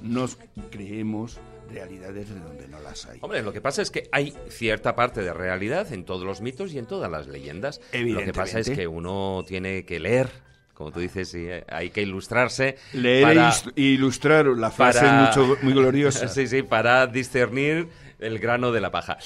Nos 0.00 0.38
creemos 0.70 1.38
realidades 1.70 2.28
de 2.28 2.40
donde 2.40 2.68
no 2.68 2.80
las 2.80 3.06
hay. 3.06 3.18
Hombre, 3.22 3.42
lo 3.42 3.52
que 3.52 3.60
pasa 3.60 3.82
es 3.82 3.90
que 3.90 4.08
hay 4.12 4.34
cierta 4.48 4.94
parte 4.94 5.22
de 5.22 5.32
realidad 5.32 5.92
en 5.92 6.04
todos 6.04 6.24
los 6.24 6.40
mitos 6.40 6.72
y 6.72 6.78
en 6.78 6.86
todas 6.86 7.10
las 7.10 7.26
leyendas. 7.26 7.80
Lo 7.92 8.20
que 8.20 8.32
pasa 8.32 8.58
es 8.60 8.68
Evidentemente. 8.68 8.76
que 8.76 8.86
uno 8.88 9.44
tiene 9.46 9.84
que 9.84 10.00
leer, 10.00 10.28
como 10.74 10.92
tú 10.92 11.00
dices, 11.00 11.34
y 11.34 11.46
eh, 11.48 11.64
hay 11.68 11.90
que 11.90 12.02
ilustrarse. 12.02 12.76
Leer 12.92 13.24
para- 13.24 13.50
e 13.76 13.80
ilustrar 13.82 14.46
la 14.46 14.70
frase 14.70 15.00
para- 15.00 15.26
mucho, 15.26 15.56
muy 15.62 15.72
gloriosa. 15.72 16.28
sí, 16.28 16.46
sí, 16.46 16.62
para 16.62 17.06
discernir 17.06 17.88
el 18.18 18.38
grano 18.38 18.72
de 18.72 18.80
la 18.80 18.90
paja. 18.90 19.18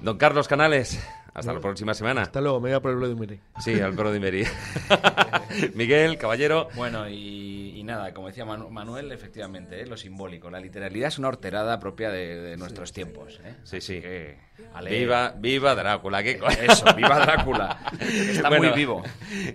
Don 0.00 0.18
Carlos 0.18 0.48
Canales, 0.48 0.98
hasta 1.34 1.52
la 1.52 1.60
próxima 1.60 1.94
semana. 1.94 2.22
Hasta 2.22 2.40
luego, 2.40 2.60
me 2.60 2.70
voy 2.70 2.76
a 2.76 2.80
por 2.80 2.90
el 2.90 2.96
Bloody 2.96 3.14
Mary. 3.14 3.40
Sí, 3.62 3.78
al 3.80 3.94
de 3.94 4.20
Meri. 4.20 4.44
Miguel, 5.74 6.18
caballero. 6.18 6.68
Bueno, 6.74 7.08
y, 7.08 7.59
y 7.80 7.84
nada, 7.84 8.12
como 8.12 8.26
decía 8.28 8.44
Manu- 8.44 8.68
Manuel, 8.68 9.10
efectivamente, 9.10 9.80
¿eh? 9.80 9.86
lo 9.86 9.96
simbólico. 9.96 10.50
La 10.50 10.60
literalidad 10.60 11.08
es 11.08 11.18
una 11.18 11.28
horterada 11.28 11.78
propia 11.80 12.10
de, 12.10 12.38
de 12.40 12.56
nuestros 12.58 12.92
tiempos. 12.92 13.40
¿eh? 13.44 13.54
Sí, 13.64 13.80
sí. 13.80 13.96
Así 13.96 14.02
que, 14.02 14.36
ale- 14.74 14.90
Viva, 14.90 15.34
viva 15.38 15.74
Drácula. 15.74 16.22
¿qué 16.22 16.36
co- 16.38 16.48
Eso, 16.48 16.84
viva 16.94 17.18
Drácula. 17.18 17.78
Está 18.00 18.48
Bueno, 18.50 18.68
muy 18.68 18.76
vivo. 18.76 19.02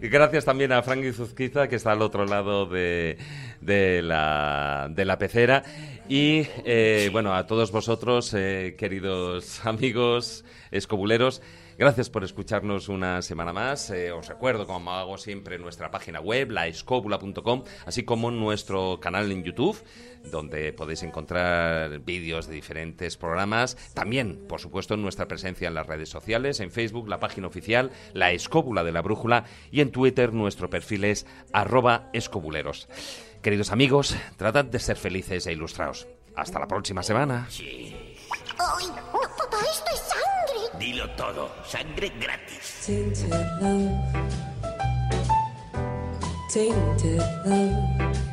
y 0.01 0.07
Gracias 0.09 0.43
también 0.43 0.71
a 0.71 0.81
Frank 0.81 1.03
Zuzquiza, 1.13 1.67
que 1.67 1.75
está 1.75 1.91
al 1.91 2.01
otro 2.01 2.25
lado 2.25 2.65
de, 2.65 3.17
de 3.61 4.01
la, 4.01 4.87
de 4.89 5.05
la 5.05 5.17
pecera. 5.19 5.61
Y 6.09 6.47
eh, 6.65 7.09
bueno, 7.11 7.33
a 7.35 7.45
todos 7.45 7.71
vosotros, 7.71 8.33
eh, 8.33 8.75
queridos 8.77 9.65
amigos 9.65 10.45
escobuleros, 10.71 11.41
gracias 11.77 12.09
por 12.09 12.23
escucharnos 12.23 12.89
una 12.89 13.21
semana 13.21 13.53
más. 13.53 13.89
Eh, 13.89 14.11
os 14.11 14.27
recuerdo, 14.27 14.65
como 14.65 14.91
hago 14.91 15.17
siempre, 15.17 15.57
nuestra 15.59 15.91
página 15.91 16.19
web, 16.19 16.51
laescobula.com, 16.51 17.63
así 17.85 18.03
como 18.03 18.31
nuestro 18.31 18.99
canal 18.99 19.31
en 19.31 19.43
YouTube 19.43 19.77
donde 20.31 20.73
podéis 20.73 21.03
encontrar 21.03 21.99
vídeos 21.99 22.47
de 22.47 22.55
diferentes 22.55 23.17
programas. 23.17 23.75
También, 23.93 24.45
por 24.47 24.59
supuesto, 24.59 24.97
nuestra 24.97 25.27
presencia 25.27 25.67
en 25.67 25.73
las 25.73 25.87
redes 25.87 26.09
sociales, 26.09 26.59
en 26.59 26.71
Facebook, 26.71 27.07
la 27.07 27.19
página 27.19 27.47
oficial, 27.47 27.91
la 28.13 28.31
escóbula 28.31 28.83
de 28.83 28.91
la 28.91 29.01
brújula, 29.01 29.45
y 29.71 29.81
en 29.81 29.91
Twitter 29.91 30.33
nuestro 30.33 30.69
perfil 30.69 31.05
es 31.05 31.25
arroba 31.53 32.09
escobuleros. 32.13 32.87
Queridos 33.41 33.71
amigos, 33.71 34.15
tratad 34.37 34.65
de 34.65 34.79
ser 34.79 34.97
felices 34.97 35.45
e 35.47 35.53
ilustrados. 35.53 36.07
Hasta 36.35 36.59
la 36.59 36.67
próxima 36.67 37.03
semana. 37.03 37.47
¡Ay, 38.57 38.87
no 38.87 39.19
todo 39.37 39.59
esto 39.61 39.91
es 39.93 40.01
sangre! 40.01 40.79
Dilo 40.79 41.09
todo, 41.11 41.51
sangre 41.65 42.09
gratis. 42.19 42.83
Tainted 42.85 43.29
love. 43.61 43.91
Tainted 46.53 47.21
love. 47.45 48.24